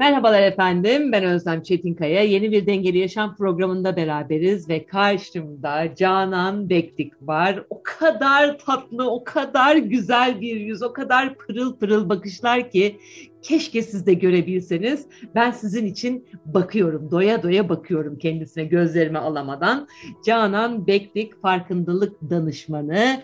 Merhabalar 0.00 0.42
efendim, 0.42 1.12
ben 1.12 1.24
Özlem 1.24 1.62
Çetinkaya. 1.62 2.22
Yeni 2.22 2.52
bir 2.52 2.66
Dengeli 2.66 2.98
Yaşam 2.98 3.36
programında 3.36 3.96
beraberiz 3.96 4.68
ve 4.68 4.86
karşımda 4.86 5.94
Canan 5.94 6.70
Bektik 6.70 7.12
var. 7.20 7.64
O 7.70 7.80
kadar 7.82 8.58
tatlı, 8.58 9.10
o 9.10 9.24
kadar 9.24 9.76
güzel 9.76 10.40
bir 10.40 10.56
yüz, 10.56 10.82
o 10.82 10.92
kadar 10.92 11.34
pırıl 11.34 11.76
pırıl 11.76 12.08
bakışlar 12.08 12.70
ki 12.70 13.00
keşke 13.42 13.82
siz 13.82 14.06
de 14.06 14.14
görebilseniz. 14.14 15.06
Ben 15.34 15.50
sizin 15.50 15.86
için 15.86 16.26
bakıyorum, 16.46 17.10
doya 17.10 17.42
doya 17.42 17.68
bakıyorum 17.68 18.18
kendisine 18.18 18.64
gözlerimi 18.64 19.18
alamadan. 19.18 19.88
Canan 20.26 20.86
Bektik, 20.86 21.42
farkındalık 21.42 22.30
danışmanı. 22.30 23.22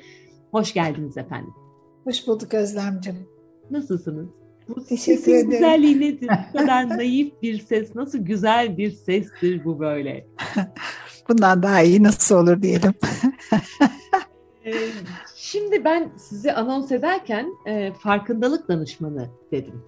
Hoş 0.50 0.74
geldiniz 0.74 1.16
efendim. 1.16 1.54
Hoş 2.04 2.26
bulduk 2.26 2.54
Özlemciğim. 2.54 3.28
Nasılsınız? 3.70 4.45
Bu 4.68 4.84
Teşekkür 4.84 5.22
sesin 5.22 5.32
ederim. 5.32 5.50
güzelliği 5.50 6.00
nedir? 6.00 6.30
Bu 6.54 6.58
kadar 6.58 6.88
naif 6.88 7.32
bir 7.42 7.58
ses, 7.60 7.94
nasıl 7.94 8.18
güzel 8.18 8.76
bir 8.76 8.90
sestir 8.90 9.64
bu 9.64 9.80
böyle? 9.80 10.26
Bundan 11.28 11.62
daha 11.62 11.82
iyi 11.82 12.02
nasıl 12.02 12.36
olur 12.36 12.62
diyelim. 12.62 12.94
Ee, 14.66 14.72
şimdi 15.36 15.84
ben 15.84 16.10
sizi 16.16 16.52
anons 16.52 16.92
ederken 16.92 17.46
e, 17.66 17.92
farkındalık 17.92 18.68
danışmanı 18.68 19.28
dedim. 19.52 19.82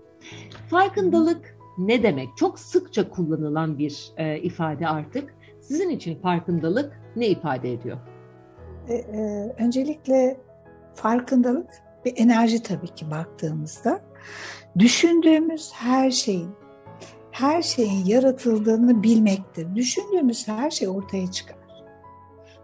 Farkındalık 0.71 1.57
ne 1.79 2.03
demek? 2.03 2.29
Çok 2.37 2.59
sıkça 2.59 3.09
kullanılan 3.09 3.79
bir 3.79 4.13
e, 4.17 4.39
ifade 4.39 4.89
artık. 4.89 5.35
Sizin 5.61 5.91
için 5.91 6.21
farkındalık 6.21 7.01
ne 7.17 7.29
ifade 7.29 7.73
ediyor? 7.73 7.99
E, 8.89 8.95
e, 8.95 9.19
öncelikle 9.59 10.41
farkındalık 10.95 11.71
bir 12.05 12.13
enerji 12.17 12.63
tabii 12.63 12.95
ki 12.95 13.11
baktığımızda. 13.11 14.01
Düşündüğümüz 14.79 15.73
her 15.75 16.11
şeyin, 16.11 16.51
her 17.31 17.63
şeyin 17.63 18.05
yaratıldığını 18.05 19.03
bilmektir. 19.03 19.75
Düşündüğümüz 19.75 20.49
her 20.49 20.71
şey 20.71 20.89
ortaya 20.89 21.31
çıkar. 21.31 21.59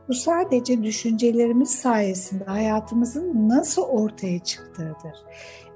Bu 0.08 0.14
sadece 0.14 0.82
düşüncelerimiz 0.82 1.70
sayesinde 1.70 2.44
hayatımızın 2.44 3.48
nasıl 3.48 3.82
ortaya 3.82 4.38
çıktığıdır. 4.38 5.24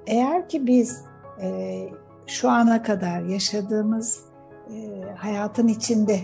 Eğer 0.07 0.49
ki 0.49 0.67
biz 0.67 1.01
e, 1.41 1.79
şu 2.27 2.49
ana 2.49 2.83
kadar 2.83 3.21
yaşadığımız 3.21 4.25
e, 4.73 5.01
hayatın 5.17 5.67
içinde 5.67 6.19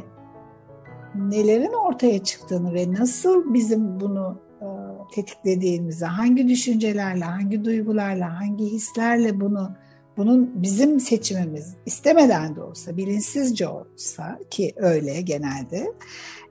nelerin 1.16 1.74
ortaya 1.74 2.24
çıktığını 2.24 2.74
ve 2.74 2.94
nasıl 2.94 3.54
bizim 3.54 4.00
bunu 4.00 4.42
e, 4.62 4.68
tetiklediğimizi, 5.16 6.06
hangi 6.06 6.48
düşüncelerle, 6.48 7.26
hangi 7.26 7.66
duygularla, 7.66 8.40
hangi 8.40 8.66
hislerle 8.66 9.42
bunu 9.42 9.76
bunun 10.18 10.64
bizim 10.64 11.00
seçimimiz 11.00 11.76
istemeden 11.86 12.56
de 12.56 12.62
olsa, 12.62 12.98
bilinçsizce 12.98 13.68
olsa 13.68 14.40
ki 14.50 14.74
öyle 14.76 15.22
genelde 15.22 15.94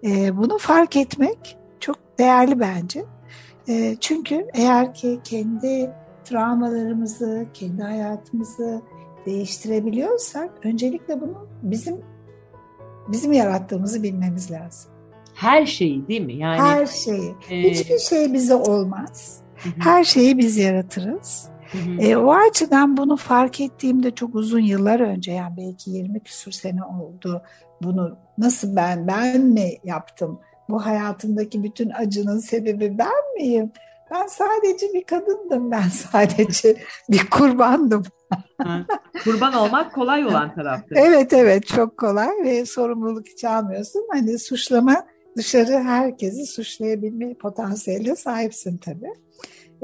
e, 0.04 0.36
bunu 0.36 0.58
fark 0.58 0.96
etmek 0.96 1.56
çok 1.80 1.98
değerli 2.18 2.60
bence. 2.60 3.04
E, 3.68 3.96
çünkü 4.00 4.46
eğer 4.54 4.94
ki 4.94 5.20
kendi 5.24 5.90
travmalarımızı, 6.24 7.46
kendi 7.54 7.82
hayatımızı 7.82 8.82
değiştirebiliyorsak 9.26 10.50
öncelikle 10.64 11.20
bunu 11.20 11.48
bizim 11.62 12.00
bizim 13.08 13.32
yarattığımızı 13.32 14.02
bilmemiz 14.02 14.50
lazım. 14.50 14.90
Her 15.34 15.66
şeyi 15.66 16.08
değil 16.08 16.20
mi? 16.20 16.34
Yani 16.34 16.60
her 16.60 16.86
şeyi. 16.86 17.34
E... 17.50 17.70
Hiçbir 17.70 17.98
şey 17.98 18.32
bize 18.32 18.54
olmaz. 18.54 19.40
Hı 19.56 19.68
hı. 19.68 19.72
Her 19.78 20.04
şeyi 20.04 20.38
biz 20.38 20.56
yaratırız. 20.56 21.48
E, 22.00 22.16
o 22.16 22.34
açıdan 22.34 22.96
bunu 22.96 23.16
fark 23.16 23.60
ettiğimde 23.60 24.10
çok 24.10 24.34
uzun 24.34 24.60
yıllar 24.60 25.00
önce 25.00 25.32
yani 25.32 25.54
belki 25.56 25.90
20 25.90 26.20
küsur 26.20 26.52
sene 26.52 26.84
oldu. 26.84 27.42
Bunu 27.82 28.16
nasıl 28.38 28.76
ben, 28.76 29.06
ben 29.06 29.40
mi 29.40 29.70
yaptım? 29.84 30.40
Bu 30.68 30.86
hayatımdaki 30.86 31.62
bütün 31.62 31.90
acının 31.90 32.38
sebebi 32.38 32.98
ben 32.98 33.34
miyim? 33.36 33.72
Ben 34.10 34.26
sadece 34.26 34.86
bir 34.94 35.04
kadındım, 35.04 35.70
ben 35.70 35.88
sadece 36.12 36.76
bir 37.10 37.30
kurbandım. 37.30 38.02
Kurban 39.24 39.54
olmak 39.54 39.94
kolay 39.94 40.26
olan 40.26 40.54
taraftır. 40.54 40.96
Evet 40.96 41.32
evet 41.32 41.66
çok 41.66 41.96
kolay 41.96 42.30
ve 42.44 42.66
sorumluluk 42.66 43.28
hiç 43.28 43.44
almıyorsun. 43.44 44.08
Hani 44.12 44.38
suçlama 44.38 45.06
dışarı 45.36 45.72
herkesi 45.72 46.46
suçlayabilme 46.46 47.34
potansiyeline 47.34 48.16
sahipsin 48.16 48.76
tabii. 48.76 49.12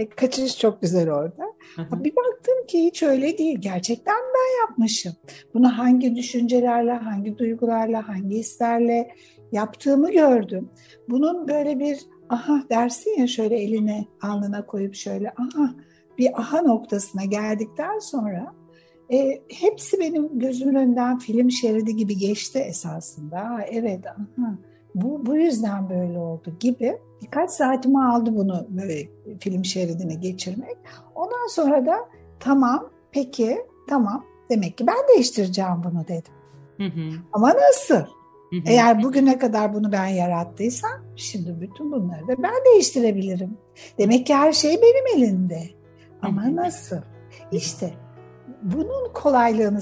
E, 0.00 0.08
kaçış 0.08 0.58
çok 0.58 0.82
güzel 0.82 1.10
orada. 1.10 1.44
Hı 1.76 1.82
hı. 1.82 2.04
Bir 2.04 2.16
baktım 2.16 2.66
ki 2.68 2.84
hiç 2.84 3.02
öyle 3.02 3.38
değil. 3.38 3.58
Gerçekten 3.60 4.14
ben 4.14 4.68
yapmışım. 4.68 5.12
Bunu 5.54 5.78
hangi 5.78 6.16
düşüncelerle, 6.16 6.92
hangi 6.92 7.38
duygularla, 7.38 8.08
hangi 8.08 8.36
hislerle 8.36 9.10
yaptığımı 9.52 10.12
gördüm. 10.12 10.70
Bunun 11.08 11.48
böyle 11.48 11.78
bir 11.78 11.98
aha 12.28 12.62
dersin 12.70 13.20
ya 13.20 13.26
şöyle 13.26 13.56
eline 13.56 14.04
alnına 14.22 14.66
koyup 14.66 14.94
şöyle 14.94 15.30
aha 15.30 15.74
bir 16.18 16.40
aha 16.40 16.62
noktasına 16.62 17.24
geldikten 17.24 17.98
sonra 17.98 18.54
e, 19.12 19.42
hepsi 19.48 20.00
benim 20.00 20.38
gözümün 20.38 20.74
önünden 20.74 21.18
film 21.18 21.50
şeridi 21.50 21.96
gibi 21.96 22.16
geçti 22.16 22.58
esasında. 22.58 23.66
Evet 23.70 24.06
aha 24.06 24.58
bu, 24.94 25.26
bu 25.26 25.36
yüzden 25.36 25.90
böyle 25.90 26.18
oldu 26.18 26.56
gibi 26.60 26.98
birkaç 27.22 27.50
saatimi 27.50 28.04
aldı 28.04 28.36
bunu 28.36 28.66
böyle 28.70 29.08
film 29.40 29.64
şeridine 29.64 30.14
geçirmek. 30.14 30.76
Ondan 31.14 31.46
sonra 31.48 31.86
da 31.86 31.96
tamam 32.40 32.90
peki 33.12 33.58
tamam 33.88 34.24
demek 34.50 34.78
ki 34.78 34.86
ben 34.86 35.14
değiştireceğim 35.14 35.82
bunu 35.84 36.08
dedim. 36.08 36.32
Hı 36.76 36.84
hı. 36.84 37.10
Ama 37.32 37.54
nasıl? 37.68 37.94
Hı 38.50 38.56
hı. 38.56 38.62
Eğer 38.66 39.02
bugüne 39.02 39.38
kadar 39.38 39.74
bunu 39.74 39.92
ben 39.92 40.06
yarattıysam 40.06 41.04
şimdi 41.16 41.60
bütün 41.60 41.92
bunları 41.92 42.28
da 42.28 42.42
ben 42.42 42.64
değiştirebilirim. 42.72 43.58
Demek 43.98 44.26
ki 44.26 44.34
her 44.34 44.52
şey 44.52 44.80
benim 44.82 45.18
elimde. 45.18 45.62
Ama 46.22 46.44
hı 46.44 46.56
nasıl? 46.56 46.96
İşte 47.52 47.94
bunun 48.62 49.12
kolaylığını 49.14 49.80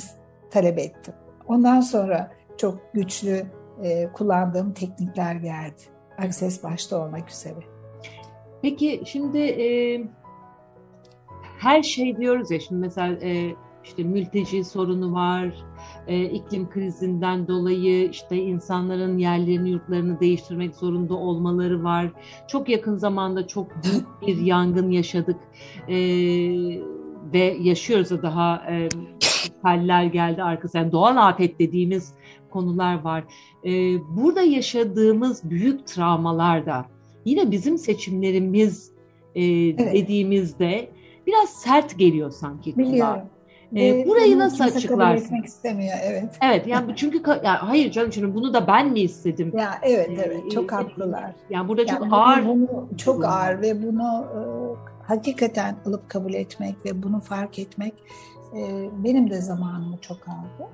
talep 0.50 0.78
ettim. 0.78 1.14
Ondan 1.48 1.80
sonra 1.80 2.30
çok 2.56 2.94
güçlü 2.94 3.46
e, 3.82 4.12
kullandığım 4.12 4.72
teknikler 4.72 5.34
geldi. 5.34 5.82
Akses 6.18 6.62
başta 6.62 7.04
olmak 7.04 7.30
üzere. 7.30 7.58
Peki 8.62 9.02
şimdi 9.06 9.38
e, 9.38 10.00
her 11.58 11.82
şey 11.82 12.16
diyoruz 12.16 12.50
ya 12.50 12.60
şimdi 12.60 12.80
mesela 12.80 13.18
e, 13.22 13.54
işte 13.84 14.04
mülteci 14.04 14.64
sorunu 14.64 15.12
var, 15.12 15.54
e, 16.06 16.24
iklim 16.24 16.70
krizinden 16.70 17.48
dolayı 17.48 18.10
işte 18.10 18.36
insanların 18.36 19.18
yerlerini 19.18 19.70
yurtlarını 19.70 20.20
değiştirmek 20.20 20.74
zorunda 20.74 21.14
olmaları 21.14 21.84
var. 21.84 22.10
Çok 22.48 22.68
yakın 22.68 22.96
zamanda 22.96 23.46
çok 23.46 23.66
büyük 23.84 24.06
bir 24.26 24.46
yangın 24.46 24.90
yaşadık 24.90 25.36
e, 25.88 25.96
ve 27.32 27.56
yaşıyoruz 27.60 28.10
da 28.10 28.22
daha 28.22 28.62
e, 28.70 28.88
haller 29.62 30.04
geldi 30.04 30.42
arkası. 30.42 30.78
Yani 30.78 30.92
doğal 30.92 31.16
afet 31.28 31.58
dediğimiz 31.58 32.14
konular 32.50 33.00
var. 33.02 33.24
E, 33.64 33.70
burada 34.16 34.42
yaşadığımız 34.42 35.50
büyük 35.50 35.86
travmalar 35.86 36.66
da 36.66 36.86
yine 37.24 37.50
bizim 37.50 37.78
seçimlerimiz 37.78 38.92
e, 39.34 39.44
evet. 39.44 39.94
dediğimizde 39.94 40.88
biraz 41.26 41.48
sert 41.48 41.98
geliyor 41.98 42.30
sanki. 42.30 42.76
Biliyorum. 42.78 43.22
E, 43.76 44.06
burayı 44.06 44.38
nasıl 44.38 44.64
açıklarsın? 44.64 45.24
etmek 45.24 45.44
istemiyor, 45.44 45.96
evet. 46.02 46.38
Evet, 46.42 46.66
yani 46.66 46.92
çünkü 46.96 47.22
ya 47.44 47.68
hayır 47.68 47.90
canım 47.92 48.12
şimdi 48.12 48.34
bunu 48.34 48.54
da 48.54 48.66
ben 48.66 48.90
mi 48.92 49.00
istedim? 49.00 49.52
Ya 49.58 49.78
evet, 49.82 50.10
evet, 50.24 50.42
ee, 50.46 50.50
çok 50.50 50.72
e, 50.72 50.76
haklılar. 50.76 51.32
Yani 51.50 51.68
burada 51.68 51.82
yani 51.82 51.98
çok 51.98 52.08
ağır. 52.12 52.46
Bunu, 52.46 52.88
çok 52.96 53.24
ağır 53.24 53.62
ve 53.62 53.82
bunu 53.82 54.26
e, 54.34 54.40
hakikaten 55.06 55.76
alıp 55.86 56.10
kabul 56.10 56.34
etmek 56.34 56.74
ve 56.84 57.02
bunu 57.02 57.20
fark 57.20 57.58
etmek 57.58 57.94
e, 58.56 58.90
benim 59.04 59.30
de 59.30 59.40
zamanımı 59.40 59.98
çok 60.00 60.28
aldı. 60.28 60.68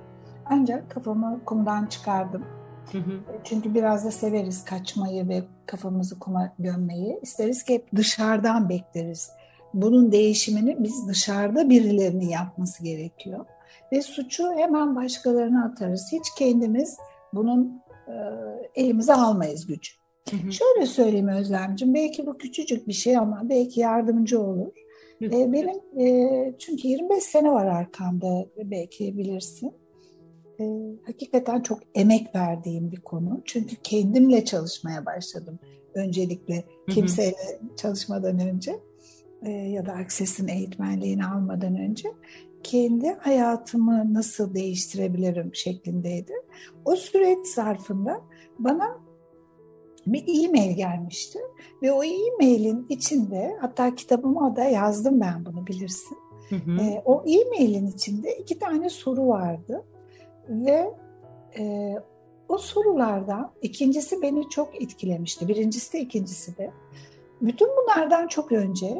Ancak 0.45 0.91
kafamı 0.91 1.39
kumdan 1.45 1.85
çıkardım. 1.85 2.45
Hı 2.91 2.97
hı. 2.97 3.19
Çünkü 3.43 3.73
biraz 3.73 4.05
da 4.05 4.11
severiz 4.11 4.65
kaçmayı 4.65 5.29
ve 5.29 5.43
kafamızı 5.65 6.19
kuma 6.19 6.53
gömmeyi. 6.59 7.19
İsteriz 7.21 7.63
ki 7.63 7.73
hep 7.73 7.95
dışarıdan 7.95 8.69
bekleriz. 8.69 9.31
Bunun 9.73 10.11
değişimini 10.11 10.75
biz 10.79 11.07
dışarıda 11.07 11.69
birilerinin 11.69 12.29
yapması 12.29 12.83
gerekiyor. 12.83 13.45
Ve 13.91 14.01
suçu 14.01 14.53
hemen 14.53 14.95
başkalarına 14.95 15.65
atarız. 15.65 16.09
Hiç 16.11 16.23
kendimiz 16.37 16.97
bunun 17.33 17.81
e, 18.07 18.13
elimize 18.75 19.13
almayız 19.13 19.67
gücü. 19.67 19.91
Hı 20.29 20.35
hı. 20.35 20.51
Şöyle 20.51 20.85
söyleyeyim 20.85 21.27
Özlemciğim, 21.27 21.93
belki 21.93 22.25
bu 22.25 22.37
küçücük 22.37 22.87
bir 22.87 22.93
şey 22.93 23.17
ama 23.17 23.41
belki 23.43 23.79
yardımcı 23.79 24.41
olur. 24.41 24.71
Hı. 25.19 25.25
E, 25.25 25.53
benim 25.53 25.99
e, 25.99 26.53
çünkü 26.59 26.87
25 26.87 27.23
sene 27.23 27.51
var 27.51 27.65
arkamda 27.65 28.45
belki 28.63 29.17
bilirsin 29.17 29.73
e, 30.59 30.63
hakikaten 31.05 31.61
çok 31.61 31.79
emek 31.95 32.35
verdiğim 32.35 32.91
bir 32.91 33.01
konu. 33.01 33.41
Çünkü 33.45 33.75
kendimle 33.75 34.45
çalışmaya 34.45 35.05
başladım 35.05 35.59
öncelikle 35.93 36.63
kimseyle 36.89 37.59
çalışmadan 37.75 38.39
önce 38.39 38.79
e, 39.43 39.51
ya 39.51 39.85
da 39.85 39.91
Access'in 39.93 40.47
eğitmenliğini 40.47 41.25
almadan 41.25 41.77
önce 41.77 42.09
kendi 42.63 43.09
hayatımı 43.09 44.13
nasıl 44.13 44.53
değiştirebilirim 44.53 45.55
şeklindeydi. 45.55 46.33
O 46.85 46.95
süreç 46.95 47.47
zarfında 47.47 48.21
bana 48.59 49.04
bir 50.05 50.45
e-mail 50.45 50.75
gelmişti 50.75 51.39
ve 51.83 51.91
o 51.91 52.03
e-mailin 52.03 52.85
içinde 52.89 53.57
hatta 53.61 53.95
kitabıma 53.95 54.55
da 54.55 54.63
yazdım 54.63 55.21
ben 55.21 55.45
bunu 55.45 55.67
bilirsin. 55.67 56.17
Hı 56.49 56.55
hı. 56.55 56.81
E, 56.81 57.01
o 57.05 57.23
e-mailin 57.27 57.87
içinde 57.87 58.37
iki 58.37 58.59
tane 58.59 58.89
soru 58.89 59.27
vardı 59.27 59.83
ve 60.49 60.93
e, 61.57 61.95
o 62.49 62.57
sorulardan 62.57 63.51
ikincisi 63.61 64.21
beni 64.21 64.49
çok 64.49 64.81
etkilemişti. 64.81 65.47
Birincisi 65.47 65.93
de 65.93 65.99
ikincisi 65.99 66.57
de. 66.57 66.71
Bütün 67.41 67.67
bunlardan 67.67 68.27
çok 68.27 68.51
önce 68.51 68.97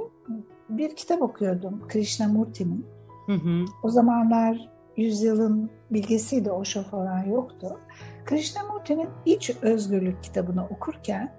bir 0.70 0.96
kitap 0.96 1.22
okuyordum 1.22 1.84
Krishnamurti'nin. 1.88 2.86
Hı 3.26 3.34
hı. 3.34 3.66
O 3.84 3.90
zamanlar 3.90 4.70
yüzyılın 4.98 5.70
bilgisiydi, 5.92 6.52
o 6.52 6.64
falan 6.92 7.24
yoktu. 7.24 7.80
Krishnamurti'nin 8.26 9.10
İç 9.26 9.52
Özgürlük 9.62 10.24
kitabını 10.24 10.66
okurken 10.66 11.34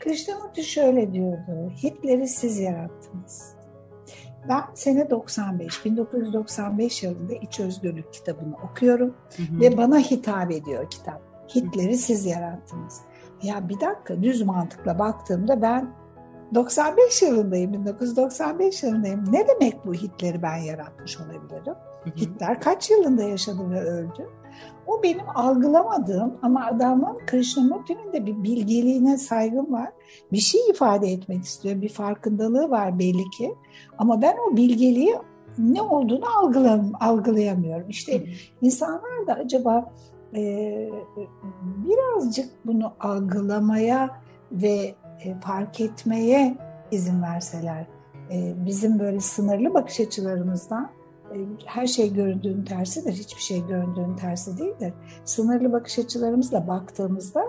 Krishnamurti 0.00 0.64
şöyle 0.64 1.12
diyordu, 1.12 1.72
Hitler'i 1.82 2.28
siz 2.28 2.58
yarattınız. 2.58 3.54
Ben 4.48 4.62
sene 4.74 5.10
95, 5.10 5.84
1995 5.84 7.02
yılında 7.02 7.34
İç 7.34 7.60
Özgürlük 7.60 8.12
kitabını 8.12 8.54
okuyorum 8.70 9.14
hı 9.36 9.42
hı. 9.42 9.60
ve 9.60 9.76
bana 9.76 9.98
hitap 9.98 10.50
ediyor 10.50 10.90
kitap. 10.90 11.20
Hitler'i 11.54 11.96
siz 11.96 12.26
yarattınız. 12.26 13.00
Ya 13.42 13.68
bir 13.68 13.80
dakika 13.80 14.22
düz 14.22 14.42
mantıkla 14.42 14.98
baktığımda 14.98 15.62
ben 15.62 15.90
95 16.54 17.22
yılındayım, 17.22 17.72
1995 17.72 18.82
yılındayım. 18.82 19.32
Ne 19.32 19.48
demek 19.48 19.86
bu 19.86 19.94
Hitler'i 19.94 20.42
ben 20.42 20.56
yaratmış 20.56 21.18
olabilirim? 21.20 21.74
Hı 22.04 22.10
hı. 22.10 22.14
Hitler 22.16 22.60
kaç 22.60 22.90
yılında 22.90 23.22
yaşadı 23.22 23.70
ve 23.70 23.80
öldü? 23.80 24.28
O 24.86 25.02
benim 25.02 25.28
algılamadığım 25.34 26.38
ama 26.42 26.66
adamın 26.66 27.18
Krishnamurti'nin 27.26 28.12
de 28.12 28.26
bir 28.26 28.42
bilgeliğine 28.42 29.18
saygım 29.18 29.72
var. 29.72 29.88
Bir 30.32 30.38
şey 30.38 30.60
ifade 30.70 31.12
etmek 31.12 31.44
istiyor, 31.44 31.82
bir 31.82 31.88
farkındalığı 31.88 32.70
var 32.70 32.98
belli 32.98 33.30
ki. 33.30 33.54
Ama 33.98 34.22
ben 34.22 34.36
o 34.50 34.56
bilgeliği 34.56 35.16
ne 35.58 35.82
olduğunu 35.82 36.24
algılam 36.38 36.92
algılayamıyorum. 37.00 37.88
İşte 37.88 38.24
insanlar 38.62 39.26
da 39.26 39.34
acaba 39.34 39.92
e, 40.36 40.40
birazcık 41.58 42.50
bunu 42.66 42.92
algılamaya 43.00 44.10
ve 44.52 44.94
e, 45.24 45.40
fark 45.40 45.80
etmeye 45.80 46.56
izin 46.90 47.22
verseler, 47.22 47.86
e, 48.30 48.66
bizim 48.66 48.98
böyle 48.98 49.20
sınırlı 49.20 49.74
bakış 49.74 50.00
açılarımızdan 50.00 50.90
her 51.66 51.86
şey 51.86 52.12
göründüğün 52.12 52.64
tersidir, 52.64 53.12
hiçbir 53.12 53.40
şey 53.40 53.66
göründüğün 53.66 54.16
tersi 54.16 54.58
değildir. 54.58 54.92
Sınırlı 55.24 55.72
bakış 55.72 55.98
açılarımızla 55.98 56.68
baktığımızda 56.68 57.44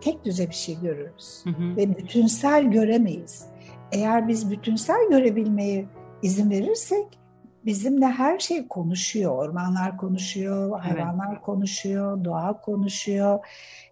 tek 0.00 0.24
düze 0.24 0.48
bir 0.48 0.54
şey 0.54 0.80
görürüz 0.80 1.44
hı 1.44 1.50
hı. 1.50 1.76
ve 1.76 1.96
bütünsel 1.96 2.64
göremeyiz. 2.64 3.46
Eğer 3.92 4.28
biz 4.28 4.50
bütünsel 4.50 5.08
görebilmeye 5.10 5.86
izin 6.22 6.50
verirsek 6.50 7.18
bizimle 7.64 8.06
her 8.06 8.38
şey 8.38 8.68
konuşuyor. 8.68 9.38
Ormanlar 9.38 9.96
konuşuyor, 9.96 10.80
hayvanlar 10.80 11.32
evet. 11.32 11.42
konuşuyor, 11.42 12.24
doğa 12.24 12.60
konuşuyor. 12.60 13.46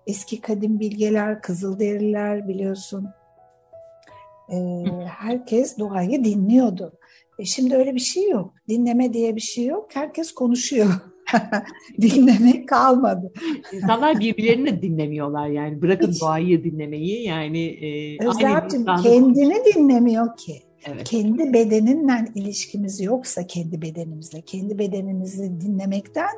Eski 0.07 0.41
kadim 0.41 0.81
bilgeler, 0.81 1.43
kızılderililer 1.43 2.49
biliyorsun. 2.49 3.09
Ee, 4.53 4.85
herkes 5.07 5.79
doğayı 5.79 6.25
dinliyordu. 6.25 6.93
E 7.39 7.45
şimdi 7.45 7.77
öyle 7.77 7.95
bir 7.95 8.01
şey 8.01 8.31
yok. 8.31 8.55
Dinleme 8.69 9.13
diye 9.13 9.37
bir 9.37 9.41
şey 9.41 9.67
yok. 9.67 9.89
Herkes 9.95 10.33
konuşuyor. 10.33 10.87
Dinlemek 12.01 12.69
kalmadı. 12.69 13.33
İnsanlar 13.73 14.21
birbirlerini 14.21 14.67
de 14.67 14.83
dinlemiyorlar 14.83 15.49
yani. 15.49 15.83
Bırakın 15.83 16.11
Hiç. 16.11 16.21
doğayı 16.21 16.65
dinlemeyi 16.65 17.23
yani. 17.23 17.65
E, 17.67 18.29
Özlemciğim 18.29 18.87
kendini 18.87 19.63
dinlemiyor 19.75 20.37
ki. 20.37 20.63
Evet. 20.85 21.05
Kendi 21.05 21.53
bedeninle 21.53 22.25
ilişkimiz 22.35 23.01
yoksa 23.01 23.47
kendi 23.47 23.83
bedenimizle, 23.83 24.41
kendi 24.41 24.79
bedenimizi 24.79 25.61
dinlemekten 25.61 26.31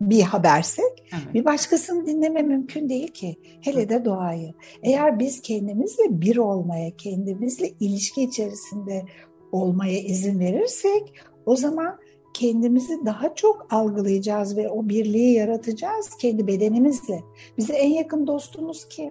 bir 0.00 0.22
habersek 0.22 1.10
evet. 1.14 1.34
bir 1.34 1.44
başkasını 1.44 2.06
dinleme 2.06 2.42
mümkün 2.42 2.88
değil 2.88 3.08
ki. 3.08 3.36
Hele 3.60 3.88
de 3.88 4.04
doğayı. 4.04 4.52
Eğer 4.82 5.18
biz 5.18 5.40
kendimizle 5.40 6.04
bir 6.08 6.36
olmaya, 6.36 6.90
kendimizle 6.96 7.70
ilişki 7.80 8.22
içerisinde 8.22 9.04
olmaya 9.52 9.98
izin 9.98 10.40
verirsek 10.40 11.14
o 11.46 11.56
zaman 11.56 11.98
kendimizi 12.34 13.06
daha 13.06 13.34
çok 13.34 13.66
algılayacağız 13.70 14.56
ve 14.56 14.68
o 14.68 14.88
birliği 14.88 15.34
yaratacağız 15.34 16.16
kendi 16.20 16.46
bedenimizle. 16.46 17.22
Bize 17.58 17.72
en 17.72 17.90
yakın 17.90 18.26
dostumuz 18.26 18.88
kim? 18.88 19.10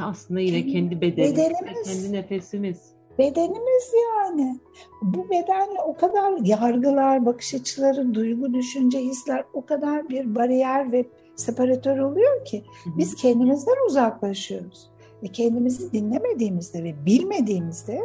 Aslında 0.00 0.40
yine 0.40 0.60
kendi, 0.60 0.72
kendi 0.72 1.00
bedenimiz, 1.00 1.36
bedenimiz, 1.36 2.02
kendi 2.02 2.12
nefesimiz. 2.12 2.78
Bedenimiz 3.18 3.92
yani. 4.08 4.58
Bu 5.02 5.30
bedenle 5.30 5.80
o 5.86 5.96
kadar 5.96 6.32
yargılar, 6.44 7.26
bakış 7.26 7.54
açıları, 7.54 8.14
duygu, 8.14 8.54
düşünce, 8.54 8.98
hisler 8.98 9.44
o 9.54 9.66
kadar 9.66 10.08
bir 10.08 10.34
bariyer 10.34 10.92
ve 10.92 11.04
separatör 11.36 11.98
oluyor 11.98 12.44
ki 12.44 12.64
biz 12.98 13.14
kendimizden 13.14 13.86
uzaklaşıyoruz. 13.88 14.90
Ve 15.22 15.28
kendimizi 15.28 15.92
dinlemediğimizde 15.92 16.84
ve 16.84 17.06
bilmediğimizde 17.06 18.00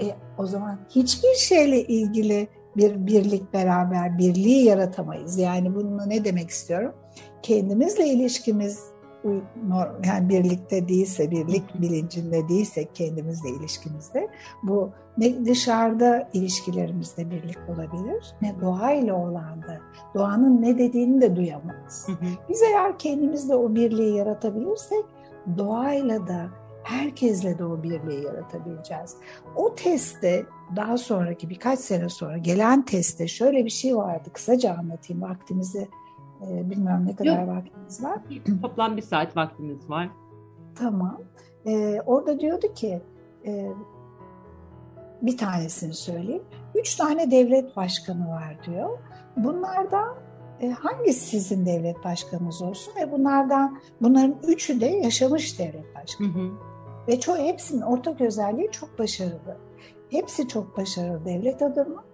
e, 0.00 0.14
o 0.38 0.46
zaman 0.46 0.78
hiçbir 0.90 1.34
şeyle 1.34 1.82
ilgili 1.82 2.48
bir 2.76 3.06
birlik 3.06 3.52
beraber 3.52 4.18
birliği 4.18 4.64
yaratamayız. 4.64 5.38
Yani 5.38 5.74
bunu 5.74 6.08
ne 6.08 6.24
demek 6.24 6.50
istiyorum? 6.50 6.94
Kendimizle 7.42 8.06
ilişkimiz 8.06 8.84
yani 10.04 10.28
birlikte 10.28 10.88
değilse, 10.88 11.30
birlik 11.30 11.80
bilincinde 11.80 12.48
değilse 12.48 12.84
kendimizle 12.94 13.48
ilişkimizde 13.48 14.28
bu 14.62 14.90
ne 15.18 15.44
dışarıda 15.44 16.28
ilişkilerimizde 16.32 17.30
birlik 17.30 17.58
olabilir 17.68 18.34
ne 18.42 18.60
doğayla 18.60 19.14
olan 19.14 19.62
da 19.62 19.78
doğanın 20.14 20.62
ne 20.62 20.78
dediğini 20.78 21.20
de 21.20 21.36
duyamayız. 21.36 22.06
Biz 22.48 22.62
eğer 22.62 22.98
kendimizle 22.98 23.54
o 23.54 23.74
birliği 23.74 24.16
yaratabilirsek 24.16 25.04
doğayla 25.58 26.26
da 26.26 26.48
herkesle 26.82 27.58
de 27.58 27.64
o 27.64 27.82
birliği 27.82 28.24
yaratabileceğiz. 28.24 29.16
O 29.56 29.74
testte 29.74 30.46
daha 30.76 30.98
sonraki 30.98 31.50
birkaç 31.50 31.78
sene 31.78 32.08
sonra 32.08 32.38
gelen 32.38 32.84
testte 32.84 33.28
şöyle 33.28 33.64
bir 33.64 33.70
şey 33.70 33.96
vardı. 33.96 34.30
Kısaca 34.32 34.76
anlatayım 34.78 35.22
vaktimizi 35.22 35.88
e, 36.48 36.70
bilmiyorum 36.70 37.06
ne 37.06 37.16
kadar 37.16 37.40
Yok. 37.40 37.48
vaktimiz 37.56 38.02
var. 38.02 38.18
Toplam 38.62 38.96
bir 38.96 39.02
saat 39.02 39.36
vaktimiz 39.36 39.90
var. 39.90 40.10
Tamam. 40.74 41.20
E, 41.66 42.00
orada 42.06 42.40
diyordu 42.40 42.74
ki 42.74 43.02
e, 43.46 43.70
bir 45.22 45.36
tanesini 45.36 45.94
söyleyeyim. 45.94 46.42
Üç 46.74 46.94
tane 46.96 47.30
devlet 47.30 47.76
başkanı 47.76 48.30
var 48.30 48.58
diyor. 48.66 48.98
Bunlardan 49.36 50.14
e, 50.60 50.70
hangisi 50.70 51.20
sizin 51.20 51.66
devlet 51.66 52.04
başkanınız 52.04 52.62
olsun 52.62 52.94
ve 52.96 53.12
bunlardan 53.12 53.80
bunların 54.02 54.36
üçü 54.48 54.80
de 54.80 54.86
yaşamış 54.86 55.58
devlet 55.58 55.94
başkanı. 55.94 56.28
Hı 56.28 56.38
hı. 56.38 56.69
Ve 57.08 57.20
çoğu 57.20 57.36
hepsinin 57.36 57.82
ortak 57.82 58.20
özelliği 58.20 58.70
çok 58.70 58.98
başarılı. 58.98 59.56
Hepsi 60.10 60.48
çok 60.48 60.76
başarılı 60.76 61.24
devlet 61.24 61.62
adamı 61.62 62.04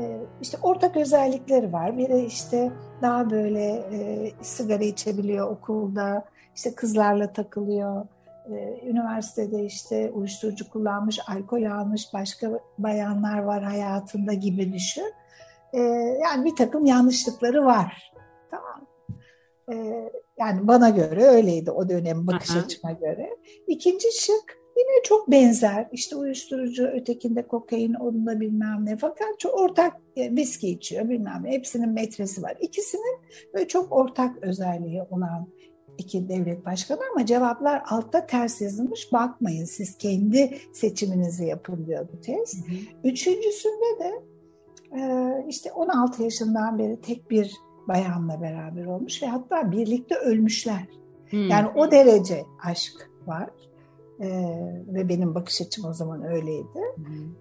ee, 0.00 0.20
işte 0.42 0.58
ortak 0.62 0.96
özellikleri 0.96 1.72
var. 1.72 1.98
Biri 1.98 2.24
işte 2.24 2.72
daha 3.02 3.30
böyle 3.30 3.64
e, 3.92 4.30
sigara 4.42 4.84
içebiliyor 4.84 5.50
okulda, 5.50 6.24
işte 6.56 6.74
kızlarla 6.74 7.32
takılıyor. 7.32 8.06
E, 8.50 8.80
üniversitede 8.88 9.64
işte 9.64 10.10
uyuşturucu 10.10 10.70
kullanmış, 10.70 11.18
alkol 11.28 11.64
almış 11.64 12.14
başka 12.14 12.60
bayanlar 12.78 13.38
var 13.38 13.62
hayatında 13.62 14.32
gibi 14.32 14.72
düşün. 14.72 15.12
E, 15.72 15.80
yani 16.22 16.44
bir 16.44 16.56
takım 16.56 16.86
yanlışlıkları 16.86 17.64
var. 17.64 18.12
Tamam. 18.50 18.89
E, 19.72 19.74
yani 20.38 20.68
bana 20.68 20.90
göre 20.90 21.24
öyleydi 21.24 21.70
o 21.70 21.88
dönem 21.88 22.26
bakış 22.26 22.50
Aha. 22.50 22.58
açıma 22.58 22.92
göre. 22.92 23.36
İkinci 23.66 24.08
şık 24.20 24.60
Yine 24.76 25.02
çok 25.04 25.30
benzer. 25.30 25.88
İşte 25.92 26.16
uyuşturucu, 26.16 26.86
ötekinde 26.86 27.46
kokain, 27.46 27.94
onunla 27.94 28.40
bilmem 28.40 28.86
ne. 28.86 28.96
Fakat 28.96 29.38
çok 29.38 29.54
ortak 29.54 29.96
e, 30.16 30.36
viski 30.36 30.68
içiyor 30.68 31.08
bilmem 31.08 31.40
ne. 31.44 31.50
Hepsinin 31.50 31.88
metresi 31.88 32.42
var. 32.42 32.56
İkisinin 32.60 33.18
böyle 33.54 33.68
çok 33.68 33.92
ortak 33.92 34.42
özelliği 34.42 35.02
olan 35.10 35.48
iki 35.98 36.28
devlet 36.28 36.66
başkanı 36.66 37.00
ama 37.12 37.26
cevaplar 37.26 37.82
altta 37.88 38.26
ters 38.26 38.60
yazılmış. 38.60 39.12
Bakmayın 39.12 39.64
siz 39.64 39.98
kendi 39.98 40.58
seçiminizi 40.72 41.44
yapın 41.44 41.86
diyor 41.86 42.08
bu 42.12 42.20
test. 42.20 42.68
Hı 42.68 42.72
hı. 42.72 42.76
Üçüncüsünde 43.04 43.98
de 43.98 44.22
e, 44.96 45.00
işte 45.48 45.72
16 45.72 46.22
yaşından 46.22 46.78
beri 46.78 47.00
tek 47.00 47.30
bir 47.30 47.56
bayanla 47.88 48.40
beraber 48.40 48.84
olmuş 48.84 49.22
ve 49.22 49.26
hatta 49.26 49.72
birlikte 49.72 50.14
ölmüşler. 50.14 50.88
Hı. 51.30 51.36
Yani 51.36 51.68
o 51.74 51.90
derece 51.90 52.44
aşk 52.64 53.10
var. 53.26 53.50
Ee, 54.22 54.82
ve 54.86 55.08
benim 55.08 55.34
bakış 55.34 55.60
açım 55.60 55.84
o 55.84 55.92
zaman 55.92 56.24
öyleydi. 56.24 56.80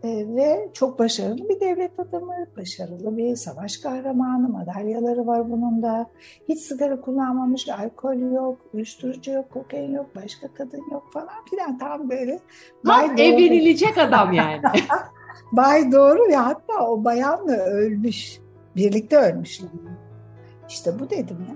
E, 0.03 0.35
ve 0.35 0.69
çok 0.73 0.99
başarılı 0.99 1.49
bir 1.49 1.59
devlet 1.59 1.99
adamı, 1.99 2.33
başarılı 2.57 3.17
bir 3.17 3.35
savaş 3.35 3.77
kahramanı, 3.77 4.49
madalyaları 4.49 5.27
var 5.27 5.51
bunun 5.51 5.83
da. 5.83 6.09
Hiç 6.49 6.59
sigara 6.59 7.01
kullanmamış, 7.01 7.69
alkol 7.69 8.33
yok, 8.33 8.57
uyuşturucu 8.73 9.31
yok, 9.31 9.51
kokain 9.51 9.93
yok, 9.93 10.05
başka 10.15 10.47
kadın 10.47 10.83
yok 10.91 11.03
falan 11.13 11.45
filan. 11.49 11.77
Tam 11.77 12.09
böyle. 12.09 12.39
Tam 12.85 13.19
evlenilecek 13.19 13.97
adam 13.97 14.33
yani. 14.33 14.61
Bay 15.51 15.91
doğru 15.91 16.29
ve 16.29 16.35
hatta 16.35 16.87
o 16.87 17.03
bayanla 17.03 17.57
ölmüş. 17.57 18.39
Birlikte 18.75 19.17
ölmüşler. 19.17 19.69
İşte 20.69 20.99
bu 20.99 21.09
dedim 21.09 21.45
ya. 21.49 21.55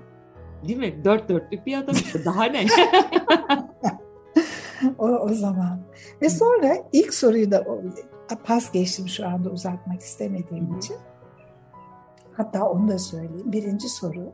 Değil 0.67 0.79
mi? 0.79 1.05
Dört 1.05 1.29
dörtlük 1.29 1.65
bir 1.65 1.77
adam 1.77 1.95
işte. 1.95 2.25
Daha 2.25 2.43
ne? 2.43 2.65
o, 4.97 5.07
o 5.07 5.29
zaman. 5.29 5.79
Ve 6.21 6.29
sonra 6.29 6.77
ilk 6.91 7.13
soruyu 7.13 7.51
da 7.51 7.65
pas 8.43 8.71
geçtim 8.71 9.07
şu 9.07 9.27
anda 9.27 9.49
uzatmak 9.49 10.01
istemediğim 10.01 10.77
için. 10.77 10.97
Hatta 12.33 12.69
onu 12.69 12.87
da 12.87 12.99
söyleyeyim. 12.99 13.51
Birinci 13.51 13.89
soru. 13.89 14.33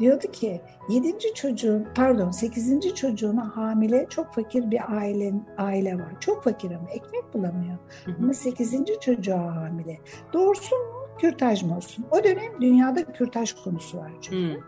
Diyordu 0.00 0.26
ki 0.32 0.60
yedinci 0.88 1.34
çocuğun 1.34 1.88
pardon 1.94 2.30
sekizinci 2.30 2.94
çocuğuna 2.94 3.56
hamile 3.56 4.06
çok 4.10 4.34
fakir 4.34 4.70
bir 4.70 4.96
aile, 4.96 5.32
aile 5.58 5.94
var. 5.94 6.20
Çok 6.20 6.44
fakir 6.44 6.70
ama 6.70 6.90
ekmek 6.90 7.34
bulamıyor. 7.34 7.78
Hı 8.04 8.10
hı. 8.10 8.16
Ama 8.22 8.34
sekizinci 8.34 9.00
çocuğa 9.00 9.56
hamile. 9.56 9.98
Doğursun 10.32 10.78
mu 10.78 11.05
kürtaj 11.18 11.62
mı 11.62 11.76
olsun? 11.76 12.04
O 12.10 12.24
dönem 12.24 12.60
dünyada 12.60 13.12
kürtaj 13.12 13.52
konusu 13.64 13.98
var 13.98 14.12
çünkü. 14.22 14.54
Hı. 14.54 14.60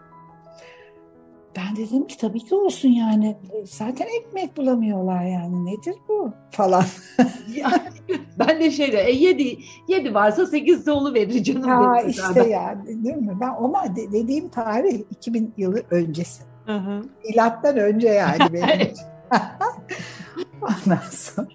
Ben 1.56 1.76
dedim 1.76 2.06
ki 2.06 2.18
tabii 2.18 2.40
ki 2.40 2.54
olsun 2.54 2.88
yani. 2.88 3.36
Zaten 3.64 4.06
ekmek 4.20 4.56
bulamıyorlar 4.56 5.24
yani. 5.24 5.66
Nedir 5.66 5.94
bu? 6.08 6.32
Falan. 6.50 6.84
ben 8.38 8.60
de 8.60 8.70
şeyde 8.70 9.00
e, 9.00 9.12
yedi, 9.12 9.58
yedi 9.88 10.14
varsa 10.14 10.46
sekiz 10.46 10.86
de 10.86 10.92
verir 10.92 11.42
canım. 11.42 11.68
Ya 11.68 12.02
işte 12.02 12.48
ya 12.48 12.82
değil 12.86 13.16
mi? 13.16 13.38
Ben 13.40 13.48
ama 13.48 13.96
de, 13.96 14.12
dediğim 14.12 14.48
tarih 14.48 15.00
2000 15.10 15.54
yılı 15.56 15.82
öncesi. 15.90 16.42
Hı 16.66 16.76
hı. 16.76 17.02
Milattan 17.24 17.76
önce 17.76 18.08
yani 18.08 18.38
benim. 18.52 18.94
Ondan 20.62 21.00
sonra. 21.10 21.48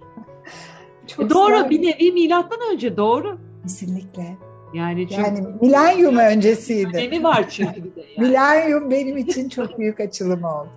Çok 1.07 1.25
e 1.25 1.29
doğru 1.29 1.69
bir 1.69 1.81
nevi 1.81 2.11
milattan 2.11 2.59
önce 2.73 2.97
doğru. 2.97 3.37
Kesinlikle. 3.63 4.37
Yani, 4.73 5.09
çünkü, 5.09 5.21
yani 5.21 5.47
milenyum 5.61 6.17
öncesiydi. 6.17 6.97
Önemi 6.97 7.23
var 7.23 7.49
çünkü 7.49 7.83
bir 7.83 7.95
de. 7.95 8.05
Yani. 8.17 8.27
milenyum 8.27 8.91
benim 8.91 9.17
için 9.17 9.49
çok 9.49 9.79
büyük 9.79 9.99
açılım 9.99 10.43
oldu. 10.43 10.69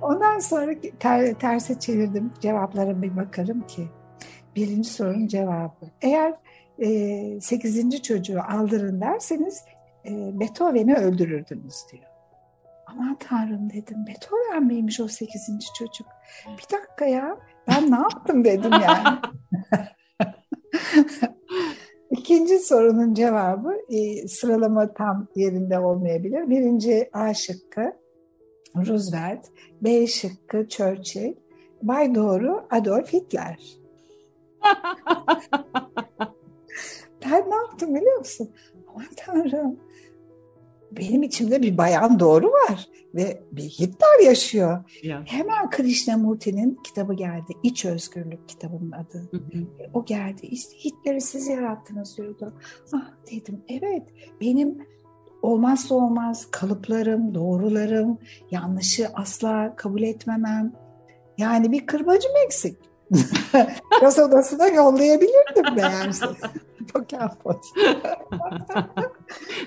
Ondan 0.00 0.38
sonra 0.38 0.72
ter, 0.98 1.34
terse 1.34 1.78
çevirdim. 1.80 2.32
Cevaplara 2.40 3.02
bir 3.02 3.16
bakarım 3.16 3.66
ki. 3.66 3.88
Birinci 4.56 4.90
sorunun 4.90 5.26
cevabı. 5.26 5.90
Eğer 6.02 6.34
e, 6.78 7.40
sekizinci 7.40 8.02
çocuğu 8.02 8.40
aldırın 8.48 9.00
derseniz 9.00 9.64
e, 10.06 10.40
Beethoven'i 10.40 10.94
öldürürdünüz 10.94 11.74
diyor. 11.92 12.04
Aman 12.86 13.16
tanrım 13.20 13.70
dedim. 13.70 14.06
Beethoven 14.06 14.64
miymiş 14.64 15.00
o 15.00 15.08
sekizinci 15.08 15.66
çocuk? 15.78 16.06
Bir 16.46 16.76
dakika 16.76 17.04
ya 17.04 17.36
ben 17.68 17.90
ne 17.90 17.96
yaptım 17.96 18.44
dedim 18.44 18.72
yani. 18.72 19.18
İkinci 22.28 22.58
sorunun 22.58 23.14
cevabı 23.14 23.76
e, 23.88 24.28
sıralama 24.28 24.92
tam 24.92 25.28
yerinde 25.34 25.78
olmayabilir. 25.78 26.50
Birinci 26.50 27.10
A 27.12 27.34
şıkkı 27.34 27.92
Roosevelt, 28.76 29.46
B 29.82 30.06
şıkkı 30.06 30.68
Churchill, 30.68 31.34
Bay 31.82 32.14
doğru 32.14 32.66
Adolf 32.70 33.12
Hitler. 33.12 33.58
ben 37.24 37.50
ne 37.50 37.54
yaptım 37.54 37.94
biliyor 37.94 38.18
musun? 38.18 38.50
Aman 38.88 39.06
tanrım 39.16 39.80
benim 40.92 41.22
içimde 41.22 41.62
bir 41.62 41.78
bayan 41.78 42.20
doğru 42.20 42.46
var 42.46 42.88
ve 43.14 43.42
bir 43.52 43.62
Hitler 43.62 44.24
yaşıyor. 44.24 44.84
Ya. 45.02 45.22
Hemen 45.26 45.70
Krishnamurti'nin 45.70 46.78
kitabı 46.84 47.14
geldi. 47.14 47.52
İç 47.62 47.84
Özgürlük 47.84 48.48
kitabının 48.48 48.92
adı. 48.92 49.28
Hı 49.30 49.36
hı. 49.36 49.66
O 49.94 50.04
geldi. 50.04 50.46
İşte 50.46 50.76
Hitler'i 50.84 51.20
siz 51.20 51.48
yarattınız 51.48 52.16
diyordu. 52.16 52.54
Ah 52.92 53.10
dedim 53.30 53.62
evet 53.68 54.02
benim 54.40 54.78
olmazsa 55.42 55.94
olmaz 55.94 56.46
kalıplarım, 56.50 57.34
doğrularım, 57.34 58.18
yanlışı 58.50 59.08
asla 59.14 59.76
kabul 59.76 60.02
etmemem. 60.02 60.72
Yani 61.38 61.72
bir 61.72 61.86
kırbacım 61.86 62.32
eksik. 62.46 62.76
Yaz 64.02 64.18
odasına 64.18 64.68
yollayabilirdim 64.68 65.74
meğerse. 65.74 66.26
Poker 66.92 67.38
pot. 67.42 67.64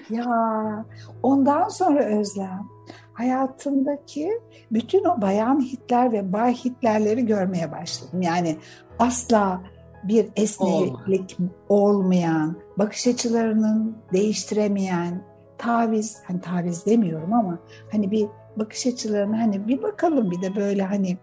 ya 0.10 0.86
ondan 1.24 1.68
sonra 1.68 2.04
Özlem 2.06 2.70
hayatımdaki 3.14 4.32
bütün 4.72 5.06
o 5.06 5.22
bayan 5.22 5.62
hitler 5.62 6.12
ve 6.12 6.34
bay 6.34 6.54
hitlerleri 6.54 7.26
görmeye 7.26 7.72
başladım. 7.72 8.22
Yani 8.22 8.58
asla 9.00 9.62
bir 10.04 10.30
esneklik 10.36 11.38
olmayan, 11.70 12.56
bakış 12.78 13.08
açılarının 13.08 13.98
değiştiremeyen, 14.14 15.24
taviz, 15.58 16.18
hani 16.28 16.42
taviz 16.42 16.86
demiyorum 16.86 17.34
ama 17.34 17.60
hani 17.92 18.12
bir 18.12 18.28
bakış 18.56 18.88
açılarını 18.88 19.38
hani 19.38 19.68
bir 19.68 19.84
bakalım 19.84 20.32
bir 20.32 20.42
de 20.42 20.56
böyle 20.56 20.84
hani 20.84 21.18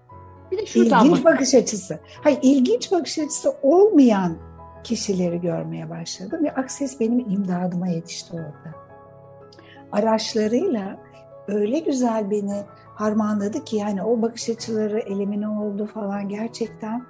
bir 0.51 0.59
de 0.59 0.63
ilginç 0.63 1.25
bakış 1.25 1.55
açısı. 1.55 1.99
Hayır 2.23 2.39
ilginç 2.43 2.93
bakış 2.93 3.19
açısı 3.19 3.55
olmayan 3.63 4.37
kişileri 4.85 5.41
görmeye 5.41 5.91
başladım 5.91 6.45
ve 6.45 6.55
Akses 6.55 7.01
benim 7.01 7.21
imdadıma 7.21 7.89
yetişti 7.89 8.33
orada. 8.33 8.75
Araçlarıyla 9.93 10.99
öyle 11.49 11.79
güzel 11.79 12.31
beni 12.31 12.63
harmanladı 12.95 13.65
ki 13.65 13.77
yani 13.77 14.03
o 14.03 14.23
bakış 14.23 14.49
açıları 14.49 14.99
elimine 14.99 15.49
oldu 15.49 15.87
falan 15.95 16.29
gerçekten 16.29 17.07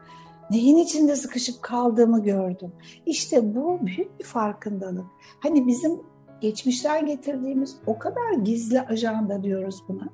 neyin 0.50 0.76
içinde 0.76 1.16
sıkışıp 1.16 1.62
kaldığımı 1.62 2.22
gördüm. 2.22 2.72
İşte 3.06 3.54
bu 3.54 3.78
büyük 3.86 4.18
bir 4.18 4.24
farkındalık. 4.24 5.06
Hani 5.40 5.66
bizim 5.66 6.00
geçmişten 6.40 7.06
getirdiğimiz 7.06 7.76
o 7.86 7.98
kadar 7.98 8.32
gizli 8.32 8.80
ajanda 8.80 9.42
diyoruz 9.42 9.82
buna. 9.88 10.08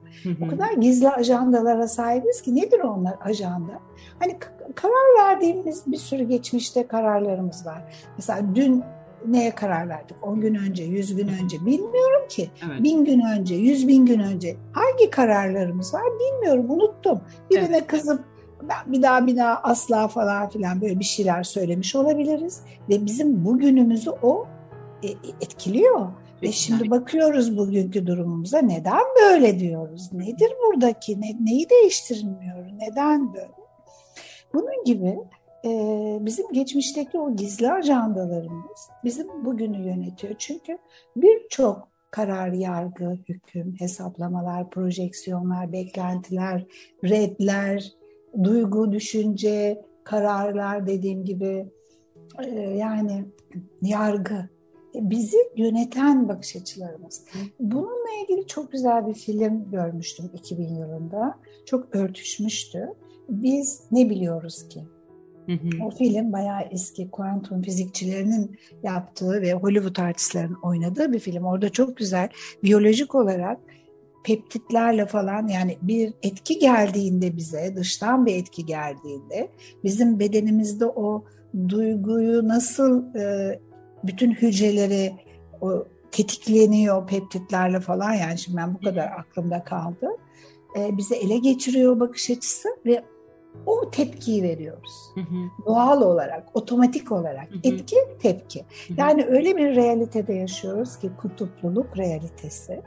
O 0.46 0.48
kadar 0.48 0.72
gizli 0.72 1.10
ajandalara 1.10 1.88
sahibiz 1.88 2.42
ki 2.42 2.56
nedir 2.56 2.80
onlar 2.80 3.14
ajanda? 3.20 3.72
Hani 4.18 4.38
karar 4.74 5.28
verdiğimiz 5.28 5.82
bir 5.86 5.96
sürü 5.96 6.22
geçmişte 6.22 6.86
kararlarımız 6.86 7.66
var. 7.66 7.82
Mesela 8.16 8.54
dün 8.54 8.84
neye 9.26 9.50
karar 9.50 9.88
verdik? 9.88 10.16
10 10.22 10.40
gün 10.40 10.54
önce, 10.54 10.84
100 10.84 11.16
gün 11.16 11.28
önce 11.28 11.66
bilmiyorum 11.66 12.28
ki. 12.28 12.50
Evet. 12.66 12.82
Bin 12.82 13.04
gün 13.04 13.20
önce, 13.20 13.54
100 13.54 13.88
bin 13.88 14.06
gün 14.06 14.20
önce 14.20 14.56
hangi 14.72 15.10
kararlarımız 15.10 15.94
var 15.94 16.02
bilmiyorum 16.20 16.70
unuttum. 16.70 17.20
Birine 17.50 17.76
evet. 17.76 17.86
kızıp 17.86 18.24
ben 18.68 18.92
bir 18.92 19.02
daha 19.02 19.26
bir 19.26 19.36
daha 19.36 19.56
asla 19.56 20.08
falan 20.08 20.48
filan 20.48 20.80
böyle 20.80 20.98
bir 20.98 21.04
şeyler 21.04 21.42
söylemiş 21.42 21.96
olabiliriz. 21.96 22.60
Ve 22.88 23.06
bizim 23.06 23.44
bugünümüzü 23.44 24.10
o 24.10 24.46
etkiliyor. 25.40 26.08
Ve 26.42 26.52
şimdi 26.52 26.90
bakıyoruz 26.90 27.58
bugünkü 27.58 28.06
durumumuza 28.06 28.58
neden 28.58 29.02
böyle 29.22 29.58
diyoruz? 29.58 30.12
Nedir 30.12 30.52
buradaki? 30.66 31.20
Ne, 31.20 31.36
neyi 31.40 31.70
değiştirilmiyor? 31.70 32.66
Neden 32.78 33.34
böyle? 33.34 33.50
Bunun 34.54 34.84
gibi 34.84 35.18
e, 35.64 35.70
bizim 36.20 36.52
geçmişteki 36.52 37.18
o 37.18 37.36
gizli 37.36 37.72
ajandalarımız 37.72 38.88
bizim 39.04 39.44
bugünü 39.44 39.86
yönetiyor. 39.86 40.34
Çünkü 40.38 40.78
birçok 41.16 41.88
karar, 42.10 42.52
yargı, 42.52 43.18
hüküm, 43.28 43.74
hesaplamalar, 43.78 44.70
projeksiyonlar, 44.70 45.72
beklentiler, 45.72 46.64
redler, 47.04 47.92
duygu, 48.44 48.92
düşünce, 48.92 49.82
kararlar 50.04 50.86
dediğim 50.86 51.24
gibi 51.24 51.66
e, 52.44 52.50
yani 52.60 53.24
yargı 53.82 54.48
bizi 54.94 55.38
yöneten 55.56 56.28
bakış 56.28 56.56
açılarımız. 56.56 57.24
Bununla 57.60 58.24
ilgili 58.24 58.46
çok 58.46 58.72
güzel 58.72 59.06
bir 59.06 59.14
film 59.14 59.70
görmüştüm 59.70 60.30
2000 60.34 60.74
yılında. 60.74 61.38
Çok 61.66 61.94
örtüşmüştü. 61.94 62.88
Biz 63.28 63.80
ne 63.90 64.10
biliyoruz 64.10 64.68
ki? 64.68 64.84
Hı 65.46 65.52
hı. 65.52 65.84
O 65.84 65.90
film 65.90 66.32
bayağı 66.32 66.60
eski 66.70 67.10
kuantum 67.10 67.62
fizikçilerinin 67.62 68.58
yaptığı 68.82 69.42
ve 69.42 69.52
Hollywood 69.52 69.96
artistlerin 69.96 70.56
oynadığı 70.62 71.12
bir 71.12 71.18
film. 71.18 71.44
Orada 71.44 71.68
çok 71.68 71.96
güzel 71.96 72.28
biyolojik 72.62 73.14
olarak 73.14 73.60
peptitlerle 74.24 75.06
falan 75.06 75.48
yani 75.48 75.78
bir 75.82 76.12
etki 76.22 76.58
geldiğinde 76.58 77.36
bize 77.36 77.76
dıştan 77.76 78.26
bir 78.26 78.36
etki 78.36 78.66
geldiğinde 78.66 79.50
bizim 79.84 80.18
bedenimizde 80.18 80.86
o 80.86 81.24
duyguyu 81.68 82.48
nasıl 82.48 83.14
e, 83.14 83.58
bütün 84.06 84.32
hücreleri 84.32 85.12
o 85.60 85.84
tetikleniyor 86.10 87.06
peptitlerle 87.06 87.80
falan 87.80 88.12
yani 88.12 88.38
şimdi 88.38 88.56
ben 88.56 88.74
bu 88.74 88.80
kadar 88.80 89.06
aklımda 89.06 89.64
kaldı. 89.64 90.08
E, 90.78 90.96
bize 90.96 91.16
ele 91.16 91.38
geçiriyor 91.38 92.00
bakış 92.00 92.30
açısı 92.30 92.68
ve 92.86 93.04
o 93.66 93.90
tepkiyi 93.90 94.42
veriyoruz. 94.42 95.12
Hı 95.14 95.20
hı. 95.20 95.66
Doğal 95.66 96.02
olarak, 96.02 96.48
otomatik 96.54 97.12
olarak 97.12 97.50
hı 97.50 97.54
hı. 97.54 97.58
etki 97.64 97.96
tepki. 98.22 98.60
Hı 98.60 98.94
hı. 98.94 99.00
Yani 99.00 99.24
öyle 99.24 99.56
bir 99.56 99.76
realitede 99.76 100.32
yaşıyoruz 100.32 100.98
ki 100.98 101.10
kutupluluk 101.20 101.98
realitesi. 101.98 102.82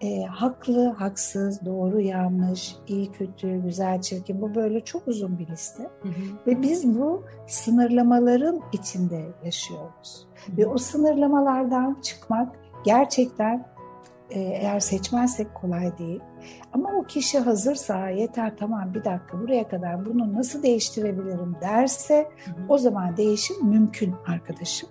E, 0.00 0.24
haklı, 0.24 0.88
haksız, 0.88 1.64
doğru, 1.64 2.00
yanlış, 2.00 2.76
iyi, 2.86 3.12
kötü, 3.12 3.62
güzel, 3.62 4.00
çirkin 4.00 4.42
bu 4.42 4.54
böyle 4.54 4.80
çok 4.80 5.08
uzun 5.08 5.38
bir 5.38 5.46
liste. 5.46 5.82
Hı 5.82 6.08
hı. 6.08 6.12
Ve 6.46 6.62
biz 6.62 6.98
bu 6.98 7.24
sınırlamaların 7.46 8.60
içinde 8.72 9.24
yaşıyoruz. 9.44 10.26
Hı 10.46 10.52
hı. 10.52 10.56
Ve 10.56 10.66
o 10.66 10.78
sınırlamalardan 10.78 11.96
çıkmak 12.02 12.56
gerçekten 12.84 13.66
e, 14.30 14.40
eğer 14.40 14.80
seçmezsek 14.80 15.54
kolay 15.54 15.98
değil. 15.98 16.20
Ama 16.72 16.92
o 16.92 17.02
kişi 17.02 17.38
hazırsa 17.38 18.08
yeter 18.08 18.56
tamam 18.56 18.94
bir 18.94 19.04
dakika 19.04 19.40
buraya 19.40 19.68
kadar 19.68 20.06
bunu 20.06 20.34
nasıl 20.34 20.62
değiştirebilirim 20.62 21.56
derse 21.60 22.28
hı 22.44 22.50
hı. 22.50 22.54
o 22.68 22.78
zaman 22.78 23.16
değişim 23.16 23.66
mümkün 23.66 24.14
arkadaşım. 24.26 24.88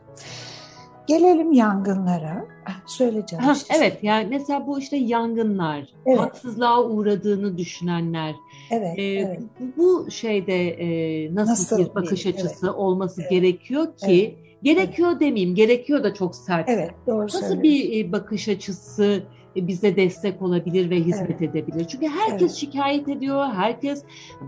Gelelim 1.07 1.51
yangınlara. 1.51 2.45
Ah, 2.65 2.87
söyleyeceğim. 2.87 3.45
Ha, 3.45 3.53
işte. 3.53 3.73
Evet 3.77 3.97
yani 4.01 4.27
mesela 4.29 4.67
bu 4.67 4.79
işte 4.79 4.97
yangınlar, 4.97 5.93
evet. 6.05 6.19
haksızlığa 6.19 6.83
uğradığını 6.83 7.57
düşünenler. 7.57 8.35
Evet, 8.71 8.99
e, 8.99 9.03
evet. 9.03 9.39
Bu 9.77 10.11
şeyde 10.11 10.69
e, 10.69 11.35
nasıl, 11.35 11.51
nasıl 11.51 11.77
bir 11.77 11.95
bakış 11.95 12.25
bir, 12.25 12.33
açısı 12.33 12.65
evet. 12.65 12.75
olması 12.75 13.21
evet. 13.21 13.31
gerekiyor 13.31 13.97
ki 13.97 14.35
evet. 14.35 14.47
Gerekiyor 14.63 15.09
evet. 15.11 15.21
demeyeyim, 15.21 15.55
gerekiyor 15.55 16.03
da 16.03 16.13
çok 16.13 16.35
sert. 16.35 16.69
Evet, 16.69 16.91
doğru 17.07 17.23
Nasıl 17.23 17.63
bir 17.63 18.11
bakış 18.11 18.47
açısı 18.49 19.23
bize 19.55 19.95
destek 19.95 20.41
olabilir 20.41 20.89
ve 20.89 20.99
hizmet 20.99 21.41
evet. 21.41 21.41
edebilir. 21.41 21.87
Çünkü 21.87 22.07
herkes 22.07 22.41
evet. 22.41 22.51
şikayet 22.51 23.09
ediyor, 23.09 23.45
herkes 23.45 24.03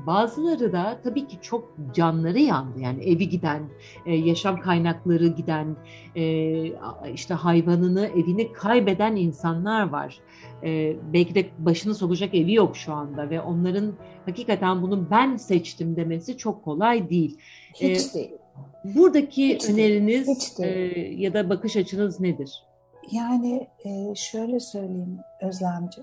bazıları 0.07 0.73
da 0.73 0.99
tabii 1.03 1.27
ki 1.27 1.37
çok 1.41 1.75
canları 1.93 2.39
yandı. 2.39 2.79
Yani 2.79 3.03
evi 3.03 3.29
giden, 3.29 3.69
e, 4.05 4.15
yaşam 4.15 4.59
kaynakları 4.59 5.27
giden, 5.27 5.75
işte 7.13 7.33
hayvanını, 7.33 8.07
evini 8.07 8.53
kaybeden 8.53 9.15
insanlar 9.15 9.89
var. 9.89 10.19
Belki 11.13 11.35
de 11.35 11.45
başını 11.57 11.95
sokacak 11.95 12.35
evi 12.35 12.53
yok 12.53 12.77
şu 12.77 12.93
anda 12.93 13.29
ve 13.29 13.41
onların 13.41 13.93
hakikaten 14.25 14.81
bunu 14.81 15.07
ben 15.11 15.35
seçtim 15.35 15.95
demesi 15.95 16.37
çok 16.37 16.63
kolay 16.63 17.09
değil. 17.09 17.37
Hiç 17.73 18.15
değil. 18.15 18.31
Buradaki 18.83 19.55
hiç 19.55 19.69
öneriniz 19.69 20.27
değil, 20.27 20.37
hiç 20.37 20.59
değil. 20.59 20.95
E, 20.95 21.21
ya 21.21 21.33
da 21.33 21.49
bakış 21.49 21.75
açınız 21.77 22.19
nedir? 22.19 22.63
Yani 23.11 23.67
e, 23.85 24.15
şöyle 24.15 24.59
söyleyeyim 24.59 25.19
Özlemci. 25.41 26.01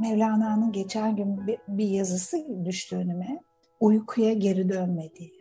Mevlana'nın 0.00 0.72
geçen 0.72 1.16
gün 1.16 1.46
bir, 1.46 1.58
bir 1.68 1.88
yazısı 1.88 2.64
düştü 2.64 2.96
önüme. 2.96 3.40
Uykuya 3.80 4.32
geri 4.32 4.68
dönmedi. 4.68 5.32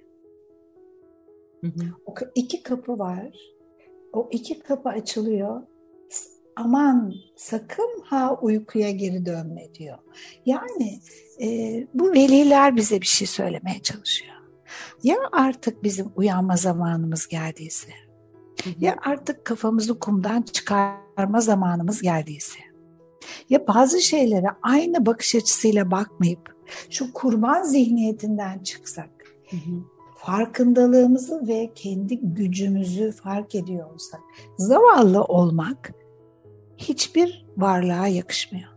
Hı 1.62 1.68
hı. 1.68 1.84
O 2.06 2.14
iki 2.36 2.64
kapı 2.64 3.00
var. 3.00 3.38
O 4.14 4.30
iki 4.32 4.60
kapı 4.60 4.90
açılıyor. 4.90 5.62
Aman 6.56 7.14
sakın 7.36 8.02
ha 8.06 8.40
uykuya 8.42 8.92
geri 8.92 9.26
dönme 9.26 9.74
diyor. 9.74 9.98
Yani 10.46 11.00
e, 11.42 11.48
bu 11.94 12.14
veliler 12.14 12.76
bize 12.76 13.02
bir 13.02 13.06
şey 13.06 13.28
söylemeye 13.28 13.80
çalışıyor. 13.80 14.34
Ya 15.04 15.18
artık 15.32 15.84
bizim 15.84 16.12
uyanma 16.16 16.56
zamanımız 16.56 17.28
geldiyse, 17.28 17.92
ya 18.80 18.96
artık 19.06 19.46
kafamızı 19.46 20.00
kumdan 20.00 20.42
çıkarma 20.42 21.42
zamanımız 21.42 22.02
geldiyse, 22.02 22.60
ya 23.50 23.68
bazı 23.68 24.02
şeylere 24.02 24.48
aynı 24.62 25.06
bakış 25.06 25.36
açısıyla 25.36 25.92
bakmayıp 25.92 26.56
şu 26.90 27.14
kurban 27.14 27.64
zihniyetinden 27.64 28.60
çıksak, 28.60 29.10
farkındalığımızı 30.18 31.48
ve 31.48 31.72
kendi 31.76 32.20
gücümüzü 32.20 33.12
fark 33.12 33.56
ediyor 33.56 33.94
olsak, 33.94 34.22
zavallı 34.58 35.24
olmak 35.24 35.94
hiçbir 36.78 37.46
varlığa 37.58 38.08
yakışmıyor. 38.08 38.70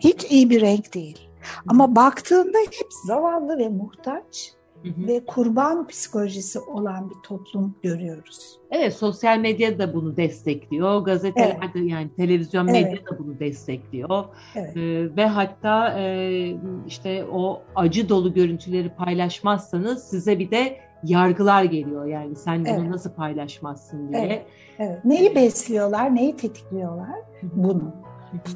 Hiç 0.00 0.30
iyi 0.30 0.50
bir 0.50 0.60
renk 0.60 0.94
değil. 0.94 1.18
Ama 1.66 1.96
baktığında 1.96 2.58
hep 2.58 2.88
zavallı 3.06 3.58
ve 3.58 3.68
muhtaç 3.68 4.52
ve 4.84 5.24
kurban 5.24 5.86
psikolojisi 5.86 6.58
olan 6.58 7.10
bir 7.10 7.14
toplum 7.22 7.74
görüyoruz. 7.82 8.58
Evet, 8.70 8.94
sosyal 8.94 9.38
medya 9.38 9.78
da 9.78 9.94
bunu 9.94 10.16
destekliyor. 10.16 11.00
Gazeteler 11.00 11.58
evet. 11.62 11.74
de 11.74 11.78
yani 11.78 12.08
televizyon 12.16 12.66
medya 12.66 12.88
evet. 12.88 13.10
da 13.10 13.18
bunu 13.18 13.38
destekliyor. 13.38 14.24
Evet. 14.54 14.76
Ee, 14.76 15.16
ve 15.16 15.26
hatta 15.26 16.00
e, 16.00 16.56
işte 16.86 17.24
o 17.32 17.62
acı 17.76 18.08
dolu 18.08 18.34
görüntüleri 18.34 18.94
paylaşmazsanız 18.94 20.04
size 20.04 20.38
bir 20.38 20.50
de 20.50 20.76
yargılar 21.04 21.64
geliyor. 21.64 22.06
Yani 22.06 22.36
sen 22.36 22.60
bunu 22.60 22.80
evet. 22.80 22.90
nasıl 22.90 23.10
paylaşmazsın 23.10 24.12
diye. 24.12 24.22
Evet. 24.22 24.46
evet. 24.78 25.04
Neyi 25.04 25.34
besliyorlar, 25.34 26.14
neyi 26.14 26.36
tetikliyorlar? 26.36 27.14
Bunu. 27.42 27.94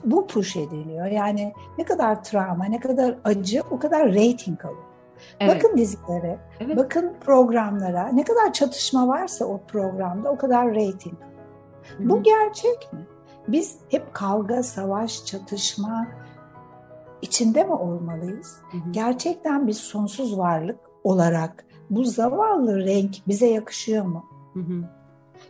Bu 0.05 0.27
push 0.27 0.57
ediliyor. 0.57 1.07
Yani 1.07 1.53
ne 1.79 1.85
kadar 1.85 2.25
travma, 2.25 2.65
ne 2.65 2.81
kadar 2.81 3.15
acı 3.25 3.63
o 3.71 3.79
kadar 3.79 4.09
rating 4.09 4.65
alıyor. 4.65 4.92
Evet. 5.41 5.57
Bakın 5.57 5.77
dizilere, 5.77 6.39
evet. 6.61 6.77
bakın 6.77 7.13
programlara. 7.21 8.09
Ne 8.09 8.25
kadar 8.25 8.53
çatışma 8.53 9.09
varsa 9.09 9.45
o 9.45 9.61
programda 9.69 10.31
o 10.31 10.37
kadar 10.37 10.75
reyting. 10.75 11.15
Hı-hı. 11.99 12.09
Bu 12.09 12.23
gerçek 12.23 12.93
mi? 12.93 13.07
Biz 13.49 13.77
hep 13.89 14.15
kavga, 14.15 14.63
savaş, 14.63 15.25
çatışma 15.25 16.07
içinde 17.23 17.65
mi 17.65 17.73
olmalıyız? 17.73 18.57
Hı-hı. 18.71 18.91
Gerçekten 18.91 19.67
biz 19.67 19.77
sonsuz 19.77 20.39
varlık 20.39 20.79
olarak 21.05 21.65
bu 21.91 22.05
zavallı 22.05 22.87
renk 22.87 23.17
bize 23.29 23.47
yakışıyor 23.47 24.05
mu? 24.05 24.25
Hı-hı. 24.55 24.85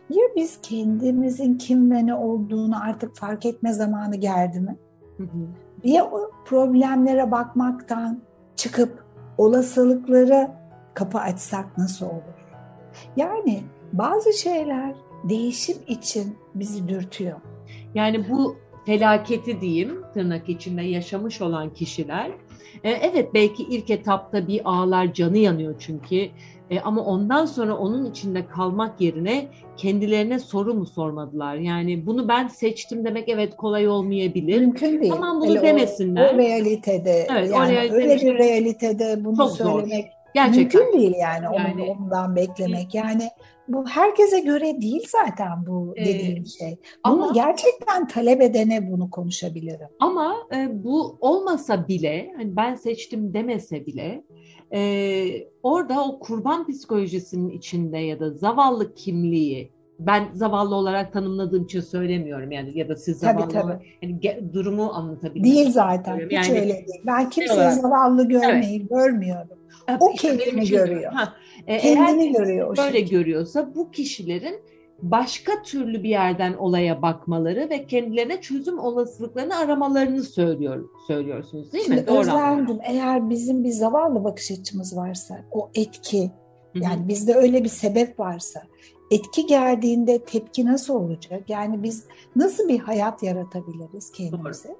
Ya 0.09 0.23
biz 0.35 0.59
kendimizin 0.61 1.57
kim 1.57 1.91
ve 1.91 2.05
ne 2.05 2.15
olduğunu 2.15 2.83
artık 2.83 3.15
fark 3.15 3.45
etme 3.45 3.73
zamanı 3.73 4.15
geldi 4.15 4.59
mi? 4.59 4.77
Hı 5.17 5.23
hı. 5.23 5.47
Ya 5.83 6.05
o 6.05 6.31
problemlere 6.45 7.31
bakmaktan 7.31 8.21
çıkıp 8.55 9.02
olasılıklara 9.37 10.63
kapı 10.93 11.17
açsak 11.17 11.77
nasıl 11.77 12.05
olur? 12.05 12.43
Yani 13.17 13.63
bazı 13.93 14.33
şeyler 14.33 14.95
değişim 15.23 15.77
için 15.87 16.37
bizi 16.55 16.87
dürtüyor. 16.87 17.39
Yani 17.95 18.29
bu 18.29 18.55
felaketi 18.85 19.61
diyeyim 19.61 20.01
tırnak 20.13 20.49
içinde 20.49 20.81
yaşamış 20.81 21.41
olan 21.41 21.73
kişiler 21.73 22.31
e, 22.83 22.91
evet 22.91 23.33
belki 23.33 23.63
ilk 23.63 23.89
etapta 23.89 24.47
bir 24.47 24.61
ağlar 24.63 25.13
canı 25.13 25.37
yanıyor 25.37 25.75
çünkü 25.79 26.27
e, 26.69 26.79
ama 26.79 27.01
ondan 27.05 27.45
sonra 27.45 27.77
onun 27.77 28.05
içinde 28.05 28.47
kalmak 28.47 29.01
yerine 29.01 29.47
kendilerine 29.77 30.39
soru 30.39 30.73
mu 30.73 30.85
sormadılar? 30.85 31.55
Yani 31.55 32.05
bunu 32.05 32.27
ben 32.27 32.47
seçtim 32.47 33.05
demek 33.05 33.29
evet 33.29 33.55
kolay 33.55 33.87
olmayabilir. 33.87 34.59
Mümkün 34.59 35.01
değil. 35.01 35.13
Tamam 35.13 35.41
bunu 35.41 35.49
Hele 35.49 35.61
demesinler. 35.61 36.33
O, 36.33 36.35
o 36.35 36.37
realitede 36.37 37.27
evet, 37.31 37.51
yani 37.51 37.73
o 37.73 37.75
realitede 37.75 37.95
öyle 37.95 38.21
bir 38.21 38.37
realitede 38.37 39.25
bunu 39.25 39.49
söylemek 39.49 40.05
zor. 40.05 40.23
Gerçekten. 40.33 40.81
mümkün 40.81 40.99
değil 40.99 41.15
yani, 41.19 41.45
yani 41.55 41.83
ondan 41.83 42.35
beklemek. 42.35 42.95
Yani 42.95 43.29
bu 43.67 43.87
herkese 43.87 44.39
göre 44.39 44.81
değil 44.81 45.07
zaten 45.07 45.65
bu 45.67 45.93
dediğim 45.97 46.43
ee, 46.43 46.45
şey. 46.45 46.77
Bunu 47.05 47.23
ama, 47.23 47.31
gerçekten 47.33 48.07
talep 48.07 48.41
edene 48.41 48.91
bunu 48.91 49.09
konuşabilirim. 49.09 49.87
Ama 49.99 50.35
e, 50.55 50.83
bu 50.83 51.17
olmasa 51.21 51.87
bile, 51.87 52.31
hani 52.37 52.55
ben 52.55 52.75
seçtim 52.75 53.33
demese 53.33 53.85
bile 53.85 54.23
e, 54.73 55.47
orada 55.63 56.03
o 56.03 56.19
kurban 56.19 56.67
psikolojisinin 56.67 57.49
içinde 57.49 57.97
ya 57.97 58.19
da 58.19 58.29
zavallı 58.29 58.95
kimliği 58.95 59.71
ben 59.99 60.27
zavallı 60.33 60.75
olarak 60.75 61.13
tanımladığım 61.13 61.63
için 61.63 61.81
söylemiyorum 61.81 62.51
yani 62.51 62.77
ya 62.77 62.89
da 62.89 62.95
siz 62.95 63.19
zavallı 63.19 63.49
tabii, 63.49 63.79
tabii. 64.01 64.19
Yani 64.21 64.53
durumu 64.53 64.91
anlatabilirim. 64.93 65.55
Değil 65.55 65.71
zaten 65.71 66.19
hiç 66.19 66.31
yani, 66.31 66.59
öyle 66.59 66.73
değil. 66.73 67.01
Ben 67.05 67.29
kimseyi 67.29 67.57
olarak, 67.57 67.73
zavallı 67.73 68.27
görmeyi 68.27 68.79
evet. 68.79 68.89
görmüyorum. 68.89 69.57
O 69.99 70.11
işte 70.13 70.37
kendini 70.37 70.69
görüyor. 70.69 71.13
Ha, 71.13 71.33
e, 71.67 71.77
kendini 71.79 72.33
görüyor. 72.33 72.73
O 72.73 72.77
böyle 72.77 72.97
şekilde. 72.97 73.17
görüyorsa 73.17 73.75
bu 73.75 73.91
kişilerin 73.91 74.55
başka 75.03 75.61
türlü 75.63 76.03
bir 76.03 76.09
yerden 76.09 76.53
olaya 76.53 77.01
bakmaları 77.01 77.69
ve 77.69 77.87
kendilerine 77.87 78.41
çözüm 78.41 78.79
olasılıklarını 78.79 79.57
aramalarını 79.57 80.23
söylüyor 80.23 80.89
söylüyorsunuz 81.07 81.73
değil 81.73 81.89
mi? 81.89 81.95
Şimdi 81.95 82.07
Doğru 82.07 82.19
Özlem'dim 82.19 82.79
eğer 82.83 83.29
bizim 83.29 83.63
bir 83.63 83.71
zavallı 83.71 84.23
bakış 84.23 84.51
açımız 84.51 84.97
varsa 84.97 85.45
o 85.51 85.69
etki 85.75 86.31
yani 86.75 86.99
Hı-hı. 86.99 87.07
bizde 87.07 87.33
öyle 87.33 87.63
bir 87.63 87.69
sebep 87.69 88.19
varsa 88.19 88.61
etki 89.11 89.45
geldiğinde 89.45 90.19
tepki 90.23 90.65
nasıl 90.65 90.93
olacak? 90.93 91.49
Yani 91.49 91.83
biz 91.83 92.05
nasıl 92.35 92.67
bir 92.67 92.79
hayat 92.79 93.23
yaratabiliriz 93.23 94.11
kendimize? 94.11 94.69
Doğru. 94.69 94.77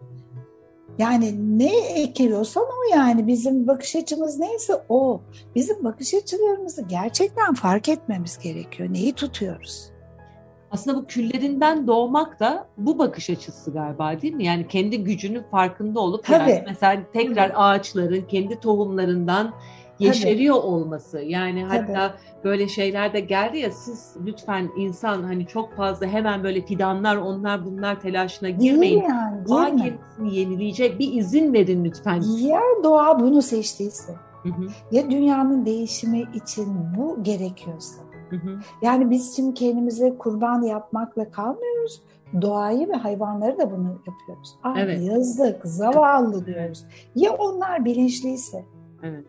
Yani 0.97 1.59
ne 1.59 1.77
ekiyorsan 2.01 2.63
o 2.63 2.95
yani 2.95 3.27
bizim 3.27 3.67
bakış 3.67 3.95
açımız 3.95 4.39
neyse 4.39 4.73
o. 4.89 5.21
Bizim 5.55 5.83
bakış 5.83 6.13
açılarımızı 6.13 6.81
gerçekten 6.81 7.53
fark 7.53 7.89
etmemiz 7.89 8.37
gerekiyor. 8.37 8.93
Neyi 8.93 9.13
tutuyoruz? 9.13 9.92
Aslında 10.73 10.97
bu 10.97 11.05
küllerinden 11.05 11.87
doğmak 11.87 12.39
da 12.39 12.67
bu 12.77 12.99
bakış 12.99 13.29
açısı 13.29 13.71
galiba 13.71 14.21
değil 14.21 14.33
mi? 14.33 14.45
Yani 14.45 14.67
kendi 14.67 15.03
gücünün 15.03 15.43
farkında 15.51 15.99
olup 15.99 16.23
Tabii. 16.25 16.49
yani 16.51 16.63
mesela 16.67 17.01
tekrar 17.13 17.51
ağaçların 17.55 18.21
kendi 18.21 18.59
tohumlarından 18.59 19.53
yeşeriyor 19.99 20.55
olması. 20.55 21.19
Yani 21.19 21.67
Tabii. 21.69 21.77
hatta 21.93 22.15
böyle 22.43 22.67
şeyler 22.67 23.13
de 23.13 23.19
geldi 23.19 23.57
ya 23.57 23.71
siz 23.71 24.15
lütfen 24.25 24.69
insan 24.77 25.23
hani 25.23 25.47
çok 25.47 25.75
fazla 25.75 26.07
hemen 26.07 26.43
böyle 26.43 26.61
fidanlar 26.65 27.15
onlar 27.15 27.65
bunlar 27.65 28.01
telaşına 28.01 28.47
Değil 28.49 28.59
girmeyin. 28.59 29.01
yani 29.03 29.47
Doğa 29.47 29.61
değil 29.65 29.73
mi? 29.73 29.81
kendisini 29.81 30.39
yenileyecek 30.39 30.99
bir 30.99 31.13
izin 31.13 31.53
verin 31.53 31.85
lütfen. 31.85 32.21
Ya 32.39 32.61
doğa 32.83 33.19
bunu 33.19 33.41
seçtiyse, 33.41 34.13
Hı 34.43 34.49
hı, 34.49 34.67
ya 34.91 35.11
dünyanın 35.11 35.65
değişimi 35.65 36.25
için 36.33 36.67
bu 36.97 37.23
gerekiyorsa. 37.23 38.02
Hı 38.33 38.49
hı. 38.51 38.59
Yani 38.81 39.09
biz 39.09 39.35
şimdi 39.35 39.53
kendimize 39.53 40.17
kurban 40.17 40.61
yapmakla 40.61 41.31
kalmıyoruz. 41.31 42.01
Doğayı 42.41 42.89
ve 42.89 42.93
hayvanları 42.93 43.57
da 43.57 43.71
bunu 43.71 43.87
yapıyoruz. 44.07 44.55
Aa, 44.63 44.73
Evet. 44.77 45.01
Yazık, 45.01 45.65
zavallı 45.65 46.45
diyoruz. 46.45 46.85
Ya 47.15 47.33
onlar 47.33 47.85
bilinçliyse, 47.85 48.65
Evet. 49.03 49.25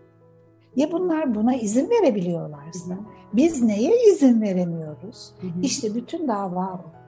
ya 0.76 0.92
bunlar 0.92 1.34
buna 1.34 1.54
izin 1.54 1.90
verebiliyorlarsa. 1.90 2.94
Hı 2.94 2.98
hı. 2.98 3.04
Biz 3.32 3.62
neye 3.62 3.92
izin 4.12 4.42
veremiyoruz? 4.42 5.34
Hı 5.40 5.46
hı. 5.46 5.50
İşte 5.62 5.94
bütün 5.94 6.28
dava 6.28 6.64
o. 6.66 7.03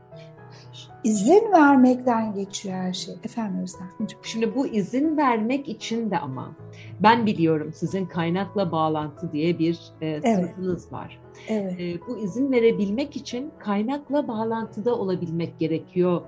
İzin 1.06 1.52
vermekten 1.52 2.34
geçiyor 2.34 2.74
her 2.74 2.92
şey. 2.92 3.14
Efendim 3.24 3.62
Özlemciğim. 3.62 4.24
Şimdi 4.24 4.54
bu 4.54 4.66
izin 4.66 5.16
vermek 5.16 5.68
için 5.68 6.10
de 6.10 6.18
ama 6.18 6.56
ben 7.00 7.26
biliyorum 7.26 7.72
sizin 7.74 8.06
kaynakla 8.06 8.72
bağlantı 8.72 9.32
diye 9.32 9.58
bir 9.58 9.78
e, 10.00 10.20
sınıfınız 10.20 10.92
var. 10.92 11.20
Evet. 11.48 11.80
E, 11.80 12.00
bu 12.08 12.18
izin 12.18 12.52
verebilmek 12.52 13.16
için 13.16 13.52
kaynakla 13.58 14.28
bağlantıda 14.28 14.94
olabilmek 14.94 15.58
gerekiyor 15.58 16.22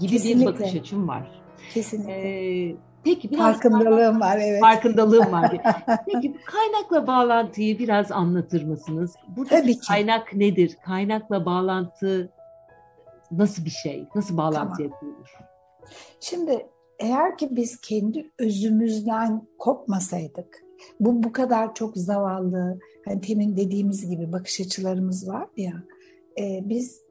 gibi 0.00 0.10
Kesinlikle. 0.10 0.40
bir 0.40 0.46
bakış 0.46 0.74
açım 0.74 1.08
var. 1.08 1.42
Kesinlikle. 1.74 2.68
E, 2.70 2.76
peki 3.04 3.30
biraz 3.30 3.52
Farkındalığım 3.52 4.20
var 4.20 4.38
evet. 4.42 4.60
farkındalığım 4.60 5.32
var. 5.32 5.50
peki 6.06 6.36
kaynakla 6.46 7.06
bağlantıyı 7.06 7.78
biraz 7.78 8.12
anlatır 8.12 8.64
mısınız? 8.64 9.14
Buradaki 9.36 9.62
Tabii 9.62 9.72
ki. 9.72 9.88
kaynak 9.88 10.34
nedir? 10.34 10.76
Kaynakla 10.84 11.46
bağlantı 11.46 12.30
nasıl 13.38 13.64
bir 13.64 13.70
şey? 13.70 14.08
Nasıl 14.14 14.36
bağlantıya 14.36 14.90
kurulur? 14.90 15.38
Şimdi 16.20 16.66
eğer 16.98 17.38
ki 17.38 17.48
biz 17.50 17.80
kendi 17.80 18.30
özümüzden 18.38 19.46
kopmasaydık, 19.58 20.64
bu 21.00 21.22
bu 21.22 21.32
kadar 21.32 21.74
çok 21.74 21.96
zavallı, 21.96 22.78
hani 23.04 23.20
temin 23.20 23.56
dediğimiz 23.56 24.10
gibi 24.10 24.32
bakış 24.32 24.60
açılarımız 24.60 25.28
var 25.28 25.48
ya, 25.56 25.72
e, 26.38 26.60
biz 26.64 27.02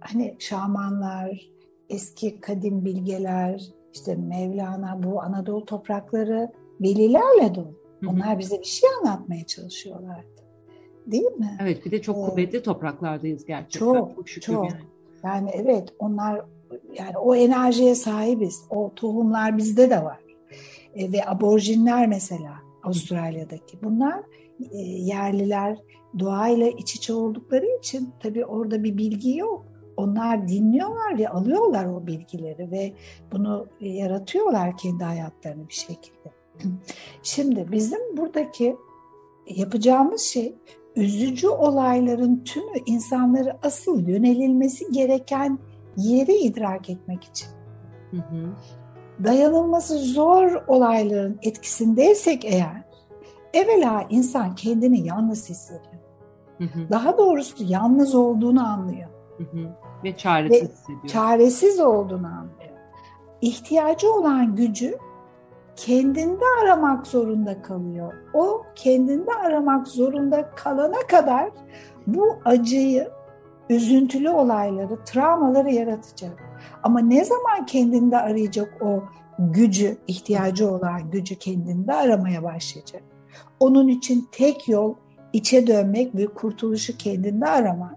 hani 0.00 0.36
şamanlar, 0.38 1.50
eski 1.88 2.40
kadim 2.40 2.84
bilgeler, 2.84 3.72
işte 3.92 4.14
Mevlana 4.14 5.02
bu 5.02 5.22
Anadolu 5.22 5.64
toprakları 5.64 6.52
velilerle 6.80 7.54
dolu. 7.54 7.82
Onlar 8.06 8.38
bize 8.38 8.58
bir 8.58 8.64
şey 8.64 8.90
anlatmaya 9.00 9.46
çalışıyorlardı. 9.46 10.42
Değil 11.06 11.32
mi? 11.38 11.58
Evet 11.62 11.86
bir 11.86 11.90
de 11.90 12.02
çok 12.02 12.16
kuvvetli 12.30 12.62
topraklardayız 12.62 13.44
gerçekten. 13.44 13.78
Çok, 13.78 14.28
şükür 14.28 14.52
çok. 14.52 14.70
yani. 14.70 14.80
Yani 15.24 15.50
evet 15.54 15.88
onlar 15.98 16.40
yani 16.98 17.18
o 17.18 17.34
enerjiye 17.34 17.94
sahibiz. 17.94 18.64
O 18.70 18.92
tohumlar 18.96 19.56
bizde 19.56 19.90
de 19.90 20.04
var. 20.04 20.20
E, 20.94 21.12
ve 21.12 21.26
aborjinler 21.26 22.06
mesela 22.06 22.54
Avustralya'daki 22.82 23.82
bunlar 23.82 24.22
e, 24.72 24.78
yerliler 24.78 25.78
doğayla 26.18 26.68
iç 26.68 26.94
içe 26.94 27.14
oldukları 27.14 27.66
için 27.78 28.10
tabii 28.20 28.44
orada 28.44 28.84
bir 28.84 28.96
bilgi 28.96 29.36
yok. 29.36 29.66
Onlar 29.96 30.48
dinliyorlar 30.48 31.18
ve 31.18 31.28
alıyorlar 31.28 31.86
o 31.86 32.06
bilgileri 32.06 32.70
ve 32.70 32.92
bunu 33.32 33.66
e, 33.80 33.88
yaratıyorlar 33.88 34.76
kendi 34.76 35.04
hayatlarını 35.04 35.68
bir 35.68 35.74
şekilde. 35.74 36.32
Şimdi 37.22 37.72
bizim 37.72 38.16
buradaki 38.16 38.76
yapacağımız 39.46 40.20
şey 40.20 40.54
üzücü 40.96 41.48
olayların 41.48 42.44
tümü 42.44 42.78
insanları 42.86 43.56
asıl 43.62 44.08
yönelilmesi 44.08 44.92
gereken 44.92 45.58
yeri 45.96 46.32
idrak 46.32 46.90
etmek 46.90 47.24
için. 47.24 47.48
Hı 48.10 48.16
hı. 48.16 48.52
Dayanılması 49.24 49.98
zor 49.98 50.64
olayların 50.66 51.38
etkisindeysek 51.42 52.44
eğer, 52.44 52.82
evvela 53.54 54.06
insan 54.10 54.54
kendini 54.54 55.06
yalnız 55.06 55.50
hissediyor. 55.50 56.02
Hı 56.58 56.64
hı. 56.64 56.90
Daha 56.90 57.18
doğrusu 57.18 57.64
yalnız 57.64 58.14
olduğunu 58.14 58.66
anlıyor. 58.66 59.08
Hı 59.38 59.44
hı. 59.44 59.68
Ve 60.04 60.16
çaresiz 60.16 60.62
Ve 60.62 60.72
hissediyor. 60.72 61.06
Çaresiz 61.06 61.80
olduğunu 61.80 62.26
anlıyor. 62.26 62.72
İhtiyacı 63.40 64.12
olan 64.12 64.56
gücü 64.56 64.98
kendinde 65.76 66.44
aramak 66.62 67.06
zorunda 67.06 67.62
kalıyor. 67.62 68.12
O 68.34 68.62
kendinde 68.74 69.30
aramak 69.46 69.88
zorunda 69.88 70.50
kalana 70.50 71.06
kadar 71.08 71.50
bu 72.06 72.36
acıyı, 72.44 73.10
üzüntülü 73.70 74.30
olayları, 74.30 75.04
travmaları 75.04 75.70
yaratacak. 75.70 76.42
Ama 76.82 77.00
ne 77.00 77.24
zaman 77.24 77.66
kendinde 77.66 78.18
arayacak 78.18 78.82
o 78.82 79.02
gücü, 79.38 79.96
ihtiyacı 80.06 80.70
olan 80.70 81.10
gücü 81.10 81.34
kendinde 81.34 81.94
aramaya 81.94 82.42
başlayacak. 82.42 83.02
Onun 83.60 83.88
için 83.88 84.28
tek 84.32 84.68
yol 84.68 84.94
içe 85.32 85.66
dönmek 85.66 86.14
ve 86.14 86.26
kurtuluşu 86.26 86.96
kendinde 86.96 87.46
aramak. 87.46 87.96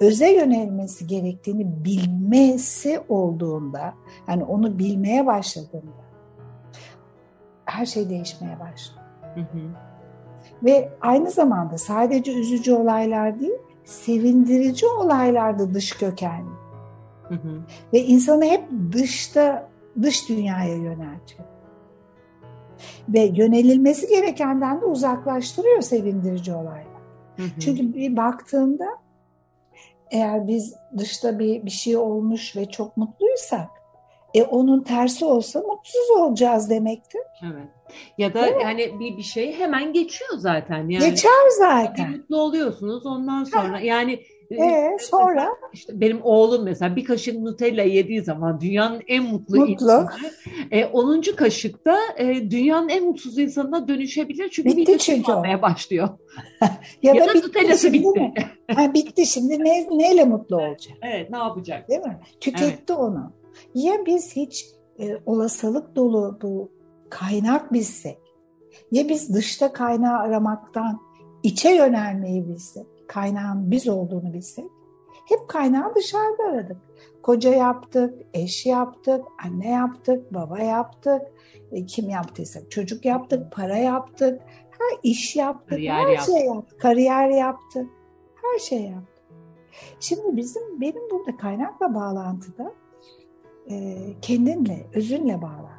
Öze 0.00 0.32
yönelmesi 0.32 1.06
gerektiğini 1.06 1.84
bilmesi 1.84 3.00
olduğunda, 3.08 3.94
yani 4.28 4.44
onu 4.44 4.78
bilmeye 4.78 5.26
başladığında 5.26 6.09
her 7.70 7.86
şey 7.86 8.10
değişmeye 8.10 8.60
başlıyor. 8.60 9.04
Hı 9.34 9.40
hı. 9.40 9.60
Ve 10.62 10.92
aynı 11.00 11.30
zamanda 11.30 11.78
sadece 11.78 12.32
üzücü 12.32 12.74
olaylar 12.74 13.40
değil, 13.40 13.58
sevindirici 13.84 14.86
olaylar 14.86 15.58
da 15.58 15.74
dış 15.74 15.92
kökenli. 15.92 16.50
Hı 17.28 17.34
hı. 17.34 17.62
Ve 17.92 17.98
insanı 18.00 18.44
hep 18.44 18.64
dışta, 18.92 19.68
dış 20.02 20.28
dünyaya 20.28 20.76
yöneltiyor. 20.76 21.48
Ve 23.08 23.20
yönelilmesi 23.20 24.08
gerekenden 24.08 24.80
de 24.80 24.84
uzaklaştırıyor 24.84 25.80
sevindirici 25.80 26.54
olaylar. 26.54 27.00
Hı 27.36 27.42
hı. 27.42 27.60
Çünkü 27.60 27.94
bir 27.94 28.16
baktığında 28.16 28.86
eğer 30.10 30.46
biz 30.48 30.74
dışta 30.98 31.38
bir, 31.38 31.64
bir 31.64 31.70
şey 31.70 31.96
olmuş 31.96 32.56
ve 32.56 32.66
çok 32.66 32.96
mutluysak 32.96 33.79
e 34.34 34.42
onun 34.42 34.80
tersi 34.80 35.24
olsa 35.24 35.60
mutsuz 35.60 36.10
olacağız 36.18 36.70
demektir. 36.70 37.20
Evet. 37.44 37.68
Ya 38.18 38.34
da 38.34 38.46
yani 38.46 39.00
bir 39.00 39.16
bir 39.16 39.22
şey 39.22 39.52
hemen 39.58 39.92
geçiyor 39.92 40.30
zaten. 40.36 40.88
Yani 40.88 41.10
Geçer 41.10 41.30
zaten. 41.58 42.10
mutlu 42.10 42.40
oluyorsunuz 42.40 43.06
ondan 43.06 43.44
sonra 43.44 43.80
yani 43.80 44.20
E, 44.50 44.96
sonra 45.00 45.48
işte 45.72 46.00
benim 46.00 46.20
oğlum 46.22 46.64
mesela 46.64 46.96
bir 46.96 47.04
kaşık 47.04 47.38
Nutella 47.38 47.82
yediği 47.82 48.22
zaman 48.22 48.60
dünyanın 48.60 49.02
en 49.06 49.22
mutlu, 49.24 49.56
Mutlu. 49.56 49.72
insanı. 49.72 50.08
E, 50.70 50.84
10. 50.86 51.20
kaşıkta 51.36 51.98
e, 52.18 52.50
dünyanın 52.50 52.88
en 52.88 53.04
mutsuz 53.04 53.38
insanına 53.38 53.88
dönüşebilir 53.88 54.48
çünkü 54.48 54.76
Bitti 54.76 54.98
çünkü 54.98 55.32
başlıyor. 55.62 56.08
ya, 57.02 57.14
Ya, 57.14 57.24
da 57.24 57.28
da 57.28 57.34
bitti 57.34 57.48
Nutella'sı 57.48 57.92
bitti. 57.92 58.08
mi? 58.20 58.34
Ha, 58.74 58.94
bitti 58.94 59.26
şimdi 59.26 59.64
ne, 59.64 59.88
neyle 59.98 60.24
mutlu 60.24 60.56
olacak 60.56 60.96
Evet 61.02 61.30
ne 61.30 61.38
yapacak? 61.38 61.88
değil 61.88 62.00
mi? 62.00 62.18
Tüketti 62.40 62.92
onu. 62.92 63.32
Ya 63.74 64.06
biz 64.06 64.36
hiç 64.36 64.66
e, 65.00 65.16
olasılık 65.26 65.96
dolu 65.96 66.38
bu 66.42 66.70
kaynak 67.10 67.72
bilsek 67.72 68.18
ya 68.92 69.08
biz 69.08 69.34
dışta 69.34 69.72
kaynağı 69.72 70.18
aramaktan 70.18 71.00
içe 71.42 71.70
yönelmeyi 71.70 72.48
bilsek, 72.48 72.86
kaynağın 73.08 73.70
biz 73.70 73.88
olduğunu 73.88 74.32
bilsek 74.32 74.64
hep 75.28 75.48
kaynağı 75.48 75.94
dışarıda 75.94 76.42
aradık. 76.42 76.76
Koca 77.22 77.54
yaptık, 77.54 78.14
eş 78.34 78.66
yaptık, 78.66 79.24
anne 79.44 79.70
yaptık, 79.70 80.34
baba 80.34 80.58
yaptık, 80.58 81.22
e, 81.72 81.86
kim 81.86 82.08
yaptıysak 82.08 82.70
çocuk 82.70 83.04
yaptık, 83.04 83.52
para 83.52 83.76
yaptık, 83.76 84.40
her 84.70 84.98
iş 85.02 85.36
yaptık, 85.36 85.68
Kariyer 85.68 85.94
her 85.94 86.08
yaptık. 86.08 86.34
şey 86.36 86.46
yaptık, 86.46 86.80
kariyer 86.80 87.28
yaptık, 87.28 87.90
her 88.42 88.58
şey 88.58 88.82
yaptık. 88.82 89.24
Şimdi 90.00 90.36
bizim 90.36 90.80
benim 90.80 91.10
burada 91.10 91.36
kaynakla 91.36 91.94
bağlantıda 91.94 92.72
e, 93.70 93.96
kendinle, 94.22 94.86
özünle 94.94 95.42
bağlantı. 95.42 95.70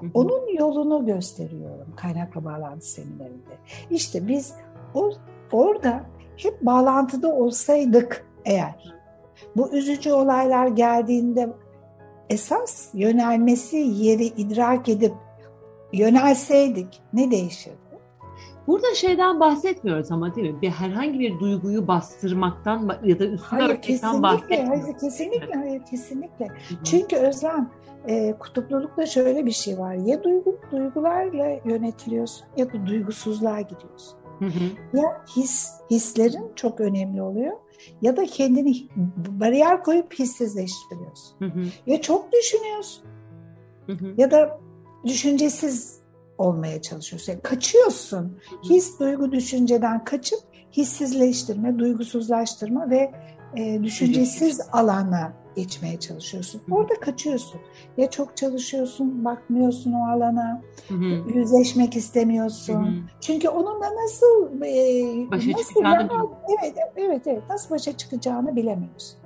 Hı 0.00 0.06
hı. 0.06 0.10
Onun 0.14 0.56
yolunu 0.58 1.06
gösteriyorum 1.06 1.92
kaynakla 1.96 2.44
bağlantı 2.44 2.86
seminerinde. 2.86 3.58
İşte 3.90 4.28
biz 4.28 4.54
o, 4.94 5.12
orada 5.52 6.06
hep 6.36 6.62
bağlantıda 6.62 7.34
olsaydık 7.34 8.26
eğer 8.44 8.96
bu 9.56 9.72
üzücü 9.72 10.12
olaylar 10.12 10.66
geldiğinde 10.66 11.48
esas 12.30 12.94
yönelmesi 12.94 13.76
yeri 13.76 14.24
idrak 14.24 14.88
edip 14.88 15.14
yönelseydik 15.92 17.02
ne 17.12 17.30
değişirdi? 17.30 17.85
Burada 18.66 18.94
şeyden 18.94 19.40
bahsetmiyoruz 19.40 20.12
ama 20.12 20.34
değil 20.34 20.50
mi? 20.50 20.62
Bir 20.62 20.70
herhangi 20.70 21.20
bir 21.20 21.40
duyguyu 21.40 21.86
bastırmaktan 21.88 22.92
ya 23.04 23.18
da 23.18 23.24
üstüne 23.24 23.60
hayır, 23.60 23.70
örtmekten 23.70 24.22
bahsetmiyoruz. 24.22 24.68
Hayır 24.68 24.98
kesinlikle, 24.98 25.54
hayır 25.54 25.82
kesinlikle. 25.90 26.48
Çünkü 26.84 27.16
Özlem 27.16 27.70
e, 28.08 28.34
kutuplulukta 28.38 29.06
şöyle 29.06 29.46
bir 29.46 29.50
şey 29.52 29.78
var. 29.78 29.94
Ya 29.94 30.24
duygu, 30.24 30.60
duygularla 30.72 31.60
yönetiliyorsun 31.64 32.46
ya 32.56 32.72
da 32.72 32.86
duygusuzluğa 32.86 33.60
gidiyorsun. 33.60 34.18
Hı 34.38 34.44
hı. 34.44 34.98
Ya 34.98 35.24
his, 35.36 35.70
hislerin 35.90 36.52
çok 36.56 36.80
önemli 36.80 37.22
oluyor 37.22 37.52
ya 38.02 38.16
da 38.16 38.24
kendini 38.26 38.88
bariyer 39.28 39.82
koyup 39.82 40.14
hissizleştiriyorsun. 40.14 41.38
Hı 41.38 41.44
hı. 41.44 41.60
Ya 41.86 42.00
çok 42.00 42.32
düşünüyorsun 42.32 43.04
Hı 43.86 43.92
hı. 43.92 44.14
ya 44.16 44.30
da 44.30 44.60
düşüncesiz 45.04 45.95
olmaya 46.38 46.82
çalışıyorsun. 46.82 47.32
Yani 47.32 47.42
kaçıyorsun. 47.42 48.38
His, 48.70 49.00
duygu, 49.00 49.32
düşünceden 49.32 50.04
kaçıp 50.04 50.38
hissizleştirme, 50.72 51.78
duygusuzlaştırma 51.78 52.90
ve 52.90 53.12
e, 53.56 53.82
düşüncesiz 53.82 54.60
alana 54.72 55.32
geçmeye 55.56 56.00
çalışıyorsun. 56.00 56.62
Hı. 56.68 56.74
Orada 56.74 56.94
kaçıyorsun. 57.00 57.60
Ya 57.96 58.10
çok 58.10 58.36
çalışıyorsun, 58.36 59.24
bakmıyorsun 59.24 59.92
o 59.92 60.08
alana, 60.08 60.62
Hı 60.88 60.94
hı. 60.94 61.38
yüzleşmek 61.38 61.94
Hı 61.94 61.98
istemiyorsun. 61.98 62.84
hı. 62.84 62.92
Çünkü 63.20 63.48
onunla 63.48 63.86
nasıl 64.04 64.62
e, 64.62 65.30
Başa 65.30 65.50
nasıl 65.50 65.68
çıkacağını 65.68 65.98
bilmiyorum. 66.08 66.30
evet 66.62 66.74
evet 66.96 67.26
evet 67.26 67.42
nasıl 67.50 67.70
başa 67.70 67.96
çıkacağını 67.96 68.56
bilemiyorsun. 68.56 69.18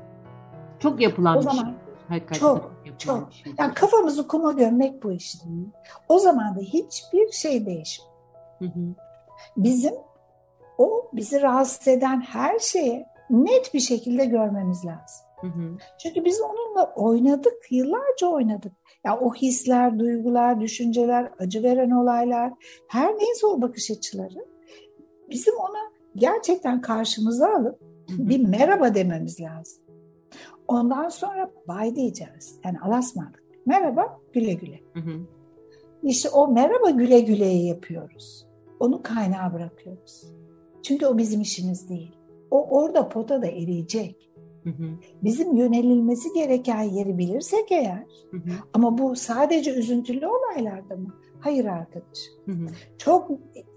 Çok 0.79 1.01
yapılan 1.01 1.37
O 1.37 1.41
bir 1.41 1.45
zaman 1.45 1.65
şey. 1.65 1.73
Hakikaten 2.11 2.41
çok, 2.41 2.73
çok. 2.99 3.33
şey. 3.33 3.53
Yani 3.59 3.75
kafamızı 3.75 4.29
kuma 4.29 4.53
gömmek 4.53 5.03
bu 5.03 5.13
işte. 5.13 5.49
Hı 5.49 5.53
O 6.09 6.19
zaman 6.19 6.57
da 6.57 6.61
hiçbir 6.61 7.33
şey 7.33 7.67
değişmiyor. 7.67 8.13
hı. 8.59 8.65
Hı 8.65 8.69
hı. 8.69 8.95
Bizim 9.57 9.95
o 10.79 11.11
bizi 11.13 11.43
rahatsız 11.43 11.89
eden 11.89 12.21
her 12.21 12.59
şeye 12.59 13.07
net 13.31 13.75
bir 13.75 13.81
şekilde 13.81 14.25
görmemiz 14.25 14.85
lazım. 14.85 15.27
Hı 15.41 15.47
hı. 15.47 15.77
Çünkü 15.99 16.25
biz 16.25 16.41
onunla 16.41 16.93
oynadık, 16.95 17.55
yıllarca 17.71 18.27
oynadık. 18.27 18.73
Ya 19.05 19.19
o 19.19 19.35
hisler, 19.35 19.99
duygular, 19.99 20.61
düşünceler, 20.61 21.31
acı 21.39 21.63
veren 21.63 21.91
olaylar, 21.91 22.53
her 22.89 23.15
neyse 23.19 23.47
o 23.47 23.63
bakış 23.63 23.91
açıları 23.91 24.47
bizim 25.31 25.55
ona 25.57 25.91
gerçekten 26.17 26.81
karşımıza 26.81 27.55
alıp 27.55 27.81
bir 28.09 28.47
merhaba 28.47 28.95
dememiz 28.95 29.41
lazım. 29.41 29.83
Ondan 30.71 31.09
sonra 31.09 31.51
bay 31.69 31.97
diyeceğiz. 31.97 32.59
Yani 32.65 32.81
alasmadık. 32.81 33.45
Merhaba, 33.67 34.21
güle 34.33 34.53
güle. 34.53 34.81
Hı 34.93 35.01
hı. 35.01 35.21
İşte 36.03 36.29
o 36.29 36.49
merhaba 36.49 36.91
güle 36.91 37.21
güleyi 37.21 37.67
yapıyoruz. 37.67 38.47
Onu 38.81 39.03
kaynağa 39.03 39.53
bırakıyoruz. 39.55 40.33
Çünkü 40.83 41.07
o 41.07 41.19
bizim 41.19 41.41
işimiz 41.41 41.89
değil. 41.89 42.17
O 42.51 42.69
orada 42.69 43.09
potada 43.09 43.47
eriyecek. 43.47 44.31
Hı 44.65 44.71
hı. 44.71 44.85
Bizim 45.23 45.57
yönelilmesi 45.57 46.33
gereken 46.35 46.83
yeri 46.83 47.19
bilirsek 47.19 47.73
eğer 47.73 48.07
Hı 48.31 48.37
hı. 48.37 48.51
ama 48.73 48.99
bu 48.99 49.17
sadece 49.17 49.75
üzüntülü 49.75 50.27
olaylarda 50.27 50.97
mı? 50.97 51.15
Hayır 51.41 51.65
arkadaş. 51.65 52.19
Hı 52.47 52.53
hı. 52.53 52.67
Çok 52.99 53.31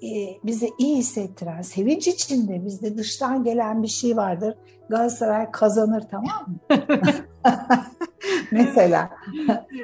e, 0.04 0.10
bize 0.43 0.69
iyi 0.78 0.97
hissettiren, 0.97 1.62
sevinç 1.62 2.08
içinde 2.08 2.65
bizde 2.65 2.97
dıştan 2.97 3.43
gelen 3.43 3.84
bir 3.84 3.88
şey 3.88 4.17
vardır. 4.17 4.56
Galatasaray 4.89 5.52
kazanır 5.52 6.04
tamam 6.12 6.45
mı? 6.47 6.56
Mesela 8.52 9.10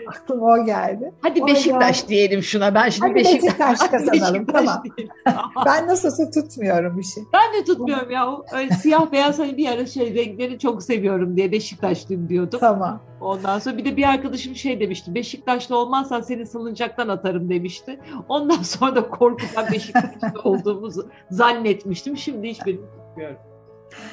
aklıma 0.07 0.45
o 0.45 0.65
geldi. 0.65 1.13
Hadi 1.21 1.43
O 1.43 1.47
Beşiktaş 1.47 2.07
diyelim 2.07 2.43
şuna. 2.43 2.75
Ben 2.75 2.89
şimdi 2.89 3.07
Hadi 3.07 3.15
Beşiktaş, 3.15 3.43
Beşiktaş 3.43 3.89
kazanalım, 3.89 4.33
Beşiktaş 4.33 4.65
tamam. 4.65 4.83
Ben 5.65 5.87
nasılsa 5.87 6.31
tutmuyorum 6.31 6.97
bir 6.97 7.03
şey. 7.03 7.23
Ben 7.33 7.53
de 7.53 7.65
tutmuyorum 7.65 8.11
ya. 8.11 8.31
O 8.31 8.45
Öyle 8.53 8.73
siyah 8.73 9.11
beyaz 9.11 9.39
hani 9.39 9.57
bir 9.57 9.69
ara 9.69 9.85
şey 9.85 10.15
renkleri 10.15 10.59
çok 10.59 10.83
seviyorum 10.83 11.37
diye 11.37 11.51
Beşiktaşlıyım 11.51 12.29
diyordum. 12.29 12.59
Tamam. 12.59 13.01
Ondan 13.21 13.59
sonra 13.59 13.77
bir 13.77 13.85
de 13.85 13.97
bir 13.97 14.03
arkadaşım 14.03 14.55
şey 14.55 14.79
demişti. 14.79 15.15
Beşiktaşlı 15.15 15.77
olmazsan 15.77 16.21
seni 16.21 16.45
salıncaktan 16.45 17.07
atarım 17.07 17.49
demişti. 17.49 17.99
Ondan 18.29 18.61
sonra 18.61 18.95
da 18.95 19.09
korkudan 19.09 19.71
Beşiktaşlı 19.71 20.41
olduğumuzu 20.43 21.09
zannetmiştim. 21.31 22.17
Şimdi 22.17 22.49
hiçbirini 22.49 22.81
tutmuyorum. 22.81 23.37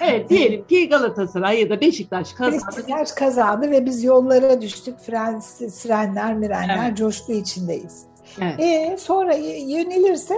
Evet 0.01 0.31
diyelim 0.31 0.67
ki 0.67 0.89
Galatasaray 0.89 1.61
ya 1.61 1.71
da 1.71 1.81
Beşiktaş 1.81 2.33
kazandı. 2.33 2.65
Beşiktaş 2.77 3.13
kazandı 3.13 3.71
ve 3.71 3.87
biz 3.87 4.05
yollara 4.05 4.61
düştük. 4.61 4.99
Fren, 4.99 5.39
sirenler, 5.41 6.35
mirenler, 6.35 6.87
Evet. 6.87 6.97
coşku 6.97 7.33
içindeyiz. 7.33 8.07
Evet. 8.41 8.61
E, 8.61 8.97
sonra 8.99 9.35
yönelirse 9.67 10.35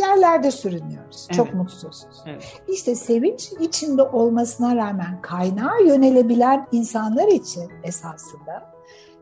yerlerde 0.00 0.50
sürünüyoruz. 0.50 1.28
Çok 1.36 1.46
Evet. 1.46 1.54
mutsuzuz. 1.56 2.06
Evet. 2.26 2.62
İşte 2.68 2.94
sevinç 2.94 3.52
içinde 3.60 4.02
olmasına 4.02 4.76
rağmen 4.76 5.22
kaynağa 5.22 5.78
yönelebilen 5.86 6.66
insanlar 6.72 7.28
için 7.28 7.72
esasında 7.84 8.72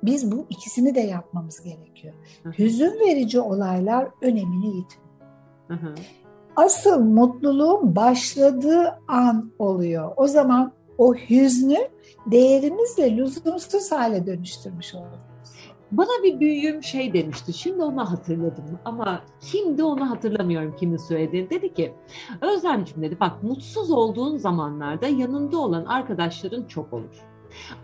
biz 0.03 0.33
bu 0.33 0.47
ikisini 0.51 0.95
de 0.95 1.01
yapmamız 1.01 1.61
gerekiyor. 1.63 2.15
Hı 2.43 2.49
hı. 2.49 2.53
Hüzün 2.59 3.01
verici 3.01 3.41
olaylar 3.41 4.09
önemini 4.23 4.77
yitiriyor. 4.77 5.09
Hı 5.69 5.75
hı. 5.75 5.95
Asıl 6.57 7.01
mutluluğun 7.01 7.97
başladığı 7.97 8.99
an 9.09 9.51
oluyor. 9.59 10.13
O 10.17 10.27
zaman 10.27 10.73
o 10.99 11.15
hüznü 11.15 11.79
değerimizle 12.27 13.17
lüzumsuz 13.17 13.93
hale 13.93 14.27
dönüştürmüş 14.27 14.95
oluyoruz. 14.95 15.19
Bana 15.93 16.23
bir 16.23 16.41
büyüğüm 16.41 16.83
şey 16.83 17.13
demişti. 17.13 17.53
Şimdi 17.53 17.83
onu 17.83 18.11
hatırladım 18.11 18.65
ama 18.85 19.23
kimdi 19.41 19.83
onu 19.83 20.11
hatırlamıyorum 20.11 20.77
kimin 20.77 20.97
söylediğini. 20.97 21.51
Dedi 21.51 21.75
ki 21.75 21.93
Özlemciğim 22.41 23.03
dedi 23.03 23.21
bak 23.21 23.43
mutsuz 23.43 23.91
olduğun 23.91 24.37
zamanlarda 24.37 25.07
yanında 25.07 25.59
olan 25.59 25.85
arkadaşların 25.85 26.65
çok 26.65 26.93
olur. 26.93 27.25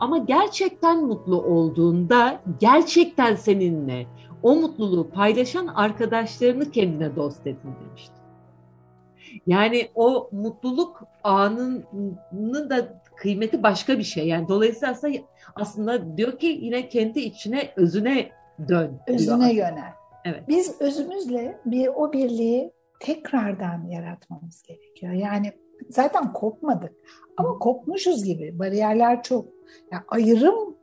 Ama 0.01 0.19
gerçekten 0.19 1.05
mutlu 1.05 1.43
olduğunda 1.43 2.41
gerçekten 2.61 3.35
seninle 3.35 4.07
o 4.43 4.57
mutluluğu 4.57 5.11
paylaşan 5.11 5.67
arkadaşlarını 5.67 6.71
kendine 6.71 7.17
dost 7.17 7.47
edin 7.47 7.71
demişti. 7.87 8.20
Yani 9.47 9.89
o 9.95 10.29
mutluluk 10.33 11.03
anının 11.25 12.71
da 12.71 13.03
kıymeti 13.17 13.63
başka 13.63 13.99
bir 13.99 14.03
şey. 14.03 14.29
Yani 14.29 14.49
dolayısıyla 14.49 14.93
aslında, 14.93 15.19
aslında 15.55 16.17
diyor 16.17 16.39
ki 16.39 16.47
yine 16.47 16.89
kendi 16.89 17.21
içine, 17.21 17.73
özüne 17.77 18.31
dön. 18.69 18.99
Özüne 19.07 19.53
yönel. 19.55 19.93
Evet. 20.25 20.43
Biz 20.49 20.81
özümüzle 20.81 21.61
bir 21.65 21.89
o 21.89 22.13
birliği 22.13 22.73
tekrardan 23.01 23.87
yaratmamız 23.89 24.63
gerekiyor. 24.63 25.13
Yani 25.13 25.53
zaten 25.89 26.33
kopmadık 26.33 26.93
ama 27.37 27.59
kopmuşuz 27.59 28.25
gibi. 28.25 28.59
Bariyerler 28.59 29.23
çok. 29.23 29.49
Yani 29.93 30.03
ayrım 30.09 30.77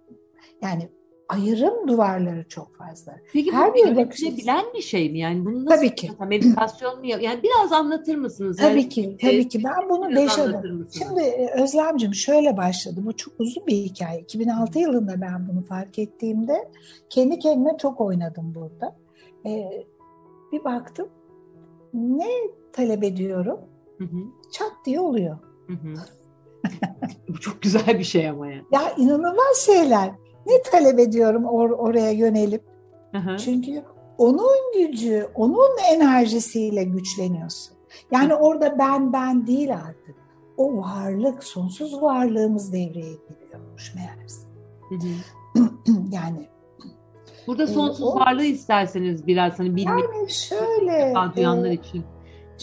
yani 0.62 0.90
ayrım 1.30 1.88
duvarları 1.88 2.46
çok 2.50 2.76
fazla. 2.76 3.16
Peki 3.34 3.52
Her 3.52 3.72
bu 3.72 3.76
bir 3.76 3.80
yönetilebilen 3.88 4.66
bir 4.76 4.82
şey 4.82 5.12
mi? 5.12 5.20
Yani 5.20 5.46
bunu 5.46 5.66
nasıl 5.66 5.76
Tabii 5.78 5.96
ki. 5.96 6.12
Meditasyon 6.28 7.00
mu? 7.00 7.06
Yani 7.06 7.40
biraz 7.44 7.72
anlatır 7.72 8.16
mısınız? 8.16 8.58
Tabii 8.58 8.80
Yani, 8.80 8.90
ki, 8.90 9.16
e, 9.20 9.28
tabii 9.28 9.48
ki. 9.50 9.64
Ben 9.64 9.90
bunu 9.90 10.10
biraz 10.10 10.24
beş 10.24 10.40
anlatır 10.40 10.70
adım. 10.70 10.78
mısınız? 10.78 11.08
Şimdi 11.08 11.22
e, 11.22 11.62
Özlemcim 11.64 12.14
şöyle 12.14 12.58
başladı. 12.58 13.00
Bu 13.06 13.16
çok 13.16 13.34
uzun 13.40 13.68
bir 13.68 13.76
hikaye. 13.76 14.20
2006 14.20 14.80
yılında 14.80 15.22
ben 15.22 15.48
bunu 15.50 15.64
fark 15.66 16.00
ettiğimde 16.00 16.72
kendi 17.10 17.40
kendime 17.40 17.78
çok 17.82 18.02
oynadım 18.02 18.56
burada. 18.56 18.96
Ee, 19.46 19.86
bir 20.52 20.64
baktım 20.64 21.08
ne 21.94 22.28
talep 22.74 23.04
ediyorum 23.04 23.60
Hı 23.98 24.04
hı, 24.04 24.18
çat 24.52 24.72
diye 24.86 25.00
oluyor. 25.00 25.38
hı 25.68 25.74
hı. 25.74 25.94
Bu 27.30 27.40
çok 27.40 27.62
güzel 27.62 28.00
bir 28.00 28.04
şey 28.04 28.30
ama 28.30 28.48
yani. 28.48 28.64
Ya 28.72 28.82
inanılmaz 28.98 29.58
şeyler. 29.66 30.12
Ne 30.48 30.62
talep 30.62 31.00
ediyorum 31.00 31.44
or- 31.44 31.76
oraya 31.76 32.12
yönelip. 32.12 32.64
Hı 33.12 33.18
hı. 33.18 33.38
Çünkü 33.38 33.84
onun 34.18 34.74
gücü, 34.78 35.28
onun 35.36 35.78
enerjisiyle 35.94 36.84
güçleniyorsun. 36.84 37.78
Yani 38.12 38.36
orada 38.36 38.80
ben 38.80 39.14
ben 39.14 39.48
değil 39.48 39.74
artık. 39.76 40.16
O 40.58 40.78
varlık, 40.78 41.44
sonsuz 41.44 42.02
varlığımız 42.02 42.74
devreye 42.74 43.14
giriyormuş 43.30 43.96
meğerse. 43.96 44.48
Hı 44.90 44.96
hı. 44.96 45.70
yani 46.12 46.48
Burada 47.48 47.64
Ee, 47.64 47.68
sonsuz 47.68 48.04
o- 48.04 48.16
varlığı 48.16 48.44
isterseniz 48.44 49.28
biraz 49.28 49.60
hani 49.60 49.76
bilmek 49.76 50.04
yani 50.16 50.30
şöyle 50.30 51.14
duyanlar 51.36 51.70
e, 51.70 51.74
için. 51.74 52.04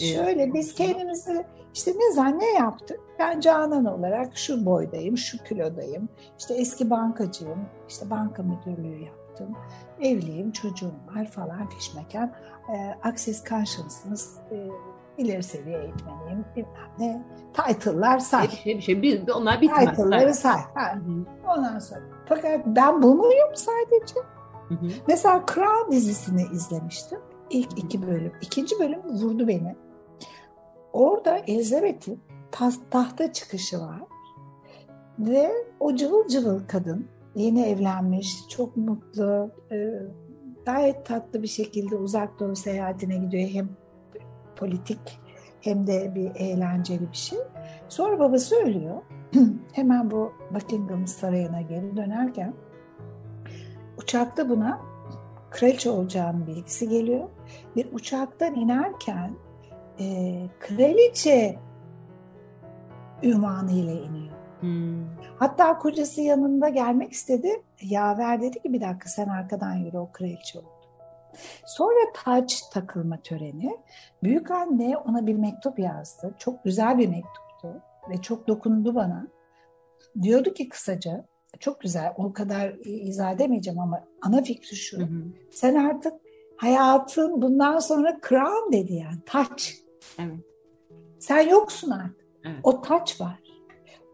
e, 0.01 0.05
Şöyle 0.05 0.53
biz 0.53 0.73
kendimizi 0.75 1.45
işte 1.73 1.91
ne 1.91 2.13
zan 2.13 2.39
ne 2.39 2.51
yaptık? 2.51 2.99
Ben 3.19 3.39
Canan 3.39 3.85
olarak 3.85 4.37
şu 4.37 4.65
boydayım, 4.65 5.17
şu 5.17 5.43
kilodayım. 5.43 6.09
İşte 6.39 6.53
eski 6.53 6.89
bankacıyım, 6.89 7.59
işte 7.89 8.09
banka 8.09 8.43
müdürlüğü 8.43 9.03
yaptım. 9.03 9.55
Evliyim, 10.01 10.51
çocuğum 10.51 10.93
var 11.15 11.25
falan 11.27 11.69
fişmeken. 11.69 12.33
E, 12.73 13.07
Access 13.07 13.43
Consciousness, 13.45 14.37
e, 14.51 14.67
ileri 15.17 15.43
seviye 15.43 15.79
eğitmeniyim, 15.79 16.45
bilmem 16.55 16.89
ne. 16.99 17.21
Title'lar 17.53 18.19
say. 18.19 18.43
Bir 18.47 18.51
şey 18.51 18.75
bir 18.77 18.81
şey. 18.81 19.01
Bir, 19.01 19.29
onlar 19.29 19.61
bitmez. 19.61 19.89
Title'ları 19.89 20.33
say. 20.33 20.59
Ha, 20.75 20.95
Hı 20.95 20.99
hı, 20.99 21.25
Ondan 21.57 21.79
sonra. 21.79 22.01
Fakat 22.29 22.65
ben 22.65 23.03
bu 23.03 23.15
muyum 23.15 23.49
sadece? 23.55 24.15
hı 24.67 24.73
hı. 24.73 24.87
Mesela 25.07 25.43
Crown 25.53 25.91
dizisini 25.91 26.43
izlemiştim. 26.53 27.19
İlk 27.49 27.79
iki 27.79 28.07
bölüm. 28.07 28.31
İkinci 28.41 28.79
bölüm 28.79 29.01
vurdu 29.09 29.47
beni. 29.47 29.75
orada 30.93 31.37
Elizabeth'in 31.37 32.21
tahta 32.91 33.33
çıkışı 33.33 33.79
var. 33.79 34.01
Ve 35.19 35.51
o 35.79 35.95
cıvıl 35.95 36.27
cıvıl 36.27 36.59
kadın 36.67 37.07
yeni 37.35 37.61
evlenmiş, 37.65 38.47
çok 38.49 38.77
mutlu, 38.77 39.51
e, 39.71 39.89
gayet 40.65 41.05
tatlı 41.05 41.43
bir 41.43 41.47
şekilde 41.47 41.95
uzak 41.95 42.39
doğu 42.39 42.55
seyahatine 42.55 43.17
gidiyor. 43.17 43.49
Hem 43.49 43.69
politik 44.55 45.19
hem 45.61 45.87
de 45.87 46.15
bir 46.15 46.31
eğlenceli 46.35 47.11
bir 47.11 47.17
şey. 47.17 47.39
Sonra 47.89 48.19
babası 48.19 48.55
ölüyor. 48.55 49.01
Hemen 49.71 50.11
bu 50.11 50.33
Buckingham 50.51 51.07
Sarayı'na 51.07 51.61
geri 51.61 51.97
dönerken 51.97 52.53
uçakta 53.97 54.49
buna 54.49 54.81
kraliçe 55.51 55.89
olacağının 55.89 56.47
bilgisi 56.47 56.89
geliyor. 56.89 57.29
Bir 57.75 57.93
uçaktan 57.93 58.53
inerken 58.55 59.31
e, 59.99 60.35
kraliçe 60.59 61.59
ünvanı 63.23 63.71
ile 63.71 63.93
iniyor. 63.93 64.35
Hmm. 64.59 65.05
Hatta 65.39 65.77
kocası 65.77 66.21
yanında 66.21 66.69
gelmek 66.69 67.11
istedi. 67.11 67.63
Yaver 67.81 68.41
dedi 68.41 68.61
ki 68.61 68.73
bir 68.73 68.81
dakika 68.81 69.09
sen 69.09 69.29
arkadan 69.29 69.75
yürü 69.75 69.97
o 69.97 70.11
kraliçe 70.11 70.59
oldu. 70.59 70.67
Sonra 71.65 71.99
taç 72.13 72.61
takılma 72.73 73.17
töreni. 73.23 73.77
Büyük 74.23 74.51
anne 74.51 74.97
ona 74.97 75.27
bir 75.27 75.35
mektup 75.35 75.79
yazdı. 75.79 76.35
Çok 76.39 76.63
güzel 76.63 76.97
bir 76.97 77.07
mektuptu 77.07 77.81
ve 78.09 78.21
çok 78.21 78.47
dokundu 78.47 78.95
bana. 78.95 79.27
Diyordu 80.21 80.53
ki 80.53 80.69
kısaca 80.69 81.25
çok 81.59 81.81
güzel 81.81 82.13
o 82.17 82.33
kadar 82.33 82.73
izah 82.85 83.31
edemeyeceğim 83.31 83.79
ama 83.79 84.03
ana 84.21 84.41
fikri 84.41 84.75
şu. 84.75 84.99
Hı 84.99 85.03
hı. 85.03 85.23
Sen 85.51 85.75
artık 85.75 86.13
hayatın 86.57 87.41
bundan 87.41 87.79
sonra 87.79 88.17
crown 88.29 88.71
dedi 88.71 88.93
yani 88.93 89.19
taç. 89.25 89.75
Evet. 90.19 90.39
Sen 91.19 91.49
yoksun 91.49 91.91
artık. 91.91 92.24
Evet. 92.45 92.59
O 92.63 92.81
taç 92.81 93.21
var. 93.21 93.39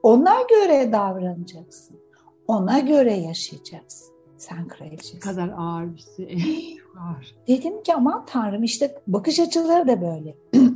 Ona 0.03 0.35
göre 0.49 0.91
davranacaksın. 0.91 1.99
Ona 2.47 2.79
göre 2.79 3.13
yaşayacaksın. 3.13 4.11
Sen 4.37 4.67
kraliçesin. 4.67 5.19
kadar 5.19 5.53
ağır 5.57 5.95
bir 5.95 6.05
şey. 6.15 6.77
ağır. 6.99 7.35
Dedim 7.47 7.83
ki 7.83 7.93
aman 7.93 8.25
tanrım 8.25 8.63
işte 8.63 9.01
bakış 9.07 9.39
açıları 9.39 9.87
da 9.87 10.01
böyle. 10.01 10.35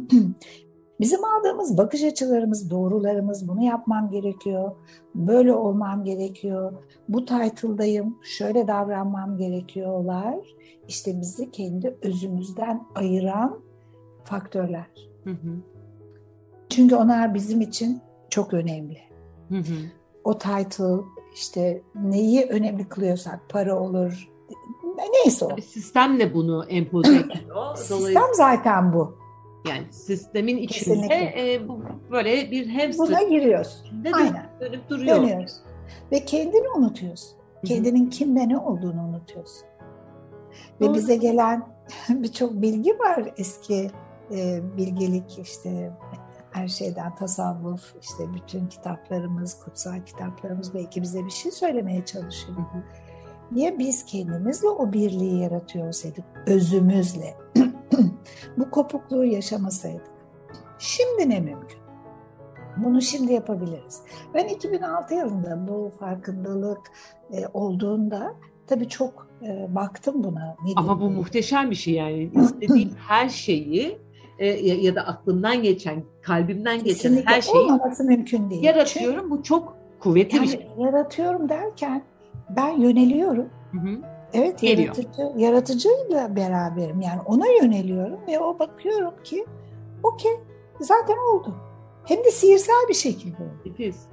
Bizim 1.00 1.24
aldığımız 1.24 1.78
bakış 1.78 2.04
açılarımız, 2.04 2.70
doğrularımız 2.70 3.48
bunu 3.48 3.64
yapmam 3.64 4.10
gerekiyor, 4.12 4.76
böyle 5.16 5.54
olmam 5.54 6.04
gerekiyor, 6.04 6.74
bu 7.10 7.26
title'dayım, 7.26 8.18
şöyle 8.24 8.68
davranmam 8.68 9.38
gerekiyorlar. 9.38 10.36
İşte 10.88 11.22
bizi 11.22 11.52
kendi 11.52 11.98
özümüzden 12.02 12.84
ayıran 12.96 13.60
faktörler. 14.24 14.88
Hı 15.24 15.30
hı. 15.30 15.75
Çünkü 16.70 16.96
onlar 16.96 17.34
bizim 17.34 17.62
için 17.62 18.02
çok 18.30 18.54
önemli. 18.54 19.00
Hı 19.50 19.58
hı. 19.58 19.76
O 20.24 20.38
title 20.38 21.04
işte 21.34 21.82
neyi 21.96 22.46
önemli 22.46 22.90
kılıyorsak 22.90 23.40
para 23.50 23.80
olur 23.80 24.36
neyse 24.98 25.46
o. 25.46 25.62
Sistemle 25.62 26.34
bunu 26.34 26.66
empoze 26.70 27.16
ediyor. 27.20 27.76
Sistem 27.76 28.24
zaten 28.34 28.94
bu. 28.94 29.18
Yani 29.70 29.84
sistemin 29.92 30.58
içinde 30.58 31.34
e, 31.38 31.68
bu, 31.68 31.82
böyle 32.12 32.52
bir 32.52 32.70
hamster. 32.70 33.08
Buna 33.08 33.24
giriyoruz. 33.24 33.84
Aynen. 34.14 34.50
Dönüp 34.60 34.90
duruyor. 34.90 35.16
Dönüyoruz. 35.16 35.56
Ve 36.12 36.26
kendini 36.26 36.70
unutuyorsun. 36.70 37.38
Kendinin 37.66 38.10
kimde 38.10 38.50
ne 38.50 38.58
olduğunu 38.58 39.04
unutuyorsun. 39.04 39.68
Ve 40.82 40.94
bize 40.94 41.16
gelen 41.16 41.68
birçok 42.10 42.54
bilgi 42.54 43.00
var 43.00 43.34
eski 43.38 43.92
e, 44.32 44.60
bilgelik 44.78 45.40
işte 45.40 45.92
her 46.56 46.68
şeyden 46.68 47.16
tasavvuf, 47.16 47.96
işte 48.02 48.34
bütün 48.34 48.68
kitaplarımız, 48.68 49.60
kutsal 49.60 50.06
kitaplarımız 50.06 50.74
belki 50.74 51.02
bize 51.02 51.26
bir 51.26 51.32
şey 51.32 51.52
söylemeye 51.52 52.06
çalışıyor. 52.06 52.58
Hı 52.58 52.62
hı. 52.62 52.84
Niye 53.52 53.80
biz 53.80 54.06
kendimizle 54.06 54.68
o 54.68 54.94
birliği 54.94 55.42
yaratıyor 55.42 55.88
olsaydık, 55.88 56.26
özümüzle, 56.48 57.38
bu 58.58 58.72
kopukluğu 58.72 59.26
yaşamasaydık, 59.26 60.12
şimdi 60.80 61.30
ne 61.30 61.40
mümkün? 61.40 61.80
Bunu 62.78 63.02
şimdi 63.02 63.34
yapabiliriz. 63.34 64.02
Ben 64.34 64.48
2006 64.48 65.14
yılında 65.14 65.68
bu 65.68 65.92
farkındalık 66.00 66.92
e, 67.32 67.48
olduğunda 67.54 68.34
tabii 68.68 68.90
çok 68.90 69.28
e, 69.42 69.76
baktım 69.76 70.24
buna. 70.24 70.56
Ne 70.66 70.72
Ama 70.76 71.02
bu 71.02 71.10
muhteşem 71.10 71.72
bir 71.72 71.76
şey 71.76 71.94
yani. 71.94 72.32
İstediğim 72.36 72.92
her 73.08 73.30
şeyi 73.30 74.05
e, 74.40 74.48
ya, 74.48 74.96
da 74.96 75.08
aklımdan 75.08 75.64
geçen, 75.64 76.04
kalbimden 76.22 76.80
Kesinlikle 76.80 77.20
geçen 77.22 77.34
her 77.34 77.42
şeyi 77.42 77.58
olmaması 77.58 78.04
mümkün 78.04 78.50
değil. 78.50 78.64
Yaratıyorum. 78.64 79.20
Çünkü, 79.20 79.30
bu 79.30 79.44
çok 79.44 79.78
kuvvetli 80.00 80.36
yani 80.36 80.46
bir 80.46 80.52
şey. 80.52 80.68
Yaratıyorum 80.78 81.50
derken 81.50 82.04
ben 82.50 82.70
yöneliyorum. 82.70 83.50
Hı 83.72 83.78
hı. 83.78 84.00
Evet 84.34 84.62
Geliyor. 84.62 84.96
yaratıcı, 84.96 85.32
yaratıcıyla 85.38 86.36
beraberim. 86.36 87.02
Yani 87.02 87.22
ona 87.26 87.46
yöneliyorum 87.62 88.20
ve 88.28 88.40
o 88.40 88.60
bakıyorum 88.60 89.14
ki 89.24 89.46
okey 90.04 90.32
zaten 90.80 91.18
oldu. 91.34 91.56
Hem 92.06 92.24
de 92.24 92.32
sihirsel 92.32 92.86
bir 92.90 92.94
şekilde 92.94 93.44
oldu. 93.44 93.76
Biz. 93.80 94.08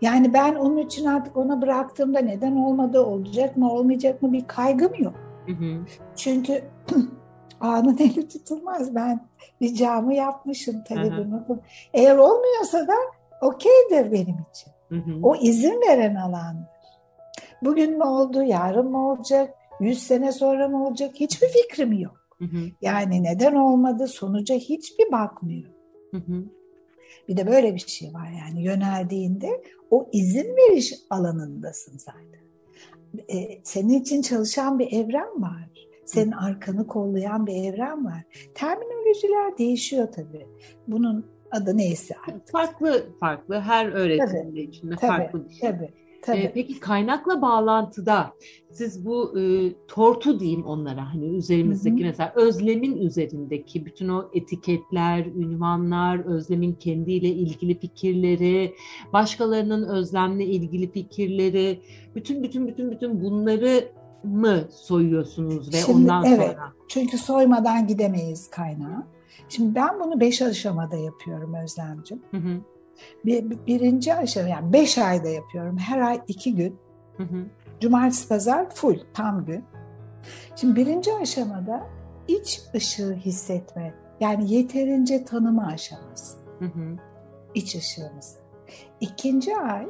Yani 0.00 0.34
ben 0.34 0.54
onun 0.54 0.76
için 0.76 1.06
artık 1.06 1.36
ona 1.36 1.62
bıraktığımda 1.62 2.18
neden 2.18 2.56
olmadı, 2.56 3.00
olacak 3.00 3.56
mı, 3.56 3.72
olmayacak 3.72 4.22
mı 4.22 4.32
bir 4.32 4.46
kaygım 4.46 4.92
yok. 4.98 5.14
Hı 5.46 5.52
hı. 5.52 5.80
Çünkü 6.16 6.62
anın 7.60 7.98
eli 7.98 8.28
tutulmaz. 8.28 8.94
Ben 8.94 9.28
ricamı 9.62 10.14
yapmışım 10.14 10.84
talebimi. 10.84 11.42
Eğer 11.94 12.16
olmuyorsa 12.16 12.88
da 12.88 12.94
okeydir 13.42 14.12
benim 14.12 14.36
için. 14.50 14.72
Hı 14.88 14.94
hı. 14.94 15.20
O 15.22 15.36
izin 15.36 15.80
veren 15.80 16.14
alandır. 16.14 16.76
Bugün 17.62 17.98
mü 17.98 18.04
oldu, 18.04 18.42
yarın 18.42 18.90
mı 18.90 19.10
olacak, 19.10 19.54
yüz 19.80 20.02
sene 20.02 20.32
sonra 20.32 20.68
mı 20.68 20.86
olacak 20.86 21.14
hiçbir 21.14 21.48
fikrim 21.48 21.92
yok. 21.92 22.16
Hı 22.38 22.44
hı. 22.44 22.58
Yani 22.82 23.22
neden 23.22 23.54
olmadı 23.54 24.08
sonuca 24.08 24.54
hiçbir 24.54 25.12
bakmıyor. 25.12 25.70
Hı 26.10 26.16
hı. 26.16 26.44
Bir 27.28 27.36
de 27.36 27.46
böyle 27.46 27.74
bir 27.74 27.80
şey 27.80 28.14
var 28.14 28.28
yani 28.44 28.62
yöneldiğinde 28.62 29.62
o 29.90 30.08
izin 30.12 30.56
veriş 30.56 30.94
alanındasın 31.10 31.98
zaten. 31.98 32.46
Ee, 33.28 33.60
senin 33.64 34.00
için 34.00 34.22
çalışan 34.22 34.78
bir 34.78 34.92
evren 34.92 35.42
var. 35.42 35.70
Senin 36.06 36.32
arkanı 36.32 36.86
kollayan 36.86 37.46
bir 37.46 37.52
evren 37.52 38.04
var. 38.04 38.22
Terminolojiler 38.54 39.58
değişiyor 39.58 40.08
tabii. 40.12 40.46
Bunun 40.88 41.26
adı 41.50 41.76
neyse 41.76 42.14
artık. 42.28 42.52
Farklı 42.52 43.06
farklı 43.20 43.60
her 43.60 43.86
öğretimde 43.86 44.62
içinde 44.62 44.96
tabii, 44.96 45.08
farklı 45.08 45.48
bir 45.48 45.54
şey. 45.54 45.70
Tabii. 45.70 45.90
Tabii. 46.22 46.38
E, 46.38 46.52
peki 46.52 46.80
kaynakla 46.80 47.42
bağlantıda 47.42 48.32
siz 48.70 49.06
bu 49.06 49.40
e, 49.40 49.72
tortu 49.88 50.40
diyeyim 50.40 50.64
onlara 50.64 51.14
hani 51.14 51.36
üzerimizdeki 51.36 51.96
Hı-hı. 51.96 52.06
mesela 52.06 52.32
özlemin 52.36 52.96
üzerindeki 52.96 53.86
bütün 53.86 54.08
o 54.08 54.30
etiketler, 54.34 55.26
ünvanlar, 55.26 56.24
özlemin 56.24 56.72
kendiyle 56.72 57.28
ilgili 57.28 57.78
fikirleri, 57.78 58.74
başkalarının 59.12 59.88
özlemle 59.88 60.44
ilgili 60.44 60.92
fikirleri, 60.92 61.80
bütün 62.14 62.42
bütün 62.42 62.68
bütün 62.68 62.90
bütün 62.90 63.20
bunları 63.20 63.88
mı 64.24 64.64
soyuyorsunuz 64.70 65.74
ve 65.74 65.76
Şimdi, 65.76 65.98
ondan 65.98 66.24
evet, 66.24 66.52
sonra? 66.52 66.72
Çünkü 66.88 67.18
soymadan 67.18 67.86
gidemeyiz 67.86 68.50
kaynağa. 68.50 69.06
Şimdi 69.48 69.74
ben 69.74 70.00
bunu 70.00 70.20
beş 70.20 70.42
aşamada 70.42 70.96
yapıyorum 70.96 71.54
Özlemciğim. 71.54 72.22
Hı 72.30 72.36
hı. 72.36 72.60
Bir, 73.24 73.66
birinci 73.66 74.14
aşama 74.14 74.48
yani 74.48 74.72
beş 74.72 74.98
ayda 74.98 75.28
yapıyorum. 75.28 75.78
Her 75.78 76.00
ay 76.00 76.20
iki 76.28 76.54
gün. 76.54 76.78
Hı 77.16 77.22
hı. 77.22 77.44
Cumartesi 77.80 78.28
pazar 78.28 78.70
full 78.70 78.98
tam 79.14 79.44
gün. 79.44 79.64
Şimdi 80.56 80.76
birinci 80.76 81.14
aşamada 81.14 81.86
iç 82.28 82.60
ışığı 82.74 83.14
hissetme 83.14 83.94
yani 84.20 84.54
yeterince 84.54 85.24
tanıma 85.24 85.66
aşaması. 85.66 86.38
Hı 86.58 86.64
hı. 86.64 86.96
İç 87.54 87.74
ışığımızı. 87.74 88.38
İkinci 89.00 89.56
ay 89.56 89.86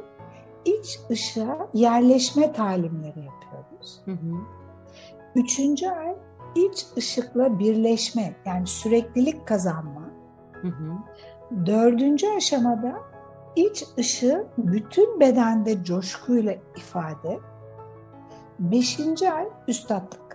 iç 0.65 0.99
ışığa 1.11 1.69
yerleşme 1.73 2.51
talimleri 2.51 3.07
yapıyoruz. 3.07 3.36
Hı 4.05 4.11
hı. 4.11 4.33
Üçüncü 5.35 5.87
ay 5.87 6.15
iç 6.55 6.85
ışıkla 6.97 7.59
birleşme 7.59 8.35
yani 8.45 8.67
süreklilik 8.67 9.47
kazanma. 9.47 10.11
Hı 10.53 10.67
hı. 10.67 10.93
Dördüncü 11.65 12.27
aşamada 12.37 12.97
iç 13.55 13.83
ışığı 13.97 14.47
bütün 14.57 15.19
bedende 15.19 15.83
coşkuyla 15.83 16.55
ifade. 16.77 17.39
Beşinci 18.59 19.31
ay 19.31 19.45
üstadlık. 19.67 20.27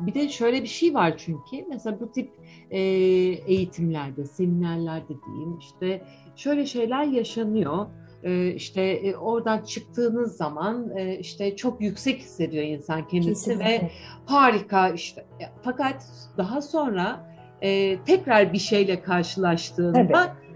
Bir 0.00 0.14
de 0.14 0.28
şöyle 0.28 0.62
bir 0.62 0.68
şey 0.68 0.94
var 0.94 1.16
çünkü 1.16 1.64
mesela 1.68 2.00
bu 2.00 2.12
tip 2.12 2.32
e, 2.70 2.78
eğitimlerde, 2.80 4.24
seminerlerde 4.24 5.14
diyeyim 5.26 5.58
işte 5.58 6.04
şöyle 6.36 6.66
şeyler 6.66 7.04
yaşanıyor. 7.04 7.86
E, 8.26 8.54
işte 8.54 8.82
e, 8.82 9.16
oradan 9.16 9.62
çıktığınız 9.62 10.36
zaman 10.36 10.96
e, 10.96 11.18
işte 11.18 11.56
çok 11.56 11.80
yüksek 11.80 12.18
hissediyor 12.18 12.64
insan 12.64 13.08
kendisi 13.08 13.44
Kesinlikle. 13.44 13.64
ve 13.64 13.90
harika 14.26 14.88
işte. 14.88 15.26
Fakat 15.62 16.06
daha 16.36 16.62
sonra 16.62 17.36
e, 17.62 18.02
tekrar 18.02 18.52
bir 18.52 18.58
şeyle 18.58 19.02
karşılaştığında 19.02 20.08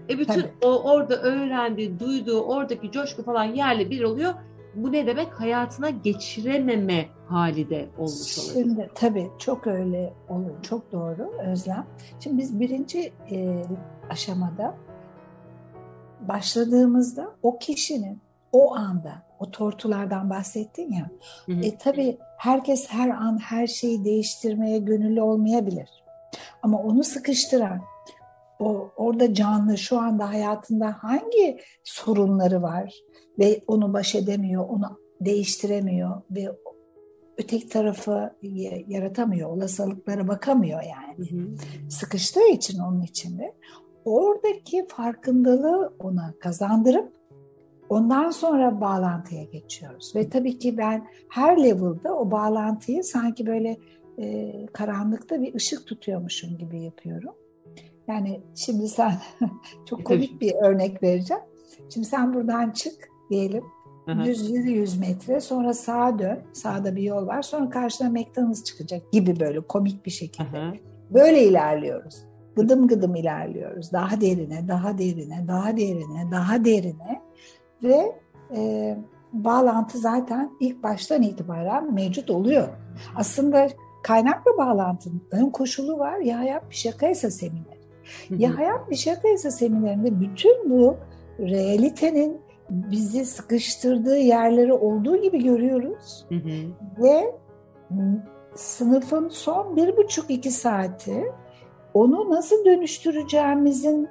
Tabii. 0.07 0.13
e, 0.13 0.19
bütün 0.19 0.41
Tabii. 0.41 0.51
o 0.61 0.91
orada 0.91 1.21
öğrendiği, 1.21 1.99
duyduğu, 1.99 2.41
oradaki 2.41 2.91
coşku 2.91 3.23
falan 3.23 3.43
yerle 3.43 3.89
bir 3.89 4.03
oluyor. 4.03 4.33
Bu 4.75 4.91
ne 4.91 5.07
demek? 5.07 5.27
Hayatına 5.33 5.89
geçirememe 5.89 7.05
hali 7.27 7.69
de 7.69 7.89
olmuş 7.97 8.39
oluyor. 8.39 8.53
Şimdi 8.53 8.89
tabii 8.95 9.29
çok 9.39 9.67
öyle 9.67 10.13
olur. 10.29 10.51
Çok 10.61 10.91
doğru 10.91 11.31
Özlem. 11.51 11.85
Şimdi 12.19 12.37
biz 12.37 12.59
birinci 12.59 13.13
e, 13.31 13.63
aşamada 14.09 14.75
başladığımızda 16.27 17.35
o 17.43 17.57
kişinin 17.57 18.21
o 18.51 18.75
anda 18.75 19.23
o 19.39 19.51
tortulardan 19.51 20.29
bahsettin 20.29 20.91
ya. 20.91 21.09
Hı 21.45 21.51
hı. 21.51 21.65
E 21.65 21.77
tabii 21.77 22.17
herkes 22.37 22.89
her 22.89 23.09
an 23.09 23.37
her 23.37 23.67
şeyi 23.67 24.05
değiştirmeye 24.05 24.77
gönüllü 24.77 25.21
olmayabilir. 25.21 25.89
Ama 26.63 26.83
onu 26.83 27.03
sıkıştıran 27.03 27.81
o 28.59 28.91
orada 28.97 29.33
canlı 29.33 29.77
şu 29.77 29.99
anda 29.99 30.29
hayatında 30.29 30.95
hangi 30.99 31.59
sorunları 31.83 32.61
var 32.61 32.93
ve 33.39 33.61
onu 33.67 33.93
baş 33.93 34.15
edemiyor, 34.15 34.69
onu 34.69 34.99
değiştiremiyor 35.21 36.21
ve 36.31 36.51
öteki 37.37 37.69
tarafı 37.69 38.33
yaratamıyor, 38.87 39.49
olasılıklara 39.49 40.27
bakamıyor 40.27 40.81
yani. 40.81 41.29
Hı 41.29 41.35
hı. 41.35 41.89
Sıkıştığı 41.89 42.47
için 42.47 42.79
onun 42.79 43.01
içinde 43.01 43.53
oradaki 44.05 44.85
farkındalığı 44.87 45.93
ona 45.99 46.33
kazandırıp 46.39 47.13
ondan 47.89 48.29
sonra 48.29 48.81
bağlantıya 48.81 49.43
geçiyoruz. 49.43 50.15
Ve 50.15 50.29
tabii 50.29 50.57
ki 50.57 50.77
ben 50.77 51.07
her 51.29 51.63
level'da 51.63 52.17
o 52.17 52.31
bağlantıyı 52.31 53.03
sanki 53.03 53.47
böyle 53.47 53.77
e, 54.19 54.53
karanlıkta 54.73 55.41
bir 55.41 55.55
ışık 55.55 55.87
tutuyormuşum 55.87 56.57
gibi 56.57 56.81
yapıyorum. 56.81 57.33
Yani 58.07 58.41
şimdi 58.55 58.87
sen 58.87 59.13
çok 59.85 60.05
komik 60.05 60.41
bir 60.41 60.53
örnek 60.53 61.03
vereceğim. 61.03 61.43
Şimdi 61.93 62.07
sen 62.07 62.33
buradan 62.33 62.71
çık 62.71 63.09
diyelim. 63.29 63.63
Hı 64.05 64.11
hı. 64.11 64.25
Düz 64.25 64.51
yürü 64.51 64.69
100 64.69 64.99
metre 64.99 65.41
sonra 65.41 65.73
sağa 65.73 66.19
dön. 66.19 66.39
Sağda 66.53 66.95
bir 66.95 67.03
yol 67.03 67.27
var. 67.27 67.41
Sonra 67.41 67.69
karşına 67.69 68.09
McDonald's 68.09 68.63
çıkacak 68.63 69.11
gibi 69.11 69.39
böyle 69.39 69.59
komik 69.59 70.05
bir 70.05 70.11
şekilde. 70.11 70.79
Böyle 71.09 71.43
ilerliyoruz. 71.43 72.30
Gıdım 72.55 72.87
gıdım 72.87 73.15
ilerliyoruz. 73.15 73.91
Daha 73.91 74.21
derine, 74.21 74.67
daha 74.67 74.97
derine, 74.97 75.45
daha 75.47 75.77
derine, 75.77 76.31
daha 76.31 76.65
derine. 76.65 77.21
Ve 77.83 78.15
e, 78.55 78.97
bağlantı 79.33 79.97
zaten 79.97 80.51
ilk 80.59 80.83
baştan 80.83 81.21
itibaren 81.21 81.93
mevcut 81.93 82.29
oluyor. 82.29 82.67
Aslında 83.15 83.67
kaynakla 84.03 84.57
bağlantının 84.57 85.21
ön 85.31 85.49
koşulu 85.49 85.99
var. 85.99 86.17
Ya 86.17 86.39
hayat 86.39 86.69
bir 86.69 86.75
şakaysa 86.75 87.31
seminer. 87.31 87.77
Ya 88.29 88.57
hayat 88.57 88.89
bir 88.89 88.95
şakaysa 88.95 89.51
seminerinde 89.51 90.19
bütün 90.19 90.69
bu 90.69 90.97
realitenin 91.39 92.41
bizi 92.69 93.25
sıkıştırdığı 93.25 94.17
yerleri 94.17 94.73
olduğu 94.73 95.17
gibi 95.17 95.43
görüyoruz. 95.43 96.25
Ve 96.97 97.35
m, 97.89 98.27
sınıfın 98.55 99.29
son 99.29 99.75
bir 99.75 99.97
buçuk 99.97 100.29
iki 100.29 100.51
saati 100.51 101.25
onu 101.93 102.29
nasıl 102.29 102.65
dönüştüreceğimizin 102.65 104.09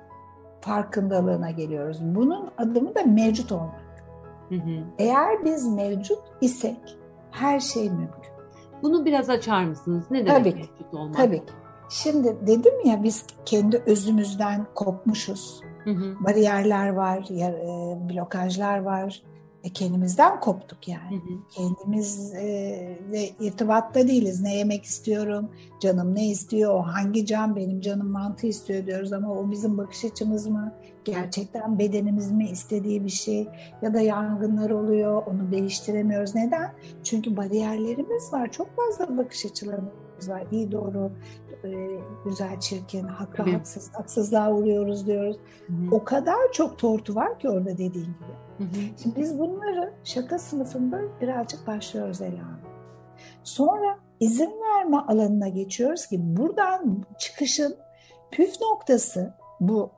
farkındalığına 0.61 1.51
geliyoruz. 1.51 1.99
Bunun 2.03 2.51
adımı 2.59 2.95
da 2.95 3.03
mevcut 3.03 3.53
olmak. 3.53 4.05
Hı 4.49 4.55
hı. 4.55 4.85
Eğer 4.99 5.45
biz 5.45 5.69
mevcut 5.69 6.19
isek 6.41 6.99
her 7.31 7.61
şey 7.61 7.91
mümkün. 7.91 8.31
Bunu 8.83 9.05
biraz 9.05 9.31
açar 9.31 9.65
mısınız? 9.65 10.05
Ne 10.11 10.27
demek 10.27 10.39
Tabii 10.39 10.51
ki. 10.51 10.57
mevcut 10.57 10.95
olmak? 10.95 11.17
Tabii 11.17 11.39
ki. 11.39 11.53
Şimdi 11.91 12.37
dedim 12.47 12.73
ya 12.85 13.03
biz 13.03 13.27
kendi 13.45 13.83
özümüzden 13.87 14.67
kopmuşuz. 14.75 15.61
Hı 15.85 15.91
hı. 15.91 16.25
Bariyerler 16.25 16.89
var, 16.89 17.19
e, 17.19 18.09
blokajlar 18.09 18.79
var. 18.79 19.23
E, 19.65 19.69
kendimizden 19.73 20.41
koptuk 20.41 20.89
yani. 20.89 21.17
hı. 21.17 21.39
Kendimizle 21.51 23.31
irtibatta 23.41 24.09
değiliz. 24.09 24.41
Ne 24.41 24.57
yemek 24.57 24.85
istiyorum, 24.85 25.49
canım 25.81 26.15
ne 26.15 26.29
istiyor, 26.29 26.75
o 26.75 26.83
hangi 26.83 27.27
can 27.27 27.57
benim 27.57 27.81
canım 27.81 28.11
mantı 28.11 28.47
istiyor 28.47 28.87
diyoruz 28.87 29.13
ama 29.13 29.33
o 29.33 29.51
bizim 29.51 29.79
bakış 29.79 30.05
açımız 30.05 30.47
mı? 30.47 30.73
Gerçekten 31.05 31.79
bedenimiz 31.79 32.33
mi 32.33 32.49
istediği 32.49 33.05
bir 33.05 33.11
şey 33.11 33.49
ya 33.83 33.95
da 33.95 34.01
yangınlar 34.01 34.71
oluyor 34.71 35.23
onu 35.27 35.53
değiştiremiyoruz. 35.53 36.35
Neden? 36.35 36.73
Çünkü 37.05 37.37
bariyerlerimiz 37.37 38.33
var. 38.33 38.51
Çok 38.53 38.69
fazla 38.77 39.19
bakış 39.19 39.47
açılarımız 39.47 40.29
var. 40.29 40.43
İyi 40.53 40.73
doğru, 40.73 41.11
e, 41.65 41.71
güzel 42.25 42.61
çirkin, 42.61 43.05
haklı 43.05 43.53
haksız, 43.53 43.91
haksızlığa 43.93 44.53
uğruyoruz 44.53 45.07
diyoruz. 45.07 45.37
Hı 45.67 45.73
hı. 45.73 45.97
O 45.97 46.05
kadar 46.05 46.53
çok 46.53 46.79
tortu 46.79 47.15
var 47.15 47.39
ki 47.39 47.49
orada 47.49 47.71
dediğin 47.73 48.05
gibi. 48.05 48.50
Hı 48.61 48.65
hı. 48.65 48.81
Şimdi 49.03 49.21
biz 49.21 49.39
bunları 49.39 49.93
şaka 50.05 50.39
sınıfında 50.39 51.01
birazcık 51.21 51.67
başlıyoruz 51.67 52.21
almaya. 52.23 52.61
Sonra 53.45 53.99
izin 54.21 54.51
verme 54.61 54.97
alanına 54.97 55.49
geçiyoruz 55.49 56.07
ki 56.07 56.17
buradan 56.23 57.05
çıkışın 57.19 57.77
püf 58.31 58.61
noktası 58.61 59.35
bu 59.61 59.91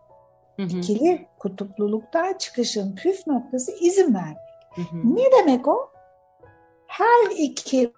Hı 0.57 0.63
hı. 0.63 0.67
ikili 0.67 1.27
kutupluluktan 1.39 2.39
çıkışın 2.39 2.95
püf 2.95 3.27
noktası 3.27 3.73
izin 3.81 4.15
vermek. 4.15 4.37
Hı 4.75 4.83
hı. 4.83 5.15
Ne 5.17 5.25
demek 5.39 5.69
o? 5.69 5.91
Her 6.87 7.31
iki 7.39 7.93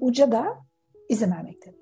uca 0.00 0.32
da 0.32 0.44
izin 1.08 1.30
vermek 1.30 1.62
demek. 1.66 1.80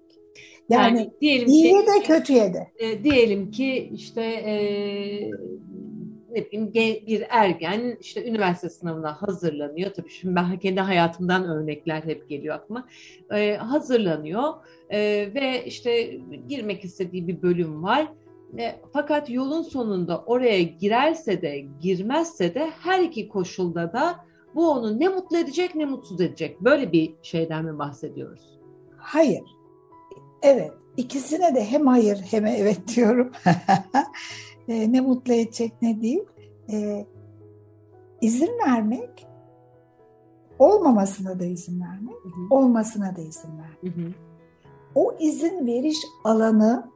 Yani, 0.69 0.99
Yani 0.99 1.11
diyelim 1.21 1.49
iyiye 1.49 1.81
ki 1.81 1.87
de 1.87 2.03
kötüye 2.03 2.55
de. 2.55 2.73
e, 2.79 3.05
diyelim 3.05 3.51
ki 3.51 3.91
işte 3.95 4.23
e, 4.23 4.55
ne 6.31 6.47
bileyim 6.47 6.73
bir 7.07 7.25
ergen 7.29 7.97
işte 8.01 8.29
üniversite 8.29 8.69
sınavına 8.69 9.23
hazırlanıyor. 9.23 9.91
Tabii 9.93 10.11
şimdi 10.11 10.35
ben 10.35 10.59
kendi 10.59 10.81
hayatımdan 10.81 11.49
örnekler 11.49 12.03
hep 12.03 12.29
geliyor 12.29 12.55
aklıma. 12.55 12.89
E, 13.33 13.57
hazırlanıyor 13.57 14.55
e, 14.91 14.99
ve 15.35 15.65
işte 15.65 16.21
girmek 16.49 16.85
istediği 16.85 17.29
bir 17.29 17.43
bölüm 17.43 17.83
var. 17.83 18.13
E, 18.59 18.81
fakat 18.93 19.31
yolun 19.31 19.63
sonunda 19.63 20.23
oraya 20.27 20.63
girerse 20.63 21.43
de 21.43 21.65
girmezse 21.81 22.55
de 22.55 22.71
her 22.81 23.01
iki 23.01 23.29
koşulda 23.29 23.93
da 23.93 24.29
bu 24.55 24.71
onu 24.71 25.01
ne 25.01 25.09
mutlu 25.09 25.37
edecek 25.37 25.75
ne 25.75 25.85
mutsuz 25.85 26.21
edecek. 26.21 26.61
Böyle 26.61 26.93
bir 26.93 27.15
şeyden 27.23 27.65
mi 27.65 27.79
bahsediyoruz? 27.79 28.59
Hayır. 28.97 29.43
Evet. 30.43 30.73
İkisine 30.97 31.55
de 31.55 31.65
hem 31.65 31.87
hayır 31.87 32.19
hem 32.31 32.47
evet 32.47 32.79
diyorum. 32.97 33.33
E, 34.69 34.93
ne 34.93 35.01
mutlu 35.01 35.33
edecek 35.33 35.73
ne 35.83 36.03
değil. 36.03 36.25
E, 36.73 37.07
izin 38.21 38.51
vermek, 38.67 39.27
olmamasına 40.59 41.41
da 41.41 41.45
izin 41.45 41.81
vermek, 41.81 42.15
Hı 42.15 42.29
hı. 42.29 42.55
olmasına 42.55 43.17
da 43.17 43.21
izin 43.21 43.51
vermek. 43.59 43.97
Hı 43.97 44.01
hı. 44.01 44.13
O 44.95 45.15
izin 45.21 45.67
veriş 45.67 45.99
alanı 46.25 46.91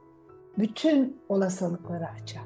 bütün 0.57 1.17
olasılıkları 1.29 2.07
açar. 2.07 2.43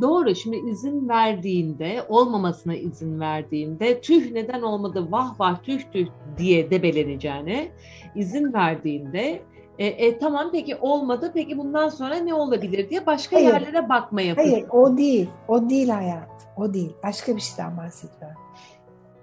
Doğru. 0.00 0.34
Şimdi 0.34 0.56
izin 0.56 1.08
verdiğinde, 1.08 2.06
olmamasına 2.08 2.74
izin 2.74 3.20
verdiğinde 3.20 4.00
tüh 4.00 4.32
neden 4.32 4.62
olmadı, 4.62 5.06
vah 5.10 5.40
vah 5.40 5.62
tüh 5.62 5.80
tüh 5.92 6.06
diye 6.38 6.70
debeleneceğine 6.70 7.70
izin 8.14 8.52
verdiğinde 8.52 9.42
e, 9.80 9.86
e, 9.86 10.18
tamam 10.18 10.48
peki 10.52 10.76
olmadı, 10.76 11.30
peki 11.34 11.58
bundan 11.58 11.88
sonra 11.88 12.14
ne 12.14 12.34
olabilir 12.34 12.90
diye 12.90 13.06
başka 13.06 13.36
Hayır. 13.36 13.46
yerlere 13.46 13.88
bakmaya 13.88 14.36
Hayır 14.36 14.66
o 14.70 14.96
değil. 14.96 15.30
O 15.48 15.70
değil 15.70 15.88
hayat. 15.88 16.48
O 16.56 16.74
değil. 16.74 16.96
Başka 17.02 17.36
bir 17.36 17.40
şeyden 17.40 17.76
bahsediyorum. 17.76 18.36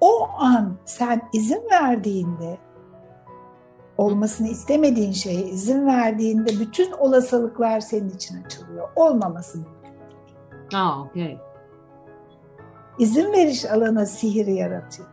O 0.01 0.29
an 0.37 0.77
sen 0.85 1.21
izin 1.33 1.63
verdiğinde 1.71 2.57
olmasını 3.97 4.47
istemediğin 4.47 5.11
şeye 5.11 5.41
izin 5.41 5.85
verdiğinde 5.87 6.49
bütün 6.59 6.91
olasılıklar 6.91 7.79
senin 7.79 8.09
için 8.09 8.43
açılıyor. 8.43 8.89
Olmaması 8.95 9.59
Aa, 10.73 11.01
okey. 11.01 11.37
izin 12.99 13.31
veriş 13.31 13.65
alanı 13.65 14.07
sihir 14.07 14.47
yaratıyor. 14.47 15.09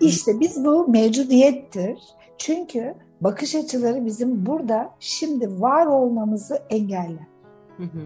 İşte 0.00 0.40
biz 0.40 0.64
bu 0.64 0.88
mevcudiyettir. 0.88 1.98
Çünkü 2.38 2.94
bakış 3.24 3.54
açıları 3.54 4.06
bizim 4.06 4.46
burada 4.46 4.90
şimdi 5.00 5.60
var 5.60 5.86
olmamızı 5.86 6.62
engeller. 6.70 7.26
Hı 7.76 7.82
hı. 7.82 8.02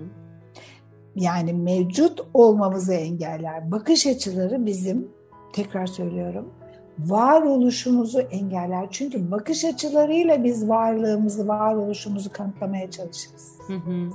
Yani 1.15 1.53
mevcut 1.53 2.21
olmamızı 2.35 2.95
engeller. 2.95 3.71
Bakış 3.71 4.07
açıları 4.07 4.67
bizim, 4.67 5.09
tekrar 5.53 5.87
söylüyorum, 5.87 6.53
varoluşumuzu 6.99 8.21
engeller. 8.21 8.87
Çünkü 8.91 9.31
bakış 9.31 9.65
açılarıyla 9.65 10.45
biz 10.45 10.69
varlığımızı, 10.69 11.49
varoluşumuzu 11.49 12.33
kanıtlamaya 12.33 12.91
çalışırız. 12.91 13.53
Hı 13.67 13.75
hı. 13.75 14.11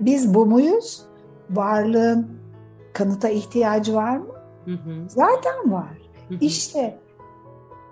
Biz 0.00 0.34
bu 0.34 0.46
muyuz? 0.46 1.02
Varlığın 1.50 2.28
kanıta 2.92 3.28
ihtiyacı 3.28 3.94
var 3.94 4.16
mı? 4.16 4.34
Hı 4.64 4.70
hı. 4.70 5.08
Zaten 5.08 5.72
var. 5.72 5.98
Hı 6.28 6.34
hı. 6.34 6.38
İşte 6.40 6.98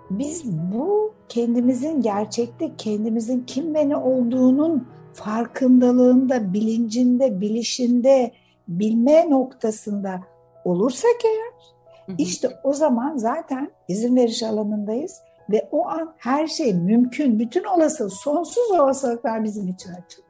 biz 0.09 0.45
bu 0.45 1.13
kendimizin 1.29 2.01
gerçekte 2.01 2.71
kendimizin 2.77 3.43
kim 3.47 3.75
ve 3.75 3.89
ne 3.89 3.97
olduğunun 3.97 4.87
farkındalığında, 5.13 6.53
bilincinde, 6.53 7.41
bilişinde, 7.41 8.31
bilme 8.67 9.29
noktasında 9.29 10.21
olursak 10.65 11.25
eğer 11.25 11.77
işte 12.17 12.49
o 12.63 12.73
zaman 12.73 13.17
zaten 13.17 13.71
izin 13.87 14.15
veriş 14.15 14.43
alanındayız 14.43 15.21
ve 15.49 15.67
o 15.71 15.87
an 15.87 16.13
her 16.17 16.47
şey 16.47 16.73
mümkün, 16.73 17.39
bütün 17.39 17.63
olası, 17.63 18.09
sonsuz 18.09 18.71
olasılıklar 18.71 19.43
bizim 19.43 19.67
için 19.67 19.89
açılır. 19.89 20.27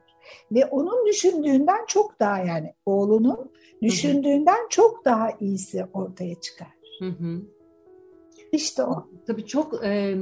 Ve 0.52 0.66
onun 0.66 1.06
düşündüğünden 1.06 1.86
çok 1.86 2.20
daha 2.20 2.38
yani 2.38 2.74
oğlunun 2.86 3.52
düşündüğünden 3.82 4.68
çok 4.70 5.04
daha 5.04 5.30
iyisi 5.40 5.86
ortaya 5.92 6.34
çıkar. 6.34 6.68
Hı 6.98 7.08
hı. 7.08 7.42
İşte 8.52 8.82
o. 8.82 9.06
Tabii 9.26 9.46
çok 9.46 9.84
e, 9.84 10.14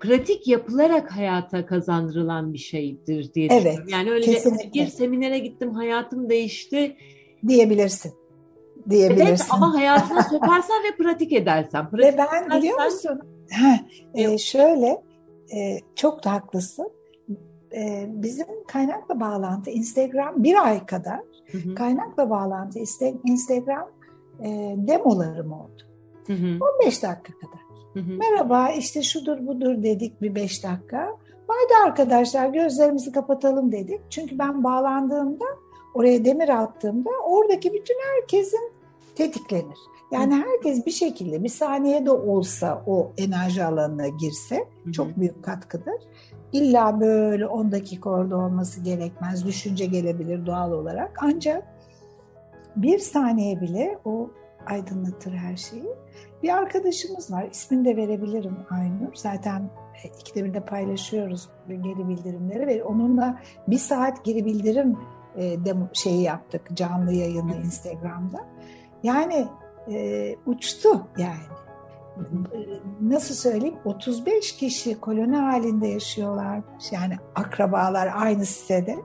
pratik 0.00 0.48
yapılarak 0.48 1.16
hayata 1.16 1.66
kazandırılan 1.66 2.52
bir 2.52 2.58
şeydir 2.58 3.34
diye 3.34 3.48
evet, 3.50 3.62
düşünüyorum. 3.62 3.88
Yani 3.88 4.10
öyle 4.10 4.24
kesinlikle. 4.24 4.80
bir 4.80 4.86
seminere 4.86 5.38
gittim 5.38 5.74
hayatım 5.74 6.30
değişti 6.30 6.96
diyebilirsin. 7.48 8.12
Diyebilirsin. 8.90 9.26
Evet 9.26 9.46
ama 9.50 9.74
hayatına 9.78 10.22
sokarsan 10.22 10.76
ve 10.84 10.96
pratik 10.96 11.32
edersen. 11.32 11.90
Pratik 11.90 12.14
ve 12.14 12.18
ben 12.18 12.42
edersen, 12.42 12.58
biliyor 12.58 12.84
musun? 12.84 13.20
e, 14.14 14.38
şöyle 14.38 15.02
e, 15.54 15.78
çok 15.94 16.24
da 16.24 16.32
haklısın. 16.32 16.90
E, 17.74 18.06
bizim 18.08 18.46
kaynakla 18.68 19.20
bağlantı 19.20 19.70
Instagram 19.70 20.44
bir 20.44 20.66
ay 20.66 20.86
kadar 20.86 21.20
hı 21.52 21.58
hı. 21.58 21.74
kaynakla 21.74 22.30
bağlantı 22.30 22.78
Instagram 23.24 23.90
e, 24.40 24.74
demolarım 24.76 25.52
oldu. 25.52 25.82
Hı 26.26 26.32
hı. 26.32 26.58
15 26.84 27.02
dakika 27.02 27.32
kadar. 27.38 27.69
Hı 27.94 28.00
hı. 28.00 28.12
Merhaba 28.12 28.70
işte 28.70 29.02
şudur 29.02 29.46
budur 29.46 29.82
dedik 29.82 30.22
bir 30.22 30.34
5 30.34 30.64
dakika. 30.64 31.16
Haydi 31.48 31.72
arkadaşlar 31.86 32.48
gözlerimizi 32.48 33.12
kapatalım 33.12 33.72
dedik. 33.72 34.00
Çünkü 34.10 34.38
ben 34.38 34.64
bağlandığımda 34.64 35.44
oraya 35.94 36.24
demir 36.24 36.48
attığımda 36.48 37.10
oradaki 37.24 37.72
bütün 37.72 37.96
herkesin 38.14 38.72
tetiklenir. 39.14 39.78
Yani 40.12 40.34
herkes 40.34 40.86
bir 40.86 40.90
şekilde 40.90 41.44
bir 41.44 41.48
saniye 41.48 42.06
de 42.06 42.10
olsa 42.10 42.82
o 42.86 43.12
enerji 43.18 43.64
alanına 43.64 44.08
girse 44.08 44.64
çok 44.92 45.16
büyük 45.16 45.44
katkıdır. 45.44 45.94
İlla 46.52 47.00
böyle 47.00 47.46
10 47.46 47.72
dakika 47.72 48.10
orada 48.10 48.36
olması 48.36 48.80
gerekmez. 48.80 49.46
Düşünce 49.46 49.86
gelebilir 49.86 50.46
doğal 50.46 50.72
olarak. 50.72 51.18
Ancak 51.22 51.64
bir 52.76 52.98
saniye 52.98 53.60
bile 53.60 53.98
o 54.04 54.30
aydınlatır 54.66 55.32
her 55.32 55.56
şeyi. 55.56 55.88
Bir 56.42 56.48
arkadaşımız 56.48 57.32
var. 57.32 57.48
İsmini 57.50 57.84
de 57.84 57.96
verebilirim 57.96 58.56
Aynur. 58.70 59.14
Zaten 59.14 59.70
e, 60.04 60.08
ikide 60.20 60.44
bir 60.44 60.54
de 60.54 60.60
paylaşıyoruz 60.60 61.48
geri 61.68 62.08
bildirimleri 62.08 62.66
ve 62.66 62.84
onunla 62.84 63.40
bir 63.68 63.78
saat 63.78 64.24
geri 64.24 64.44
bildirim 64.44 64.98
e, 65.36 65.64
demo, 65.64 65.88
şeyi 65.92 66.22
yaptık. 66.22 66.68
Canlı 66.74 67.12
yayını 67.12 67.56
Instagram'da. 67.56 68.46
Yani 69.02 69.46
e, 69.88 70.36
uçtu 70.46 71.06
yani. 71.18 71.60
Nasıl 73.00 73.34
söyleyeyim 73.34 73.76
35 73.84 74.56
kişi 74.56 75.00
koloni 75.00 75.36
halinde 75.36 75.88
yaşıyorlar 75.88 76.60
yani 76.92 77.16
akrabalar 77.34 78.10
aynı 78.14 78.46
sitede 78.46 78.98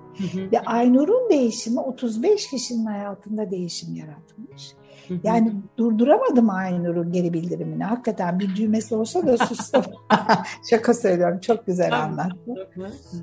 ve 0.51 0.59
Aynur'un 0.59 1.29
değişimi 1.29 1.79
35 1.79 2.49
kişinin 2.49 2.85
hayatında 2.85 3.51
değişim 3.51 3.95
yaratmış. 3.95 4.75
Yani 5.23 5.53
durduramadım 5.77 6.49
Aynur'un 6.49 7.11
geri 7.11 7.33
bildirimini. 7.33 7.83
Hakikaten 7.83 8.39
bir 8.39 8.55
düğmesi 8.55 8.95
olsa 8.95 9.27
da 9.27 9.37
sustum. 9.37 9.83
Şaka 10.69 10.93
söylüyorum. 10.93 11.39
Çok 11.39 11.65
güzel 11.65 12.03
anlattı. 12.03 12.69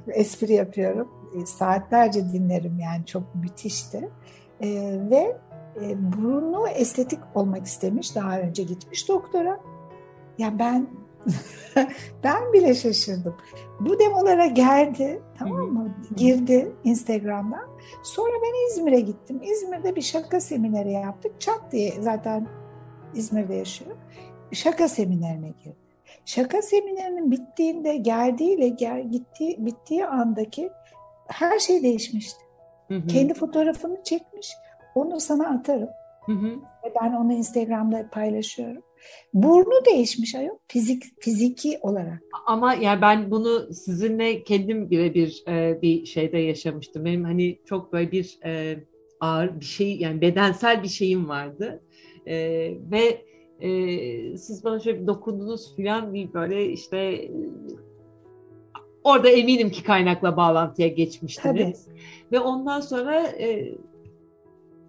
Espri 0.09 0.53
yapıyorum. 0.53 1.09
E, 1.43 1.47
saatlerce 1.47 2.33
dinlerim 2.33 2.79
yani 2.79 3.07
çok 3.07 3.35
müthişti. 3.35 4.09
Ee, 4.61 4.99
ve 5.11 5.37
e, 5.83 6.13
burnu 6.13 6.69
estetik 6.69 7.21
olmak 7.35 7.67
istemiş. 7.67 8.17
Daha 8.17 8.41
önce 8.41 8.63
gitmiş 8.63 9.09
doktora. 9.09 9.61
Ya 10.39 10.59
ben 10.59 10.87
ben 12.25 12.53
bile 12.53 12.75
şaşırdım. 12.75 13.37
Bu 13.81 13.99
demolara 13.99 14.47
geldi, 14.47 15.23
tamam 15.39 15.73
mı? 15.73 15.95
Girdi 16.17 16.73
Instagram'dan. 16.85 17.69
Sonra 18.03 18.33
ben 18.43 18.71
İzmir'e 18.71 19.01
gittim. 19.01 19.41
İzmir'de 19.43 19.97
bir 19.97 20.03
şaka 20.03 20.41
semineri 20.41 20.93
yaptık. 20.93 21.41
Çat 21.41 21.61
diye 21.73 21.93
zaten 22.01 22.47
İzmir'de 23.15 23.55
yaşıyor. 23.55 23.97
Şaka 24.53 24.89
seminerine 24.89 25.49
girdi. 25.49 25.77
Şaka 26.25 26.63
seminerinin 26.63 27.31
bittiğinde 27.31 27.97
geldiğiyle 27.97 28.69
gel, 28.69 29.11
gittiği, 29.11 29.67
bittiği 29.67 30.07
andaki 30.07 30.71
her 31.29 31.59
şey 31.59 31.83
değişmişti. 31.83 32.45
Hı 32.89 32.95
hı. 32.95 33.07
Kendi 33.07 33.35
fotoğrafını 33.35 34.03
çekmiş. 34.05 34.53
Onu 34.95 35.21
sana 35.21 35.49
atarım. 35.49 35.89
Hı 36.27 36.33
hı. 36.33 36.55
Ben 37.03 37.13
onu 37.13 37.33
Instagram'da 37.33 38.09
paylaşıyorum. 38.11 38.83
Burnu 39.35 39.85
değişmiş 39.85 40.35
ayol 40.35 40.57
fizik 40.69 41.03
fiziki 41.21 41.79
olarak. 41.83 42.23
Ama 42.47 42.75
yani 42.75 43.03
ben 43.03 43.31
bunu 43.31 43.75
sizinle 43.75 44.45
kendim 44.45 44.91
birebir 44.91 45.45
e, 45.49 45.83
bir 45.83 46.07
şeyde 46.07 46.39
yaşamıştım. 46.39 47.05
Benim 47.05 47.25
hani 47.25 47.59
çok 47.65 47.93
böyle 47.93 48.13
bir 48.13 48.39
e, 48.45 48.85
ağır 49.21 49.61
bir 49.61 49.65
şey 49.65 49.97
yani 49.97 50.21
bedensel 50.21 50.83
bir 50.83 50.89
şeyim 50.89 51.29
vardı. 51.29 51.83
E, 52.27 52.37
ve 52.91 53.25
e, 53.61 54.37
siz 54.37 54.65
bana 54.65 54.81
şöyle 54.81 55.03
bir 55.03 55.07
dokundunuz 55.07 55.77
falan 55.77 56.15
bir 56.15 56.35
böyle 56.35 56.67
işte 56.67 57.31
orada 59.05 59.29
eminim 59.29 59.71
ki 59.71 59.83
kaynakla 59.83 60.37
bağlantıya 60.37 60.89
geçmiştiniz. 60.89 61.85
Tabii. 61.85 61.97
Ve 62.33 62.41
ondan 62.41 62.81
sonra 62.81 63.23
e, 63.23 63.75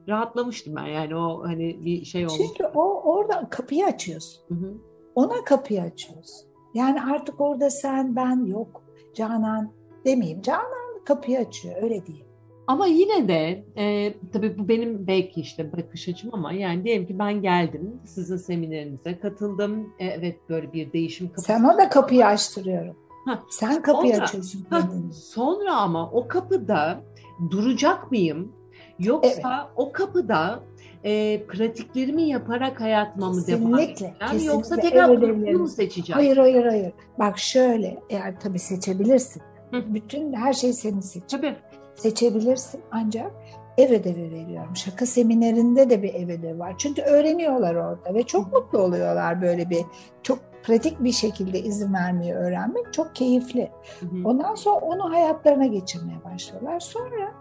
rahatlamıştım 0.07 0.75
ben 0.75 0.85
yani 0.85 1.15
o 1.15 1.43
hani 1.43 1.85
bir 1.85 2.05
şey 2.05 2.25
olmuş. 2.25 2.37
Çünkü 2.37 2.63
o 2.75 3.01
orada 3.01 3.47
kapıyı 3.49 3.85
açıyorsun. 3.85 4.43
Hı 4.47 4.53
hı. 4.53 4.73
Ona 5.15 5.43
kapıyı 5.43 5.81
açıyorsun. 5.81 6.49
Yani 6.73 7.01
artık 7.01 7.41
orada 7.41 7.69
sen 7.69 8.15
ben 8.15 8.45
yok 8.45 8.83
Canan 9.15 9.71
demeyeyim. 10.05 10.41
Canan 10.41 11.03
kapıyı 11.05 11.39
açıyor 11.39 11.75
öyle 11.83 12.05
diyeyim. 12.05 12.27
Ama 12.67 12.87
yine 12.87 13.27
de 13.27 13.65
e, 13.77 14.13
tabii 14.33 14.57
bu 14.57 14.67
benim 14.67 15.07
belki 15.07 15.41
işte 15.41 15.71
bakış 15.71 16.09
açım 16.09 16.29
ama 16.33 16.53
yani 16.53 16.83
diyelim 16.83 17.07
ki 17.07 17.19
ben 17.19 17.41
geldim 17.41 17.99
sizin 18.05 18.37
seminerinize 18.37 19.19
katıldım. 19.19 19.93
E, 19.99 20.05
evet 20.05 20.49
böyle 20.49 20.73
bir 20.73 20.93
değişim 20.93 21.27
kapısı. 21.27 21.47
Sana 21.47 21.77
da 21.77 21.89
kapıyı 21.89 22.25
açtırıyorum. 22.25 22.95
Ha, 23.25 23.43
Sen 23.49 23.81
kapıyı 23.81 24.13
sonra, 24.13 24.23
açıyorsun. 24.23 24.65
Ha, 24.69 24.89
sonra 25.13 25.75
ama 25.75 26.11
o 26.11 26.27
kapıda 26.27 27.03
duracak 27.51 28.11
mıyım? 28.11 28.51
Yoksa 29.03 29.29
evet. 29.31 29.71
o 29.75 29.91
kapıda 29.91 30.59
e, 31.03 31.43
pratiklerimi 31.45 32.23
yaparak 32.23 32.81
hayatıma 32.81 33.29
mı 33.29 33.47
devam 33.47 33.79
edeceğim? 33.79 34.13
Kesinlikle. 34.19 34.45
Yoksa 34.45 34.75
tekrar 34.75 35.09
evet, 35.09 35.59
mu 35.59 35.67
seçeceğim? 35.67 36.17
Hayır 36.17 36.37
hayır 36.37 36.65
hayır. 36.65 36.93
Bak 37.19 37.39
şöyle 37.39 37.99
eğer 38.09 38.39
tabii 38.39 38.59
seçebilirsin. 38.59 39.41
Hı. 39.71 39.93
Bütün 39.93 40.33
her 40.33 40.53
şey 40.53 40.73
senin 40.73 40.99
seç. 41.01 41.23
Tabii. 41.31 41.55
Seçebilirsin 41.95 42.81
ancak 42.91 43.31
ev 43.77 43.91
ödevi 43.91 44.31
veriyorum. 44.31 44.75
Şaka 44.75 45.05
seminerinde 45.05 45.89
de 45.89 46.03
bir 46.03 46.13
ev 46.13 46.29
ödevi 46.29 46.59
var. 46.59 46.75
Çünkü 46.77 47.01
öğreniyorlar 47.01 47.75
orada 47.75 48.13
ve 48.13 48.23
çok 48.23 48.53
mutlu 48.53 48.79
oluyorlar 48.79 49.41
böyle 49.41 49.69
bir 49.69 49.81
çok 50.23 50.39
pratik 50.63 51.03
bir 51.03 51.11
şekilde 51.11 51.59
izin 51.59 51.93
vermeyi 51.93 52.33
öğrenmek 52.33 52.93
çok 52.93 53.15
keyifli. 53.15 53.71
Hı 53.99 54.05
hı. 54.05 54.09
Ondan 54.25 54.55
sonra 54.55 54.75
onu 54.75 55.11
hayatlarına 55.11 55.65
geçirmeye 55.65 56.23
başlıyorlar. 56.23 56.79
Sonra 56.79 57.31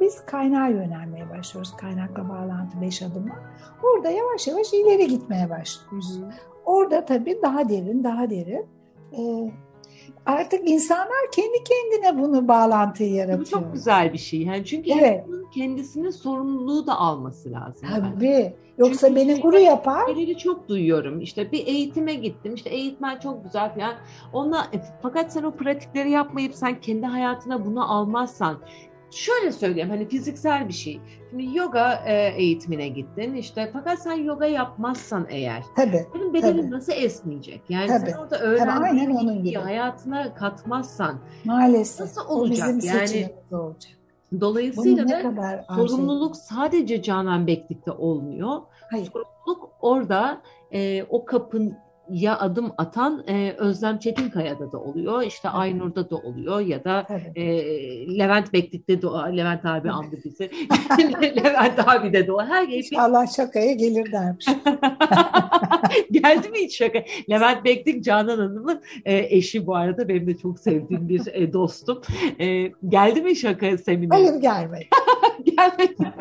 biz 0.00 0.26
kaynağa 0.26 0.68
yönelmeye 0.68 1.30
başlıyoruz. 1.30 1.76
Kaynakla 1.76 2.28
bağlantı 2.28 2.80
beş 2.80 3.02
adıma. 3.02 3.34
Orada 3.82 4.10
yavaş 4.10 4.46
yavaş 4.46 4.72
ileri 4.72 5.06
gitmeye 5.06 5.50
başlıyoruz. 5.50 6.18
Hı. 6.18 6.30
Orada 6.64 7.04
tabii 7.04 7.38
daha 7.42 7.68
derin, 7.68 8.04
daha 8.04 8.30
derin. 8.30 8.66
Ee, 9.12 9.50
artık 10.26 10.68
insanlar 10.68 11.30
kendi 11.32 11.64
kendine 11.64 12.22
bunu 12.22 12.48
bağlantıyı 12.48 13.14
yaratıyor. 13.14 13.40
Bu 13.40 13.44
çok 13.44 13.72
güzel 13.72 14.12
bir 14.12 14.18
şey. 14.18 14.42
Yani 14.42 14.64
çünkü 14.64 14.90
evet. 14.90 15.24
kendisinin 15.54 16.10
sorumluluğu 16.10 16.86
da 16.86 16.96
alması 16.98 17.52
lazım. 17.52 17.88
Tabii. 17.94 18.26
Yani. 18.26 18.54
Yoksa 18.78 19.08
Çünkü 19.08 19.20
beni 19.20 19.40
guru 19.40 19.58
yapar. 19.58 20.06
Şeyleri 20.06 20.38
çok 20.38 20.68
duyuyorum. 20.68 21.20
İşte 21.20 21.52
bir 21.52 21.66
eğitime 21.66 22.14
gittim. 22.14 22.54
İşte 22.54 22.70
eğitmen 22.70 23.18
çok 23.18 23.44
güzel 23.44 23.74
falan. 23.74 23.94
Ona 24.32 24.60
e, 24.60 24.80
fakat 25.02 25.32
sen 25.32 25.42
o 25.42 25.50
pratikleri 25.50 26.10
yapmayıp 26.10 26.54
sen 26.54 26.80
kendi 26.80 27.06
hayatına 27.06 27.66
bunu 27.66 27.92
almazsan 27.92 28.58
şöyle 29.10 29.52
söyleyeyim 29.52 29.90
hani 29.90 30.08
fiziksel 30.08 30.68
bir 30.68 30.72
şey. 30.72 31.00
Şimdi 31.30 31.58
yoga 31.58 32.02
e, 32.06 32.28
eğitimine 32.36 32.88
gittin 32.88 33.34
işte 33.34 33.70
fakat 33.72 34.02
sen 34.02 34.12
yoga 34.12 34.46
yapmazsan 34.46 35.26
eğer 35.28 35.64
tabii, 35.76 36.06
senin 36.12 36.34
bedenin 36.34 36.62
tabii. 36.62 36.70
nasıl 36.70 36.92
esneyecek? 36.92 37.62
Yani 37.68 37.88
tabii. 37.88 38.10
sen 38.10 38.18
orada 38.18 38.38
öğrendiğin 38.38 39.10
onun 39.10 39.44
gibi. 39.44 39.58
hayatına 39.58 40.34
katmazsan 40.34 41.18
maalesef 41.44 42.00
nasıl 42.00 42.28
olacak? 42.28 42.68
O 42.68 42.76
bizim 42.76 42.94
yani 42.94 43.34
olacak. 43.50 43.92
Dolayısıyla 44.40 45.08
da 45.08 45.64
sorumluluk 45.76 46.36
sadece 46.36 47.02
Canan 47.02 47.46
Beklik'te 47.46 47.90
olmuyor. 47.90 48.60
Hayır. 48.90 49.06
Sorumluluk 49.06 49.70
orada 49.80 50.42
e, 50.72 51.02
o 51.02 51.24
kapın 51.24 51.76
ya 52.10 52.38
adım 52.38 52.72
atan 52.78 53.24
e, 53.28 53.54
Özlem 53.58 53.98
Çetinkaya'da 53.98 54.72
da 54.72 54.78
oluyor, 54.78 55.22
işte 55.22 55.48
evet. 55.48 55.60
Aynur'da 55.60 56.10
da 56.10 56.16
oluyor 56.16 56.60
ya 56.60 56.84
da 56.84 57.06
evet. 57.08 57.32
e, 57.36 58.18
Levent 58.18 58.52
Bektik'te 58.52 59.02
de 59.02 59.06
Levent 59.06 59.64
abi 59.64 59.90
andı 59.90 60.16
bizi. 60.24 60.50
Levent 61.36 61.88
abi 61.88 62.12
de 62.12 62.26
de 62.26 62.32
o. 62.32 62.44
Her. 62.44 62.68
İnşallah 62.68 63.36
şakaya 63.36 63.72
gelir 63.72 64.12
dermiş. 64.12 64.46
Geldi 66.10 66.48
mi 66.48 66.58
hiç 66.58 66.76
şaka? 66.78 67.04
Levent 67.30 67.64
Bektik 67.64 68.04
Canan 68.04 68.38
Hanım'ın 68.38 68.82
e, 69.04 69.36
eşi 69.36 69.66
bu 69.66 69.76
arada 69.76 70.08
benim 70.08 70.26
de 70.26 70.38
çok 70.38 70.58
sevdiğim 70.58 71.08
bir 71.08 71.26
e, 71.32 71.52
dostum. 71.52 72.00
E, 72.40 72.72
geldi 72.88 73.22
mi 73.22 73.36
şaka 73.36 73.78
seminere? 73.78 74.14
Hayır 74.14 74.40
gelmedi. 74.40 74.88
gelmedi. 75.56 76.12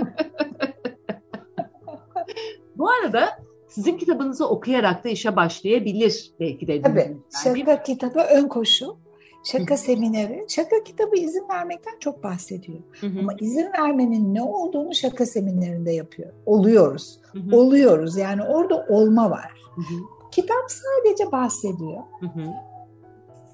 bu 2.76 2.90
arada 2.90 3.47
sizin 3.78 3.97
kitabınızı 3.97 4.49
okuyarak 4.49 5.03
da 5.03 5.09
işe 5.09 5.36
başlayabilir 5.36 6.32
belki 6.39 6.67
de. 6.67 6.82
Tabii. 6.82 7.17
Şaka 7.43 7.84
kitabı 7.84 8.19
ön 8.19 8.47
koşu. 8.47 8.97
Şaka 9.43 9.78
semineri. 9.78 10.45
Şaka 10.47 10.84
kitabı 10.84 11.15
izin 11.15 11.49
vermekten 11.49 11.99
çok 11.99 12.23
bahsediyor. 12.23 12.80
Hı 13.01 13.07
hı. 13.07 13.19
Ama 13.19 13.34
izin 13.39 13.73
vermenin 13.73 14.36
ne 14.36 14.41
olduğunu 14.41 14.95
şaka 14.95 15.25
seminerinde 15.25 15.91
yapıyor. 15.91 16.34
Oluyoruz. 16.45 17.19
Hı 17.32 17.39
hı. 17.39 17.55
Oluyoruz. 17.57 18.17
Yani 18.17 18.43
orada 18.43 18.86
olma 18.89 19.32
var. 19.32 19.51
Hı 19.75 19.82
hı. 19.82 19.99
Kitap 20.32 20.65
sadece 20.67 21.32
bahsediyor. 21.32 22.03
Hı 22.19 22.25
hı. 22.25 22.43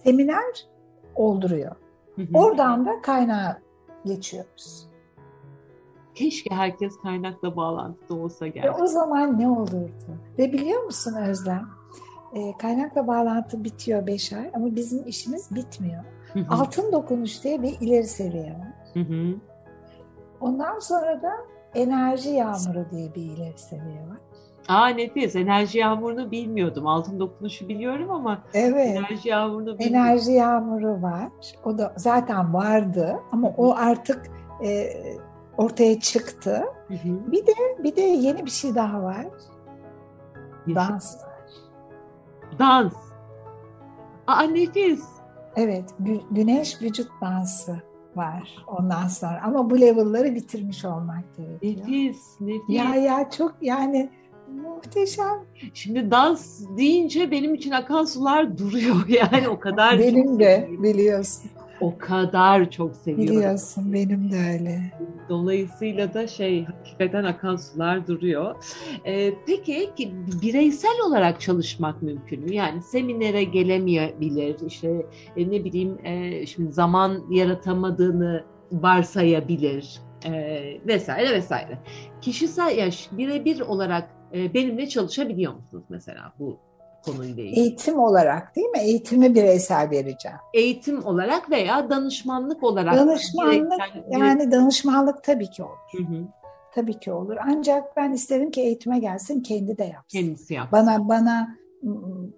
Seminer 0.03 0.67
olduruyor. 1.15 1.75
Hı 2.15 2.21
hı. 2.21 2.27
Oradan 2.33 2.85
da 2.85 3.01
kaynağa 3.01 3.61
geçiyoruz. 4.05 4.87
Keşke 6.15 6.55
herkes 6.55 6.97
kaynakla 7.03 7.55
bağlantıda 7.55 8.15
olsa 8.15 8.47
gerçekten. 8.47 8.79
E 8.79 8.83
o 8.83 8.87
zaman 8.87 9.39
ne 9.39 9.49
olurdu? 9.49 9.89
Ve 10.39 10.53
biliyor 10.53 10.83
musun 10.83 11.15
Özlem? 11.15 11.69
E, 12.33 12.57
kaynakla 12.57 13.07
bağlantı 13.07 13.63
bitiyor 13.63 14.07
beş 14.07 14.33
ay 14.33 14.51
ama 14.53 14.75
bizim 14.75 15.07
işimiz 15.07 15.55
bitmiyor. 15.55 16.03
Hı 16.33 16.39
hı. 16.39 16.45
Altın 16.49 16.91
dokunuş 16.91 17.43
diye 17.43 17.61
bir 17.61 17.77
ileri 17.81 18.07
seviye 18.07 18.53
var. 18.53 18.73
Hı 18.93 18.99
hı. 18.99 19.35
Ondan 20.41 20.79
sonra 20.79 21.21
da 21.21 21.31
enerji 21.75 22.29
yağmuru 22.29 22.85
diye 22.91 23.15
bir 23.15 23.21
ileri 23.21 23.57
seviye 23.57 24.01
var. 24.09 24.17
Aa 24.67 24.87
nefis. 24.87 25.35
Enerji 25.35 25.79
yağmurunu 25.79 26.31
bilmiyordum. 26.31 26.87
Altın 26.87 27.19
dokunuşu 27.19 27.69
biliyorum 27.69 28.11
ama 28.11 28.43
evet. 28.53 28.97
enerji 28.97 29.29
yağmurunu 29.29 29.79
bilmiyordum. 29.79 29.95
Enerji 29.95 30.31
yağmuru 30.31 31.01
var. 31.01 31.29
O 31.65 31.77
da 31.77 31.93
zaten 31.97 32.53
vardı 32.53 33.19
ama 33.31 33.53
o 33.57 33.75
artık 33.75 34.31
e, 34.65 34.89
ortaya 35.57 35.99
çıktı. 35.99 36.63
Hı 36.87 36.93
hı. 36.93 37.31
Bir 37.31 37.47
de 37.47 37.53
bir 37.83 37.95
de 37.95 38.01
yeni 38.01 38.45
bir 38.45 38.51
şey 38.51 38.75
daha 38.75 39.03
var. 39.03 39.25
Dans 40.67 41.15
var. 41.15 41.49
Dans. 42.59 42.93
Aa 44.27 44.41
nefis. 44.41 45.03
Evet, 45.55 45.93
güneş 46.31 46.81
vücut 46.81 47.07
dansı 47.21 47.81
var 48.15 48.65
ondan 48.67 49.07
sonra. 49.07 49.41
Ama 49.43 49.69
bu 49.69 49.81
level'ları 49.81 50.35
bitirmiş 50.35 50.85
olmak 50.85 51.23
gerekiyor. 51.37 51.87
Nefis, 51.87 52.41
nefis. 52.41 52.69
Ya 52.69 52.95
ya 52.95 53.29
çok 53.29 53.55
yani 53.61 54.09
muhteşem. 54.63 55.45
Şimdi 55.73 56.11
dans 56.11 56.61
deyince 56.77 57.31
benim 57.31 57.55
için 57.55 57.71
akan 57.71 58.05
sular 58.05 58.57
duruyor 58.57 58.95
yani 59.07 59.49
o 59.49 59.59
kadar. 59.59 59.99
benim 59.99 60.39
de 60.39 60.69
biliyorsun 60.71 61.51
o 61.83 61.97
kadar 61.97 62.71
çok 62.71 62.95
seviyorum. 62.95 63.35
Biliyorsun 63.35 63.93
benim 63.93 64.31
de 64.31 64.35
öyle. 64.53 64.81
Dolayısıyla 65.29 66.13
da 66.13 66.27
şey 66.27 66.65
hakikaten 66.65 67.23
akan 67.23 67.55
sular 67.55 68.07
duruyor. 68.07 68.55
Ee, 69.05 69.33
peki 69.47 69.89
ki 69.95 70.13
bireysel 70.41 70.95
olarak 71.07 71.41
çalışmak 71.41 72.01
mümkün 72.01 72.43
mü? 72.43 72.53
Yani 72.53 72.81
seminere 72.81 73.43
gelemeyebilir, 73.43 74.55
işte 74.67 75.05
e, 75.37 75.51
ne 75.51 75.63
bileyim 75.63 75.97
e, 76.05 76.45
şimdi 76.45 76.73
zaman 76.73 77.23
yaratamadığını 77.31 78.43
varsayabilir 78.71 80.01
e, 80.25 80.31
vesaire 80.87 81.33
vesaire. 81.33 81.79
Kişisel 82.21 82.77
yaş 82.77 83.09
birebir 83.11 83.59
olarak 83.59 84.09
e, 84.33 84.53
benimle 84.53 84.89
çalışabiliyor 84.89 85.53
musunuz 85.53 85.83
mesela 85.89 86.33
bu 86.39 86.59
konuyla 87.05 87.43
ilgili. 87.43 87.59
Eğitim 87.59 87.99
olarak 87.99 88.55
değil 88.55 88.67
mi? 88.67 88.79
Eğitimi 88.79 89.35
bireysel 89.35 89.89
vereceğim. 89.89 90.37
Eğitim 90.53 91.05
olarak 91.05 91.51
veya 91.51 91.89
danışmanlık 91.89 92.63
olarak. 92.63 92.95
Danışmanlık 92.95 93.71
direkt, 93.71 94.13
yani 94.13 94.51
danışmanlık 94.51 95.23
tabii 95.23 95.49
ki 95.49 95.63
olur. 95.63 95.77
Hı 95.97 96.03
hı. 96.03 96.27
Tabii 96.75 96.99
ki 96.99 97.11
olur. 97.11 97.37
Ancak 97.47 97.97
ben 97.97 98.11
isterim 98.11 98.51
ki 98.51 98.61
eğitime 98.61 98.99
gelsin 98.99 99.41
kendi 99.41 99.77
de 99.77 99.83
yapsın. 99.83 100.19
Kendisi 100.19 100.53
yapsın. 100.53 100.71
Bana 100.71 101.09
bana 101.09 101.57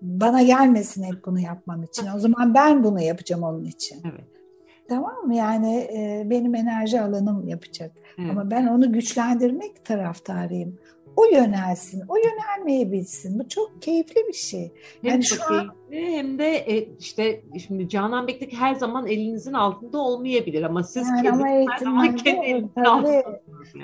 bana 0.02 0.42
gelmesin 0.42 1.04
hep 1.04 1.26
bunu 1.26 1.40
yapmam 1.40 1.84
için. 1.84 2.08
O 2.16 2.20
zaman 2.20 2.54
ben 2.54 2.84
bunu 2.84 3.02
yapacağım 3.02 3.44
onun 3.44 3.64
için. 3.64 4.02
Evet. 4.06 4.28
Tamam 4.90 5.26
mı? 5.26 5.36
Yani 5.36 5.76
e, 5.76 6.24
benim 6.26 6.56
enerji 6.56 7.02
alanım 7.02 7.48
yapacak. 7.48 7.92
Evet. 8.20 8.32
Ama 8.32 8.52
ben 8.52 8.68
onu 8.68 8.94
güçlendirmek 8.94 9.86
taraftarıyım 9.86 10.78
o 11.16 11.26
yönelsin, 11.26 12.04
o 12.08 12.16
yönelmeyi 12.18 12.92
bilsin. 12.92 13.40
Bu 13.40 13.50
çok 13.50 13.82
keyifli 13.82 14.28
bir 14.28 14.34
şey. 14.34 14.72
Yani 15.04 15.24
şu 15.24 15.44
an 15.54 15.76
hem 15.96 16.40
de 16.40 16.56
e, 16.56 16.90
işte 17.00 17.42
şimdi 17.68 17.90
Canan 17.90 18.28
Beklik 18.28 18.54
her 18.54 18.76
zaman 18.76 19.08
elinizin 19.08 19.54
altında 19.54 19.98
olmayabilir 19.98 20.64
ama 20.64 20.84
siz 20.84 21.08
yani 21.08 21.32
ama 21.32 21.48
her 21.48 21.78
zaman 21.78 22.16
kendi 22.16 22.46
elinizin 22.46 22.82
altında 22.82 23.12
yani. 23.12 23.24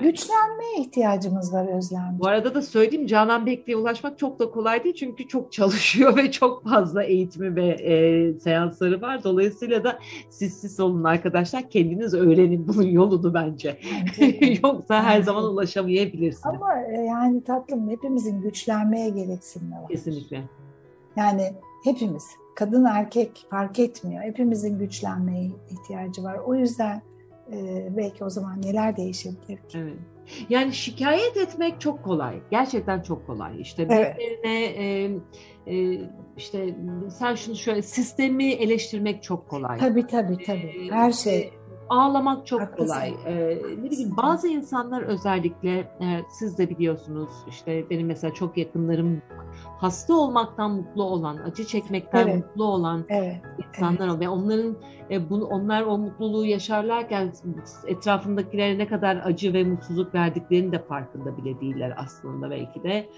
Güçlenmeye 0.01 0.77
ihtiyacımız 0.79 1.53
var 1.53 1.77
Özlem. 1.77 2.17
Bu 2.19 2.27
arada 2.27 2.55
da 2.55 2.61
söyleyeyim 2.61 3.07
Canan 3.07 3.45
Beklik'e 3.45 3.75
ulaşmak 3.75 4.19
çok 4.19 4.39
da 4.39 4.51
kolay 4.51 4.83
değil 4.83 4.95
çünkü 4.95 5.27
çok 5.27 5.51
çalışıyor 5.51 6.17
ve 6.17 6.31
çok 6.31 6.63
fazla 6.63 7.03
eğitimi 7.03 7.55
ve 7.55 7.67
e, 7.67 8.33
seansları 8.39 9.01
var. 9.01 9.23
Dolayısıyla 9.23 9.83
da 9.83 9.99
siz 10.29 10.53
siz 10.53 10.79
olun 10.79 11.03
arkadaşlar 11.03 11.69
kendiniz 11.69 12.13
öğrenin 12.13 12.67
bunun 12.67 12.87
yolunu 12.87 13.33
bence. 13.33 13.77
bence 14.19 14.59
Yoksa 14.63 15.03
her 15.03 15.21
zaman 15.21 15.43
ulaşamayabilirsiniz. 15.43 16.55
Ama 16.55 16.81
e, 16.81 17.01
yani 17.01 17.43
tatlım 17.43 17.89
hepimizin 17.89 18.41
güçlenmeye 18.41 19.09
gereksinimi 19.09 19.75
var. 19.75 19.87
Kesinlikle. 19.87 20.43
Yani 21.15 21.53
hepimiz, 21.83 22.27
kadın 22.55 22.85
erkek 22.85 23.45
fark 23.49 23.79
etmiyor. 23.79 24.23
Hepimizin 24.23 24.79
güçlenmeye 24.79 25.51
ihtiyacı 25.69 26.23
var. 26.23 26.37
O 26.45 26.55
yüzden 26.55 27.01
e, 27.53 27.87
belki 27.97 28.23
o 28.23 28.29
zaman 28.29 28.61
neler 28.61 28.97
değişebilir 28.97 29.57
ki? 29.57 29.77
Evet. 29.77 29.97
Yani 30.49 30.73
şikayet 30.73 31.37
etmek 31.37 31.81
çok 31.81 32.03
kolay. 32.03 32.39
Gerçekten 32.51 33.01
çok 33.01 33.27
kolay. 33.27 33.61
İşte 33.61 33.87
evet. 33.89 34.17
birilerine 34.17 34.65
e, 34.65 35.75
e, 35.75 36.01
işte 36.37 36.75
sen 37.19 37.35
şunu 37.35 37.55
şöyle 37.55 37.81
sistemi 37.81 38.45
eleştirmek 38.45 39.23
çok 39.23 39.49
kolay. 39.49 39.77
Tabii 39.77 40.07
tabii 40.07 40.37
tabii. 40.45 40.87
E, 40.89 40.91
Her 40.91 41.11
şey 41.11 41.53
ağlamak 41.91 42.47
çok 42.47 42.61
Haklısın. 42.61 42.93
kolay. 42.93 43.13
Ee, 43.25 43.61
ne 43.83 43.91
bileyim 43.91 44.17
bazı 44.17 44.47
insanlar 44.47 45.01
özellikle 45.01 45.77
e, 45.79 46.21
siz 46.29 46.57
de 46.57 46.69
biliyorsunuz 46.69 47.29
işte 47.47 47.89
benim 47.89 48.07
mesela 48.07 48.33
çok 48.33 48.57
yakınlarım 48.57 49.21
hasta 49.77 50.13
olmaktan 50.13 50.71
mutlu 50.71 51.03
olan, 51.03 51.37
acı 51.37 51.65
çekmekten 51.65 52.27
evet. 52.27 52.35
mutlu 52.35 52.65
olan 52.65 53.05
evet. 53.09 53.41
insanlar 53.67 54.07
evet. 54.07 54.19
ve 54.19 54.29
onların 54.29 54.77
e, 55.09 55.29
bunu 55.29 55.45
onlar 55.45 55.81
o 55.81 55.97
mutluluğu 55.97 56.45
yaşarlarken 56.45 57.33
etrafındakilere 57.87 58.77
ne 58.77 58.87
kadar 58.87 59.21
acı 59.25 59.53
ve 59.53 59.63
mutsuzluk 59.63 60.13
verdiklerini 60.13 60.71
de 60.71 60.79
farkında 60.79 61.37
bile 61.37 61.61
değiller 61.61 61.93
aslında 61.97 62.49
belki 62.49 62.83
de 62.83 63.09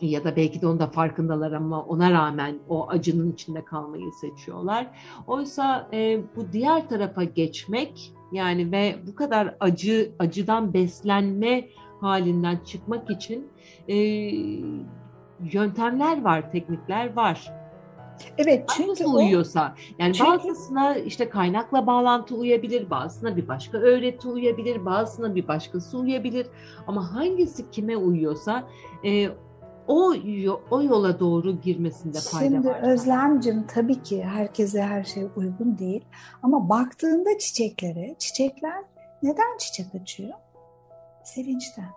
ya 0.00 0.24
da 0.24 0.36
belki 0.36 0.62
de 0.62 0.66
onun 0.66 0.78
da 0.78 0.86
farkındalar 0.86 1.52
ama 1.52 1.82
ona 1.82 2.12
rağmen 2.12 2.58
o 2.68 2.88
acının 2.88 3.32
içinde 3.32 3.64
kalmayı 3.64 4.12
seçiyorlar. 4.20 4.86
Oysa 5.26 5.88
e, 5.92 6.20
bu 6.36 6.52
diğer 6.52 6.88
tarafa 6.88 7.24
geçmek 7.24 8.12
yani 8.32 8.72
ve 8.72 8.96
bu 9.06 9.14
kadar 9.14 9.56
acı 9.60 10.12
acıdan 10.18 10.74
beslenme 10.74 11.68
halinden 12.00 12.56
çıkmak 12.56 13.10
için 13.10 13.48
e, 13.88 13.96
yöntemler 15.52 16.22
var, 16.22 16.52
teknikler 16.52 17.16
var. 17.16 17.52
Evet 18.38 18.68
çünkü 18.68 18.86
Hangisi 18.86 19.06
uyuyorsa 19.06 19.74
yani 19.98 20.14
çünkü... 20.14 20.30
bazısına 20.30 20.96
işte 20.96 21.28
kaynakla 21.28 21.86
bağlantı 21.86 22.34
uyabilir, 22.34 22.90
bazısına 22.90 23.36
bir 23.36 23.48
başka 23.48 23.78
öğreti 23.78 24.28
uyabilir, 24.28 24.84
bazısına 24.84 25.34
bir 25.34 25.48
başkası 25.48 25.98
uyabilir 25.98 26.46
ama 26.86 27.14
hangisi 27.14 27.70
kime 27.70 27.96
uyuyorsa 27.96 28.68
e, 29.04 29.28
o 29.88 30.14
o 30.70 30.82
yola 30.82 31.20
doğru 31.20 31.60
girmesinde 31.60 32.18
fayda 32.18 32.44
Şimdi 32.44 32.68
var. 32.68 32.74
Şimdi 32.80 32.92
Özlemcim 32.92 33.66
tabii 33.66 34.02
ki 34.02 34.24
herkese 34.24 34.82
her 34.82 35.04
şey 35.04 35.26
uygun 35.36 35.78
değil 35.78 36.04
ama 36.42 36.68
baktığında 36.68 37.38
çiçeklere, 37.38 38.16
çiçekler 38.18 38.84
neden 39.22 39.58
çiçek 39.58 39.94
açıyor? 39.94 40.34
Sevinçten. 41.24 41.90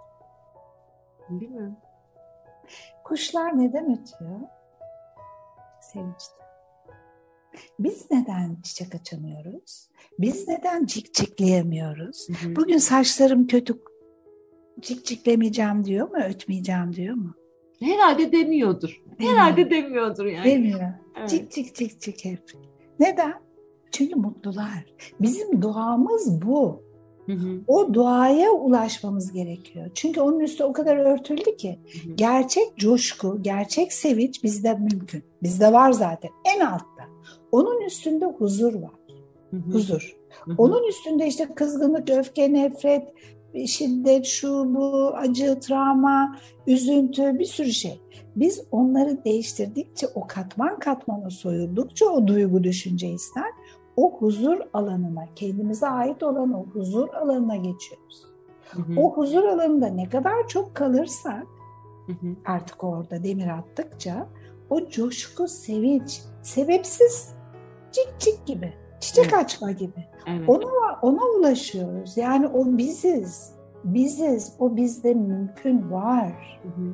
Değil 1.29 1.51
mi? 1.51 1.75
Kuşlar 3.03 3.59
neden 3.59 3.83
ötüyor? 3.83 4.39
Sevinçten. 5.81 6.39
Biz 7.79 8.11
neden 8.11 8.57
çiçek 8.63 8.95
açamıyoruz? 8.95 9.89
Biz 10.19 10.47
neden 10.47 10.85
cikcikleyemiyoruz? 10.85 12.27
Hı 12.29 12.47
hı. 12.47 12.55
Bugün 12.55 12.77
saçlarım 12.77 13.47
kötü 13.47 13.83
cikciklemeyeceğim 14.79 15.85
diyor 15.85 16.09
mu, 16.09 16.17
ötmeyeceğim 16.23 16.93
diyor 16.93 17.15
mu? 17.15 17.38
Herhalde 17.79 18.31
demiyordur. 18.31 19.01
Herhalde 19.17 19.69
demiyordur 19.69 20.25
yani. 20.25 20.45
Demiyor. 20.45 20.81
Evet. 21.19 21.29
Cik 21.29 21.51
cik 21.51 21.75
cik 21.75 22.01
cik 22.01 22.25
hep. 22.25 22.51
Neden? 22.99 23.33
Çünkü 23.91 24.15
mutlular. 24.15 24.85
Bizim 25.19 25.61
duamız 25.61 26.41
bu. 26.41 26.83
Hı 27.25 27.33
hı. 27.33 27.61
O 27.67 27.93
duaya 27.93 28.51
ulaşmamız 28.51 29.31
gerekiyor. 29.31 29.89
Çünkü 29.93 30.21
onun 30.21 30.39
üstü 30.39 30.63
o 30.63 30.73
kadar 30.73 30.97
örtüldü 30.97 31.57
ki 31.57 31.79
hı 31.93 32.09
hı. 32.09 32.15
gerçek 32.15 32.77
coşku, 32.77 33.37
gerçek 33.41 33.93
sevinç 33.93 34.43
bizde 34.43 34.73
mümkün. 34.73 35.23
Bizde 35.43 35.73
var 35.73 35.91
zaten 35.91 36.31
en 36.55 36.59
altta. 36.59 37.03
Onun 37.51 37.81
üstünde 37.81 38.25
huzur 38.25 38.73
var. 38.73 38.91
Hı 39.51 39.57
hı. 39.57 39.71
Huzur. 39.71 40.15
Hı 40.45 40.51
hı. 40.51 40.55
Onun 40.57 40.87
üstünde 40.87 41.27
işte 41.27 41.49
kızgınlık, 41.55 42.09
öfke, 42.09 42.53
nefret, 42.53 43.13
şiddet, 43.67 44.25
şu 44.25 44.75
bu, 44.75 45.13
acı, 45.15 45.59
travma, 45.59 46.37
üzüntü 46.67 47.39
bir 47.39 47.45
sürü 47.45 47.71
şey. 47.71 48.01
Biz 48.35 48.61
onları 48.71 49.23
değiştirdikçe 49.25 50.07
o 50.15 50.27
katman 50.27 50.79
katmana 50.79 51.29
soyuldukça 51.29 52.05
o 52.05 52.27
duygu 52.27 52.63
düşünce 52.63 53.09
ister 53.09 53.51
o 53.95 54.17
huzur 54.19 54.57
alanına, 54.73 55.25
kendimize 55.35 55.87
ait 55.87 56.23
olan 56.23 56.53
o 56.53 56.65
huzur 56.65 57.09
alanına 57.09 57.55
geçiyoruz. 57.55 58.23
Hı 58.69 58.81
hı. 58.81 58.99
O 58.99 59.13
huzur 59.13 59.43
alanında 59.43 59.87
ne 59.87 60.09
kadar 60.09 60.47
çok 60.47 60.75
kalırsak 60.75 61.47
hı 62.05 62.11
hı. 62.11 62.35
artık 62.45 62.83
orada 62.83 63.23
demir 63.23 63.47
attıkça 63.47 64.27
o 64.69 64.89
coşku, 64.89 65.47
sevinç, 65.47 66.21
sebepsiz 66.43 67.33
cik 67.91 68.19
cik 68.19 68.45
gibi, 68.45 68.73
çiçek 68.99 69.25
evet. 69.25 69.45
açma 69.45 69.71
gibi. 69.71 70.08
Evet. 70.27 70.49
Ona, 70.49 70.99
ona 71.01 71.21
ulaşıyoruz. 71.39 72.17
Yani 72.17 72.47
o 72.47 72.77
biziz. 72.77 73.51
Biziz. 73.83 74.53
O 74.59 74.75
bizde 74.75 75.13
mümkün 75.13 75.91
var. 75.91 76.59
Hı 76.63 76.67
hı. 76.67 76.93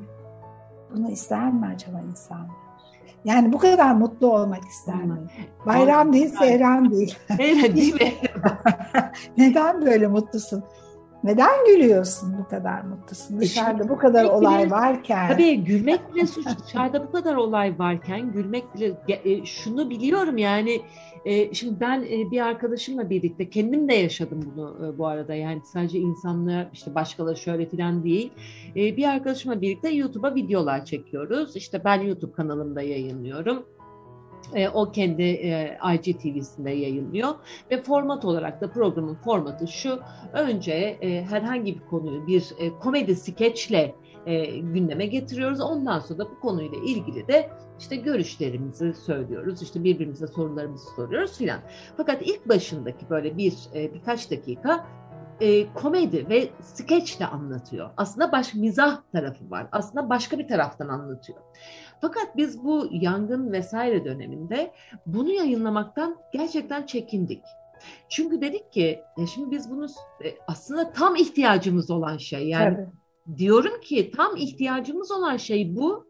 Bunu 0.95 1.11
ister 1.11 1.53
mi 1.53 1.71
acaba 1.75 2.01
insanlar? 2.11 2.65
Yani 3.25 3.53
bu 3.53 3.57
kadar 3.57 3.95
mutlu 3.95 4.33
olmak 4.33 4.63
ister 4.63 4.95
mi? 4.95 5.17
Bayram 5.65 6.13
değil, 6.13 6.35
seyran 6.39 6.91
değil. 6.91 7.17
Evet, 7.39 7.75
değil 7.75 7.93
mi? 7.93 8.13
Neden 9.37 9.85
böyle 9.85 10.07
mutlusun? 10.07 10.63
Neden 11.25 11.65
gülüyorsun 11.65 12.35
bu 12.39 12.49
kadar 12.49 12.81
mutlusun? 12.81 13.37
E 13.37 13.39
Dışarıda 13.39 13.89
bu 13.89 13.97
kadar 13.97 14.23
olay 14.25 14.71
varken. 14.71 15.27
Tabii 15.31 15.63
gülmek 15.63 16.15
bile 16.15 16.27
suç. 16.27 16.47
Dışarıda 16.63 17.07
bu 17.07 17.11
kadar 17.11 17.35
olay 17.35 17.79
varken 17.79 18.31
gülmek 18.31 18.75
bile 18.75 18.95
e, 19.07 19.45
şunu 19.45 19.89
biliyorum 19.89 20.37
yani 20.37 20.81
e, 21.25 21.53
şimdi 21.53 21.79
ben 21.79 22.03
bir 22.03 22.41
arkadaşımla 22.41 23.09
birlikte 23.09 23.49
kendim 23.49 23.89
de 23.89 23.93
yaşadım 23.93 24.51
bunu 24.55 24.95
bu 24.97 25.07
arada 25.07 25.35
yani 25.35 25.61
sadece 25.73 25.99
insanlar 25.99 26.67
işte 26.73 26.95
başkaları 26.95 27.37
şöyle 27.37 27.69
falan 27.69 28.03
değil. 28.03 28.31
Bir 28.75 29.03
arkadaşımla 29.03 29.61
birlikte 29.61 29.89
YouTube'a 29.89 30.35
videolar 30.35 30.85
çekiyoruz. 30.85 31.55
İşte 31.55 31.81
ben 31.85 32.01
YouTube 32.01 32.31
kanalımda 32.31 32.81
yayınlıyorum. 32.81 33.65
E, 34.55 34.69
o 34.69 34.91
kendi 34.91 35.23
e, 35.23 35.77
IGTV'sinde 35.93 36.71
yayınlıyor 36.71 37.35
ve 37.71 37.81
format 37.81 38.25
olarak 38.25 38.61
da 38.61 38.71
programın 38.71 39.15
formatı 39.15 39.67
şu. 39.67 39.99
Önce 40.33 40.73
e, 40.73 41.23
herhangi 41.23 41.75
bir 41.75 41.85
konuyu 41.85 42.27
bir 42.27 42.45
e, 42.57 42.69
komedi 42.69 43.15
skeçle 43.15 43.95
gündeme 44.73 45.05
getiriyoruz. 45.05 45.61
Ondan 45.61 45.99
sonra 45.99 46.19
da 46.19 46.29
bu 46.29 46.39
konuyla 46.39 46.77
ilgili 46.77 47.27
de 47.27 47.49
işte 47.79 47.95
görüşlerimizi 47.95 48.93
söylüyoruz. 48.93 49.61
İşte 49.61 49.83
birbirimize 49.83 50.27
sorularımızı 50.27 50.85
soruyoruz 50.95 51.37
filan. 51.37 51.59
Fakat 51.97 52.21
ilk 52.21 52.49
başındaki 52.49 53.09
böyle 53.09 53.37
bir 53.37 53.53
birkaç 53.73 54.31
dakika 54.31 54.85
komedi 55.73 56.29
ve 56.29 56.49
skeçle 56.61 57.25
anlatıyor. 57.25 57.89
Aslında 57.97 58.31
başka 58.31 58.59
mizah 58.59 59.01
tarafı 59.11 59.51
var. 59.51 59.67
Aslında 59.71 60.09
başka 60.09 60.39
bir 60.39 60.47
taraftan 60.47 60.87
anlatıyor. 60.87 61.39
Fakat 62.01 62.37
biz 62.37 62.63
bu 62.63 62.87
yangın 62.91 63.51
vesaire 63.51 64.05
döneminde 64.05 64.71
bunu 65.05 65.31
yayınlamaktan 65.31 66.17
gerçekten 66.33 66.85
çekindik. 66.85 67.43
Çünkü 68.09 68.41
dedik 68.41 68.71
ki 68.71 68.99
ya 69.17 69.27
şimdi 69.27 69.51
biz 69.51 69.71
bunu 69.71 69.85
e, 70.23 70.27
aslında 70.47 70.91
tam 70.91 71.15
ihtiyacımız 71.15 71.91
olan 71.91 72.17
şey 72.17 72.47
yani 72.47 72.75
Tabii. 72.75 73.37
diyorum 73.37 73.81
ki 73.81 74.11
tam 74.11 74.35
ihtiyacımız 74.35 75.11
olan 75.11 75.37
şey 75.37 75.75
bu. 75.75 76.07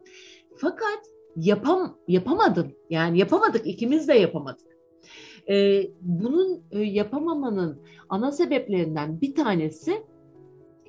Fakat 0.56 1.00
yapam 1.36 1.98
yapamadım. 2.08 2.72
Yani 2.90 3.18
yapamadık 3.18 3.66
ikimiz 3.66 4.08
de 4.08 4.14
yapamadık. 4.14 4.66
Ee, 5.48 5.82
bunun 6.00 6.62
e, 6.70 6.80
yapamamanın 6.80 7.82
ana 8.08 8.32
sebeplerinden 8.32 9.20
bir 9.20 9.34
tanesi 9.34 10.02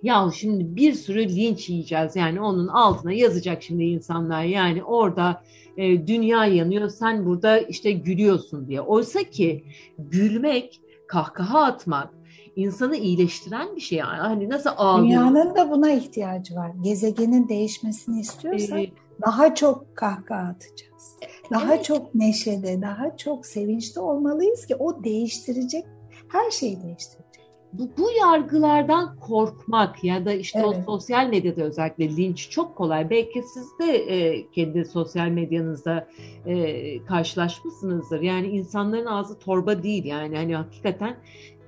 ya 0.03 0.29
şimdi 0.35 0.75
bir 0.75 0.93
sürü 0.93 1.29
linç 1.29 1.69
yiyeceğiz 1.69 2.15
yani 2.15 2.41
onun 2.41 2.67
altına 2.67 3.13
yazacak 3.13 3.63
şimdi 3.63 3.83
insanlar 3.83 4.43
yani 4.43 4.83
orada 4.83 5.41
e, 5.77 6.07
dünya 6.07 6.45
yanıyor 6.45 6.89
sen 6.89 7.25
burada 7.25 7.59
işte 7.59 7.91
gülüyorsun 7.91 8.67
diye. 8.67 8.81
Oysa 8.81 9.23
ki 9.23 9.63
gülmek, 9.99 10.81
kahkaha 11.07 11.63
atmak 11.63 12.13
insanı 12.55 12.97
iyileştiren 12.97 13.75
bir 13.75 13.81
şey 13.81 13.97
yani. 13.97 14.19
Hani 14.19 14.49
nasıl 14.49 14.69
ağlıyor? 14.77 15.07
Dünyanın 15.07 15.55
da 15.55 15.71
buna 15.71 15.91
ihtiyacı 15.91 16.55
var. 16.55 16.71
Gezegenin 16.83 17.49
değişmesini 17.49 18.19
istiyorsak 18.19 18.79
ee, 18.79 18.91
daha 19.25 19.55
çok 19.55 19.95
kahkaha 19.95 20.47
atacağız. 20.49 21.17
Daha 21.51 21.75
evet. 21.75 21.85
çok 21.85 22.15
neşede, 22.15 22.81
daha 22.81 23.17
çok 23.17 23.45
sevinçte 23.45 23.99
olmalıyız 23.99 24.65
ki 24.65 24.75
o 24.75 25.03
değiştirecek, 25.03 25.85
her 26.27 26.51
şeyi 26.51 26.83
değiştirecek 26.83 27.26
bu, 27.73 27.89
bu 27.97 28.11
yargılardan 28.19 29.15
korkmak 29.15 30.03
ya 30.03 30.25
da 30.25 30.33
işte 30.33 30.59
evet. 30.59 30.77
o 30.79 30.91
sosyal 30.91 31.27
medyada 31.27 31.61
özellikle 31.61 32.15
linç 32.15 32.49
çok 32.49 32.75
kolay. 32.75 33.09
Belki 33.09 33.43
siz 33.43 33.79
de 33.79 33.95
e, 33.95 34.47
kendi 34.51 34.85
sosyal 34.85 35.27
medyanızda 35.27 36.07
e, 36.45 37.05
karşılaşmışsınızdır. 37.05 38.21
Yani 38.21 38.47
insanların 38.47 39.05
ağzı 39.05 39.39
torba 39.39 39.83
değil 39.83 40.05
yani 40.05 40.35
hani 40.35 40.55
hakikaten 40.55 41.15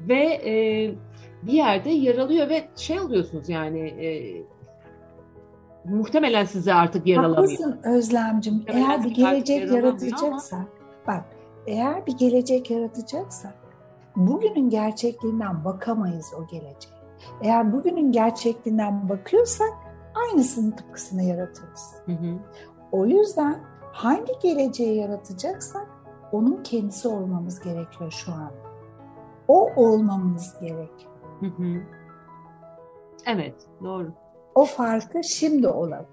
ve 0.02 0.24
e, 0.46 0.54
bir 1.44 1.54
yerde 1.54 1.90
yaralıyor 1.90 2.50
ve 2.50 2.68
şey 2.76 3.00
oluyorsunuz 3.00 3.50
yani 3.50 3.80
e, 3.80 4.08
muhtemelen 5.86 6.46
size 6.46 6.74
artık 6.74 7.08
yaralamıyor. 7.08 7.52
Haklısın 7.52 7.80
Özlemcim. 7.84 8.64
Eğer 8.68 9.04
bir 9.04 9.12
gelecek 9.12 9.72
yaratacaksak 9.72 10.68
bak 11.08 11.26
eğer 11.68 12.08
bir 12.08 12.18
gelecek 12.18 12.72
yaratacaksak 12.72 13.69
bugünün 14.16 14.70
gerçekliğinden 14.70 15.66
bakamayız 15.66 16.34
o 16.38 16.48
geleceğe. 16.48 17.00
Eğer 17.42 17.74
bugünün 17.74 18.12
gerçekliğinden 18.12 19.10
bakıyorsak 19.10 19.74
aynısını 20.16 20.76
tıpkısını 20.76 21.24
yaratırız. 21.24 21.96
Hı 22.06 22.12
hı. 22.12 22.40
O 22.92 23.06
yüzden 23.06 23.60
hangi 23.92 24.34
geleceği 24.42 24.98
yaratacaksak 24.98 25.88
onun 26.32 26.64
kendisi 26.64 27.08
olmamız 27.08 27.60
gerekiyor 27.60 28.12
şu 28.12 28.32
an. 28.32 28.52
O 29.48 29.72
olmamız 29.76 30.60
gerekiyor. 30.62 31.12
Hı 31.40 31.46
hı. 31.46 31.82
Evet, 33.26 33.56
doğru. 33.84 34.14
O 34.56 34.66
farkı 34.66 35.24
şimdi 35.24 35.68
olalım. 35.68 36.06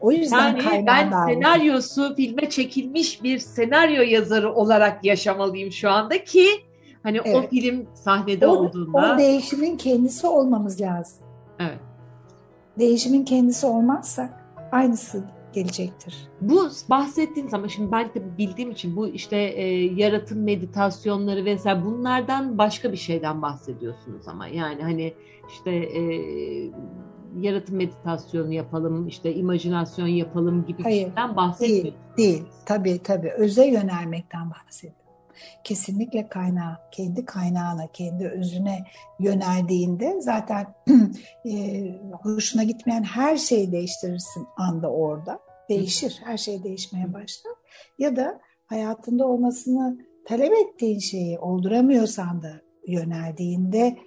O 0.00 0.12
yüzden 0.12 0.56
yani 0.56 0.86
ben 0.86 1.10
senaryosu 1.10 2.14
filme 2.14 2.50
çekilmiş 2.50 3.22
bir 3.22 3.38
senaryo 3.38 4.02
yazarı 4.02 4.54
olarak 4.54 5.04
yaşamalıyım 5.04 5.72
şu 5.72 5.90
anda 5.90 6.24
ki 6.24 6.46
Hani 7.02 7.20
evet. 7.24 7.36
o 7.36 7.48
film 7.48 7.86
sahnede 7.94 8.46
o, 8.46 8.56
olduğunda. 8.56 9.14
O 9.14 9.18
değişimin 9.18 9.76
kendisi 9.76 10.26
olmamız 10.26 10.80
lazım. 10.80 11.18
Evet. 11.58 11.78
Değişimin 12.78 13.24
kendisi 13.24 13.66
olmazsak 13.66 14.46
aynısı 14.72 15.24
gelecektir. 15.52 16.28
Bu 16.40 16.68
bahsettiğin 16.90 17.48
zaman 17.48 17.68
şimdi 17.68 17.92
ben 17.92 18.04
de 18.04 18.38
bildiğim 18.38 18.70
için 18.70 18.96
bu 18.96 19.08
işte 19.08 19.36
e, 19.36 19.84
yaratım 19.84 20.42
meditasyonları 20.42 21.44
vesaire 21.44 21.84
bunlardan 21.84 22.58
başka 22.58 22.92
bir 22.92 22.96
şeyden 22.96 23.42
bahsediyorsunuz 23.42 24.28
ama 24.28 24.46
yani 24.46 24.82
hani 24.82 25.14
işte 25.48 25.70
e, 25.70 26.02
yaratım 27.40 27.76
meditasyonu 27.76 28.52
yapalım, 28.52 29.08
işte 29.08 29.34
imajinasyon 29.34 30.06
yapalım 30.06 30.66
gibi 30.66 30.82
Hayır, 30.82 31.00
bir 31.00 31.06
şeyden 31.06 31.36
bahsetmiyorsunuz. 31.36 31.94
Değil, 32.16 32.32
değil. 32.32 32.44
Tabii 32.66 33.00
tabii. 33.04 33.30
Öze 33.30 33.66
yönelmekten 33.66 34.50
bahsediyorum 34.50 35.01
kesinlikle 35.64 36.28
kaynağı, 36.28 36.78
kendi 36.92 37.24
kaynağına, 37.24 37.86
kendi 37.92 38.28
özüne 38.28 38.84
yöneldiğinde 39.20 40.20
zaten 40.20 40.74
e, 41.46 41.84
hoşuna 42.22 42.62
gitmeyen 42.62 43.02
her 43.02 43.36
şeyi 43.36 43.72
değiştirirsin 43.72 44.46
anda 44.56 44.90
orada. 44.90 45.40
Değişir, 45.68 46.20
her 46.24 46.36
şey 46.36 46.64
değişmeye 46.64 47.12
başlar. 47.12 47.54
Ya 47.98 48.16
da 48.16 48.40
hayatında 48.66 49.26
olmasını 49.26 49.98
talep 50.24 50.52
ettiğin 50.52 50.98
şeyi 50.98 51.38
olduramıyorsan 51.38 52.42
da 52.42 52.60
yöneldiğinde 52.86 53.98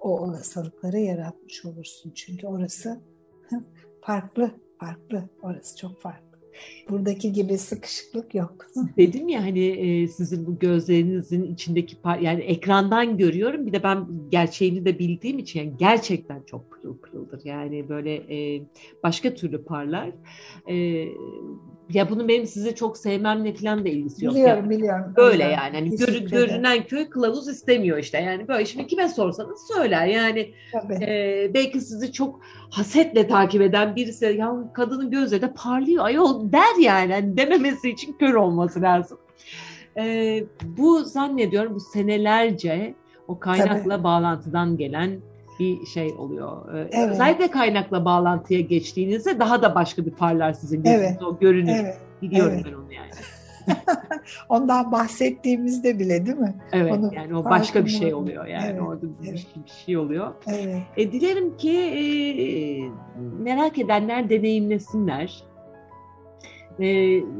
o 0.00 0.20
olasılıkları 0.20 0.98
yaratmış 0.98 1.64
olursun. 1.64 2.12
Çünkü 2.14 2.46
orası 2.46 3.00
farklı, 4.02 4.50
farklı. 4.80 5.28
Orası 5.42 5.76
çok 5.76 6.00
farklı. 6.00 6.23
Buradaki 6.90 7.32
gibi 7.32 7.58
sıkışıklık 7.58 8.34
yok. 8.34 8.66
Dedim 8.96 9.28
ya 9.28 9.42
hani 9.42 9.64
e, 9.66 10.08
sizin 10.08 10.46
bu 10.46 10.58
gözlerinizin 10.58 11.42
içindeki 11.42 11.96
yani 12.20 12.40
ekrandan 12.40 13.18
görüyorum 13.18 13.66
bir 13.66 13.72
de 13.72 13.82
ben 13.82 14.06
gerçeğini 14.30 14.84
de 14.84 14.98
bildiğim 14.98 15.38
için 15.38 15.60
yani 15.60 15.76
gerçekten 15.78 16.42
çok 16.42 16.70
pırıl 16.70 16.98
pırıldır. 16.98 17.40
Yani 17.44 17.88
böyle 17.88 18.14
e, 18.14 18.62
başka 19.02 19.34
türlü 19.34 19.64
parlar. 19.64 20.10
E, 20.68 21.06
ya 21.92 22.10
bunu 22.10 22.28
benim 22.28 22.46
sizi 22.46 22.74
çok 22.74 22.98
sevmemle 22.98 23.54
falan 23.54 23.84
da 23.84 23.88
ilgisi 23.88 24.24
yok. 24.24 24.34
Biliyorum 24.34 24.64
yani. 24.64 24.70
biliyorum. 24.70 25.12
Böyle 25.16 25.42
yani 25.42 25.72
hani 25.72 25.96
gör, 25.96 26.14
görünen 26.14 26.82
köy 26.82 27.08
kılavuz 27.08 27.48
istemiyor 27.48 27.98
işte 27.98 28.18
yani 28.18 28.48
böyle 28.48 28.66
şimdi 28.66 28.86
kime 28.86 29.08
sorsanız 29.08 29.68
söyler 29.74 30.06
yani 30.06 30.54
e, 31.00 31.50
belki 31.54 31.80
sizi 31.80 32.12
çok 32.12 32.40
hasetle 32.70 33.26
takip 33.26 33.62
eden 33.62 33.96
birisi 33.96 34.24
ya 34.24 34.54
kadının 34.74 35.10
gözleri 35.10 35.42
de 35.42 35.52
parlıyor 35.52 36.04
ayol 36.04 36.52
der 36.52 36.80
yani 36.80 37.12
hani 37.12 37.36
dememesi 37.36 37.90
için 37.90 38.12
kör 38.12 38.34
olması 38.34 38.82
lazım. 38.82 39.18
E, 39.96 40.44
bu 40.64 41.04
zannediyorum 41.04 41.74
bu 41.74 41.80
senelerce 41.80 42.94
o 43.28 43.38
kaynakla 43.38 43.94
Tabii. 43.94 44.04
bağlantıdan 44.04 44.76
gelen 44.76 45.20
bir 45.60 45.86
şey 45.86 46.14
oluyor. 46.18 46.74
Ee, 46.74 46.88
evet. 46.92 47.10
Özellikle 47.10 47.50
kaynakla 47.50 48.04
bağlantıya 48.04 48.60
geçtiğinizde 48.60 49.38
daha 49.38 49.62
da 49.62 49.74
başka 49.74 50.06
bir 50.06 50.10
parlar 50.10 50.52
sizin 50.52 50.82
gözünüzde 50.82 51.06
evet. 51.06 51.22
o 51.22 51.38
görünür. 51.38 51.76
Evet. 51.80 51.98
Biliyorum 52.22 52.52
evet. 52.54 52.64
ben 52.66 52.72
onu 52.72 52.92
yani. 52.92 53.10
Ondan 54.48 54.92
bahsettiğimizde 54.92 55.98
bile 55.98 56.26
değil 56.26 56.38
mi? 56.38 56.54
Evet 56.72 56.92
Onu 56.92 57.14
yani 57.14 57.36
o 57.36 57.44
başka 57.44 57.84
bir 57.84 57.90
şey 57.90 58.14
oluyor 58.14 58.46
yani 58.46 58.66
evet, 58.70 58.82
orada 58.82 59.02
bir, 59.02 59.28
evet. 59.28 59.46
bir 59.64 59.70
şey 59.70 59.96
oluyor. 59.96 60.34
Evet. 60.46 60.82
E, 60.96 61.12
dilerim 61.12 61.56
ki 61.56 61.78
e, 61.78 62.02
merak 63.42 63.78
edenler 63.78 64.30
deneyimlesinler. 64.30 65.44
E, 66.78 66.86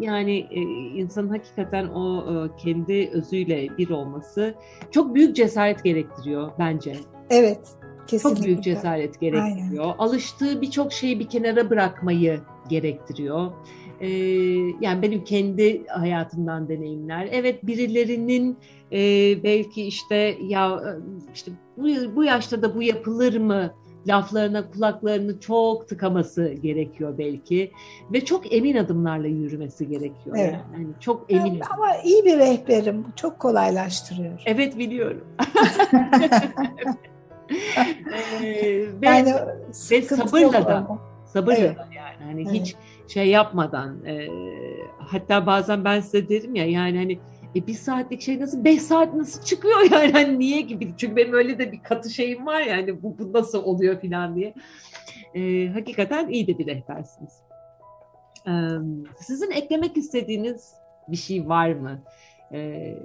yani 0.00 0.46
e, 0.50 0.60
insanın 1.00 1.28
hakikaten 1.28 1.88
o 1.88 2.18
e, 2.18 2.56
kendi 2.56 3.10
özüyle 3.12 3.68
bir 3.78 3.90
olması 3.90 4.54
çok 4.90 5.14
büyük 5.14 5.36
cesaret 5.36 5.84
gerektiriyor 5.84 6.50
bence. 6.58 6.96
Evet. 7.30 7.84
Kesinlikle. 8.07 8.36
Çok 8.36 8.46
büyük 8.46 8.64
cesaret 8.64 9.20
gerektiriyor. 9.20 9.84
Aynen. 9.84 9.94
Alıştığı 9.98 10.61
birçok 10.61 10.92
şeyi 10.92 11.20
bir 11.20 11.28
kenara 11.28 11.70
bırakmayı 11.70 12.40
gerektiriyor. 12.68 13.52
Ee, 14.00 14.09
yani 14.80 15.02
benim 15.02 15.24
kendi 15.24 15.86
hayatımdan 15.86 16.68
deneyimler. 16.68 17.28
Evet 17.32 17.66
birilerinin 17.66 18.59
e, 18.92 18.98
belki 19.42 19.84
işte 19.84 20.36
ya 20.46 20.80
işte 21.34 21.52
bu, 21.76 22.16
bu 22.16 22.24
yaşta 22.24 22.62
da 22.62 22.74
bu 22.74 22.82
yapılır 22.82 23.36
mı 23.36 23.74
laflarına 24.07 24.70
kulaklarını 24.70 25.40
çok 25.40 25.88
tıkaması 25.88 26.48
gerekiyor 26.48 27.18
belki 27.18 27.70
ve 28.12 28.24
çok 28.24 28.52
emin 28.52 28.76
adımlarla 28.76 29.26
yürümesi 29.26 29.88
gerekiyor. 29.88 30.36
Evet. 30.38 30.52
Yani. 30.52 30.82
yani 30.82 30.94
çok 31.00 31.32
emin. 31.32 31.61
Ama 31.74 31.96
iyi 32.05 32.24
bir 32.24 32.38
rehberim. 32.38 33.05
Çok 33.16 33.38
kolaylaştırıyor. 33.38 34.42
Evet 34.46 34.78
biliyorum. 34.78 35.24
ee, 38.42 38.86
ve, 39.03 39.07
yani 39.07 39.34
ve 39.90 40.03
sabırla 40.03 40.53
da 40.53 40.99
sabırla 41.26 41.57
evet. 41.57 41.78
da 41.78 41.88
yani 41.97 42.24
hani 42.24 42.42
evet. 42.42 42.53
hiç 42.53 42.76
şey 43.09 43.28
yapmadan 43.28 44.05
e, 44.07 44.28
hatta 44.99 45.47
bazen 45.47 45.84
ben 45.84 46.01
size 46.01 46.28
derim 46.28 46.55
ya 46.55 46.66
yani 46.66 46.99
hani 46.99 47.18
e, 47.57 47.66
bir 47.66 47.74
saatlik 47.74 48.22
şey 48.22 48.40
nasıl 48.40 48.64
beş 48.64 48.82
saat 48.82 49.14
nasıl 49.14 49.42
çıkıyor 49.42 49.80
yani 49.90 50.12
hani 50.12 50.38
niye 50.38 50.61
gibi 50.61 50.95
çünkü 50.97 51.16
benim 51.16 51.32
öyle 51.32 51.59
de 51.59 51.72
bir 51.72 51.82
katı 51.82 52.11
şeyim 52.11 52.47
var 52.47 52.61
yani 52.61 53.03
bu, 53.03 53.18
bu 53.18 53.32
nasıl 53.32 53.64
oluyor 53.64 54.01
falan 54.01 54.36
diye 54.36 54.55
e, 55.34 55.68
hakikaten 55.68 56.28
iyi 56.28 56.47
de 56.47 56.59
bir 56.59 56.66
rehbersiniz. 56.66 57.32
E, 58.47 58.53
sizin 59.20 59.51
eklemek 59.51 59.97
istediğiniz 59.97 60.74
bir 61.09 61.16
şey 61.16 61.49
var 61.49 61.72
mı? 61.72 62.03
Ee, 62.55 62.98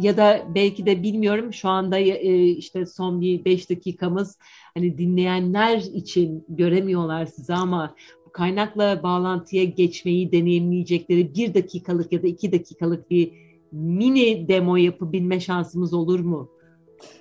ya 0.00 0.16
da 0.16 0.42
belki 0.54 0.86
de 0.86 1.02
bilmiyorum 1.02 1.52
şu 1.52 1.68
anda 1.68 1.98
e, 1.98 2.44
işte 2.44 2.86
son 2.86 3.20
bir 3.20 3.44
beş 3.44 3.70
dakikamız 3.70 4.38
hani 4.74 4.98
dinleyenler 4.98 5.78
için 5.78 6.44
göremiyorlar 6.48 7.26
sizi 7.26 7.54
ama 7.54 7.94
kaynakla 8.32 9.02
bağlantıya 9.02 9.64
geçmeyi 9.64 10.32
deneyimleyecekleri 10.32 11.34
bir 11.34 11.54
dakikalık 11.54 12.12
ya 12.12 12.22
da 12.22 12.26
iki 12.26 12.52
dakikalık 12.52 13.10
bir 13.10 13.32
mini 13.72 14.48
demo 14.48 14.76
yapabilme 14.76 15.40
şansımız 15.40 15.94
olur 15.94 16.20
mu? 16.20 16.50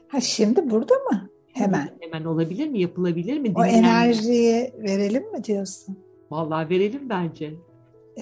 Ha 0.07 0.21
şimdi 0.21 0.69
burada 0.69 0.95
mı? 0.95 1.29
Hemen. 1.53 1.89
Hemen 1.99 2.25
olabilir 2.25 2.67
mi? 2.67 2.79
Yapılabilir 2.79 3.39
mi? 3.39 3.53
O 3.55 3.65
enerjiyi 3.65 4.73
verelim 4.77 5.31
mi 5.31 5.43
diyorsun? 5.43 5.97
Vallahi 6.31 6.69
verelim 6.69 7.09
bence. 7.09 7.53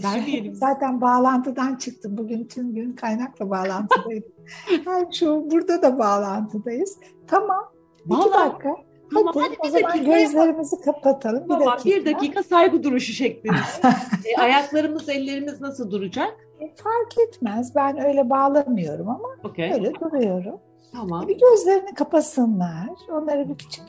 Vermeyelim. 0.04 0.56
Zaten 0.56 1.02
bağlantıdan 1.02 1.76
çıktım. 1.76 2.18
Bugün 2.18 2.44
tüm 2.44 2.76
gün 2.76 2.92
kaynakla 2.92 3.50
bağlantıdayım. 3.50 4.24
yani 4.86 5.16
şu 5.16 5.52
burada 5.52 5.82
da 5.82 6.00
bağlantıdayız. 6.00 6.98
Tamam. 7.28 7.72
Vallahi, 8.06 8.28
İki 8.28 8.34
dakika. 8.34 8.76
Tamam, 9.14 9.34
hadi, 9.36 9.56
hadi 9.62 9.68
o 9.68 9.80
zaman 9.80 10.06
gözlerimizi 10.06 10.76
yapalım. 10.76 11.02
kapatalım. 11.02 11.44
Bir 11.44 11.50
tamam, 11.50 11.68
dakika. 11.68 11.90
bir 11.90 12.06
dakika 12.06 12.44
saygı 12.44 12.84
duruşu 12.84 13.14
şeklinde. 13.14 13.56
e, 14.26 14.42
ayaklarımız, 14.42 15.10
ellerimiz 15.10 15.62
nasıl 15.62 15.92
duracak? 15.92 16.38
E, 16.60 16.68
fark 16.76 17.18
etmez. 17.28 17.76
Ben 17.76 18.06
öyle 18.06 18.30
bağlamıyorum 18.30 19.10
ama 19.10 19.28
okay. 19.44 19.74
öyle 19.74 19.94
duruyorum. 19.94 20.60
Tamam. 20.92 21.28
Bir 21.28 21.38
gözlerini 21.40 21.94
kapasınlar. 21.94 22.90
Onlara 23.12 23.50
bir 23.50 23.58
küçük 23.58 23.84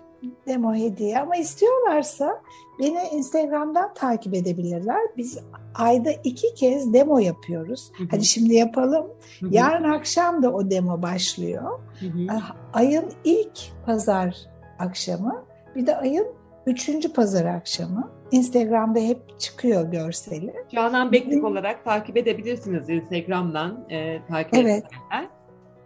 demo 0.46 0.74
hediye 0.74 1.20
ama 1.20 1.36
istiyorlarsa 1.36 2.42
beni 2.80 2.98
Instagram'dan 3.12 3.94
takip 3.94 4.34
edebilirler. 4.34 5.00
Biz 5.16 5.38
ayda 5.74 6.10
iki 6.24 6.54
kez 6.54 6.92
demo 6.92 7.18
yapıyoruz. 7.18 7.92
Hı 7.96 8.04
hı. 8.04 8.08
Hadi 8.10 8.24
şimdi 8.24 8.54
yapalım. 8.54 9.06
Hı 9.40 9.46
hı. 9.46 9.50
Yarın 9.54 9.90
akşam 9.90 10.42
da 10.42 10.52
o 10.52 10.70
demo 10.70 11.02
başlıyor. 11.02 11.80
Hı 12.00 12.06
hı. 12.06 12.26
Ah, 12.30 12.54
ayın 12.72 13.04
ilk 13.24 13.58
pazar 13.86 14.36
akşamı 14.78 15.44
bir 15.76 15.86
de 15.86 15.96
ayın 15.96 16.26
üçüncü 16.66 17.12
pazar 17.12 17.44
akşamı. 17.44 18.10
Instagram'da 18.30 18.98
hep 18.98 19.40
çıkıyor 19.40 19.90
görseli. 19.90 20.54
Canan 20.72 21.12
Beklik 21.12 21.44
olarak 21.44 21.84
takip 21.84 22.16
edebilirsiniz 22.16 22.88
Instagram'dan 22.88 23.86
e, 23.90 24.26
takip 24.28 24.54
evet. 24.54 24.84
edenler. 25.10 25.28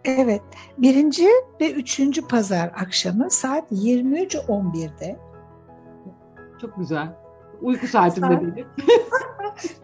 Evet. 0.05 0.41
Birinci 0.77 1.27
ve 1.61 1.71
üçüncü 1.71 2.27
pazar 2.27 2.71
akşamı 2.75 3.31
saat 3.31 3.71
23.11'de. 3.71 5.15
Çok 6.61 6.77
güzel. 6.77 7.07
Uyku 7.61 7.87
saatimde 7.87 8.27
saat... 8.27 8.41
benim. 8.41 8.67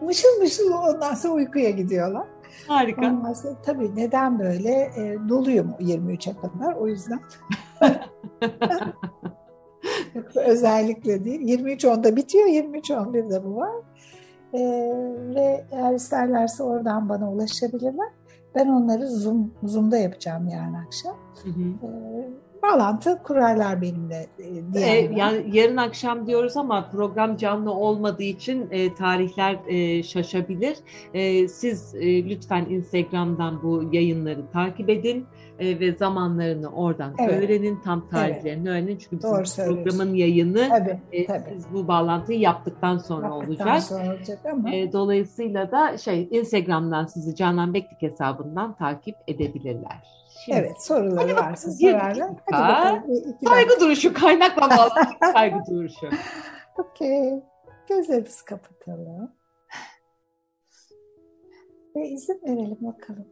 mışıl 0.00 0.40
mışıl 0.40 0.72
ondan 0.72 1.14
sonra 1.14 1.34
uykuya 1.34 1.70
gidiyorlar. 1.70 2.26
Harika. 2.68 3.06
Ondan 3.06 3.32
sonra, 3.32 3.54
tabii 3.62 3.96
neden 3.96 4.38
böyle? 4.38 4.70
E, 4.70 5.18
doluyum 5.28 5.70
23'e 5.80 6.36
kadar 6.36 6.72
o 6.72 6.88
yüzden. 6.88 7.20
Özellikle 10.34 11.24
değil. 11.24 11.60
23.10'da 11.60 12.16
bitiyor, 12.16 12.46
23.11'de 12.46 13.44
bu 13.44 13.56
var. 13.56 13.72
E, 14.54 14.60
ve 15.34 15.64
eğer 15.70 15.94
isterlerse 15.94 16.62
oradan 16.62 17.08
bana 17.08 17.32
ulaşabilirler. 17.32 18.08
Ben 18.54 18.68
onları 18.68 19.08
Zoom, 19.08 19.54
Zoom'da 19.62 19.96
yapacağım 19.96 20.48
yarın 20.48 20.74
akşam. 20.74 21.16
Hı 21.42 21.48
hı. 21.48 21.86
E, 21.86 21.88
bağlantı 22.62 23.22
kurarlar 23.22 23.82
benimle. 23.82 24.26
E, 24.74 24.88
yani 25.16 25.56
yarın 25.56 25.76
akşam 25.76 26.26
diyoruz 26.26 26.56
ama 26.56 26.90
program 26.90 27.36
canlı 27.36 27.72
olmadığı 27.72 28.22
için 28.22 28.68
e, 28.70 28.94
tarihler 28.94 29.58
e, 29.68 30.02
şaşabilir. 30.02 30.76
E, 31.14 31.48
siz 31.48 31.94
e, 31.94 32.28
lütfen 32.28 32.66
Instagram'dan 32.70 33.62
bu 33.62 33.90
yayınları 33.92 34.50
takip 34.52 34.90
edin 34.90 35.26
e, 35.58 35.80
ve 35.80 35.92
zamanlarını 35.92 36.68
oradan 36.68 37.14
evet. 37.18 37.44
öğrenin, 37.44 37.80
tam 37.84 38.08
tarihlerini 38.08 38.68
evet. 38.68 38.82
öğrenin. 38.82 38.98
Çünkü 38.98 39.16
bizim 39.16 39.64
programın 39.64 40.14
yayını 40.14 40.68
tabii, 40.68 41.00
e, 41.12 41.26
tabii. 41.26 41.44
siz 41.48 41.72
bu 41.72 41.88
bağlantıyı 41.88 42.38
yaptıktan 42.38 42.98
sonra 42.98 43.26
yaptıktan 43.26 43.66
olacak. 43.66 43.82
Sonra 43.82 44.14
olacak 44.14 44.38
ama. 44.52 44.74
E, 44.74 44.92
dolayısıyla 44.92 45.70
da 45.70 45.98
şey 45.98 46.28
Instagram'dan 46.30 47.06
sizi 47.06 47.34
Canan 47.34 47.74
Beklik 47.74 48.02
hesabından 48.02 48.74
takip 48.74 49.16
edebilirler. 49.28 50.21
Şimdi, 50.44 50.58
evet 50.58 50.82
soruları 50.82 51.36
varsa 51.36 51.70
sorarlar. 51.72 52.30
Hadi 52.50 52.68
bakalım. 52.68 53.36
Saygı 53.44 53.80
duruşu 53.80 54.14
kaynakla 54.14 54.70
bağlı 54.70 54.90
saygı 55.32 55.58
duruşu. 55.70 56.06
Okey. 56.78 57.42
Gözlerimizi 57.88 58.44
kapatalım. 58.44 59.32
Ve 61.96 62.08
izin 62.08 62.40
verelim 62.46 62.78
bakalım. 62.80 63.28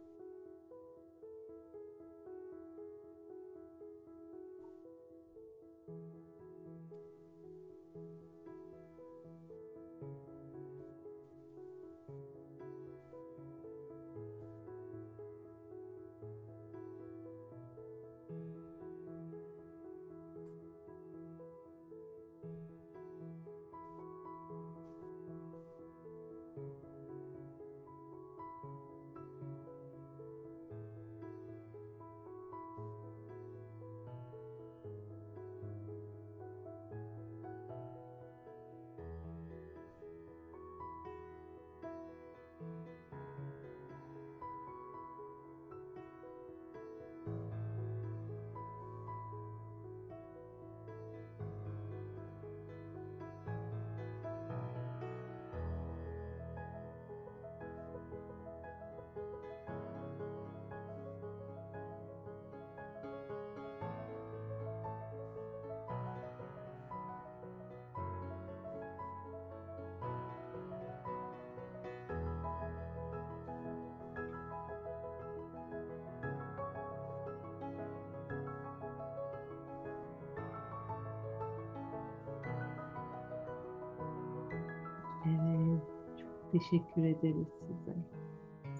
Teşekkür 86.51 87.03
ederiz 87.03 87.47
size. 87.67 87.97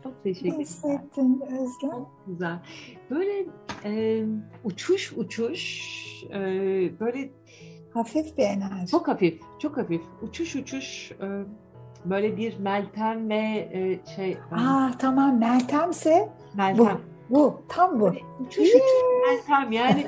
Çok 0.04 0.24
teşekkür 0.24 0.60
Nasıl 0.60 0.90
ettin 0.90 1.42
Özlem? 1.46 1.92
Çok 1.92 2.12
güzel. 2.28 2.60
Böyle 3.10 3.46
e, 3.86 4.24
uçuş 4.64 5.14
uçuş 5.18 5.84
e, 6.30 6.40
böyle 7.00 7.30
Hafif 7.94 8.38
bir 8.38 8.44
enerji. 8.44 8.88
çok 8.92 9.08
hafif, 9.08 9.42
çok 9.60 9.78
hafif. 9.78 10.02
Uçuş 10.22 10.56
uçuş 10.56 11.12
e, 11.12 11.44
böyle 12.06 12.38
bir 12.38 12.58
Meltem 12.60 13.30
ve 13.30 13.36
e, 13.74 14.00
şey 14.16 14.32
e, 14.32 14.56
Aa 14.56 14.92
tamam 15.00 15.40
Meltemse 15.40 16.30
bu. 16.54 16.58
Meltem. 16.58 17.00
Bu. 17.30 17.62
Tam 17.70 18.00
bu. 18.00 18.12
Uçuş 18.40 18.70
uçuş 18.70 18.82
Meltem 19.28 19.72
yani 19.72 20.08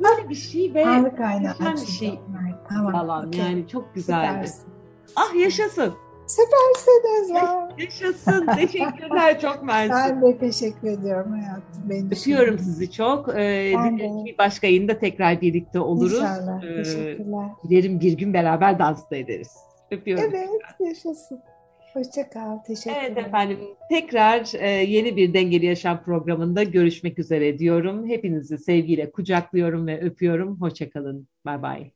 böyle 0.00 0.28
bir 0.28 0.34
şey 0.34 0.74
ve 0.74 0.84
muhteşem 0.84 1.74
bir 1.74 1.86
şey 1.86 2.20
Tamam. 2.68 2.92
falan 2.92 3.32
yani 3.32 3.68
çok 3.68 3.94
güzeldi. 3.94 4.26
Süpersin. 4.28 4.68
Ah 5.16 5.34
yaşasın. 5.34 5.94
Süpersin 6.40 7.22
Özlem. 7.22 7.68
Yaşasın. 7.78 8.46
Teşekkürler 8.46 9.40
çok 9.40 9.62
mersi. 9.62 9.92
Ben 9.92 10.22
de 10.22 10.38
teşekkür 10.38 10.88
ediyorum 10.88 11.32
hayatım. 11.32 11.90
Beni 11.90 12.06
Öpüyorum 12.06 12.58
sizi 12.58 12.90
çok. 12.90 13.28
Ee, 13.28 13.72
bir, 14.24 14.38
başka 14.38 14.66
yayında 14.66 14.98
tekrar 14.98 15.40
birlikte 15.40 15.80
oluruz. 15.80 16.14
İnşallah. 16.14 16.64
Ee, 16.64 16.82
Teşekkürler. 16.82 17.48
Dilerim 17.64 18.00
bir 18.00 18.12
gün 18.12 18.34
beraber 18.34 18.78
dans 18.78 19.10
da 19.10 19.16
ederiz. 19.16 19.50
Öpüyorum. 19.90 20.24
Evet 20.34 20.50
yaşasın. 20.80 21.40
Hoşça 21.94 22.30
kal. 22.30 22.58
Teşekkürler. 22.58 23.04
Evet 23.06 23.18
efendim 23.18 23.58
tekrar 23.90 24.52
e, 24.60 24.70
yeni 24.70 25.16
bir 25.16 25.34
Dengeli 25.34 25.66
Yaşam 25.66 26.02
programında 26.02 26.62
görüşmek 26.62 27.18
üzere 27.18 27.58
diyorum. 27.58 28.08
Hepinizi 28.08 28.58
sevgiyle 28.58 29.10
kucaklıyorum 29.10 29.86
ve 29.86 30.00
öpüyorum. 30.00 30.60
Hoşçakalın. 30.60 31.28
Bay 31.44 31.62
bay. 31.62 31.90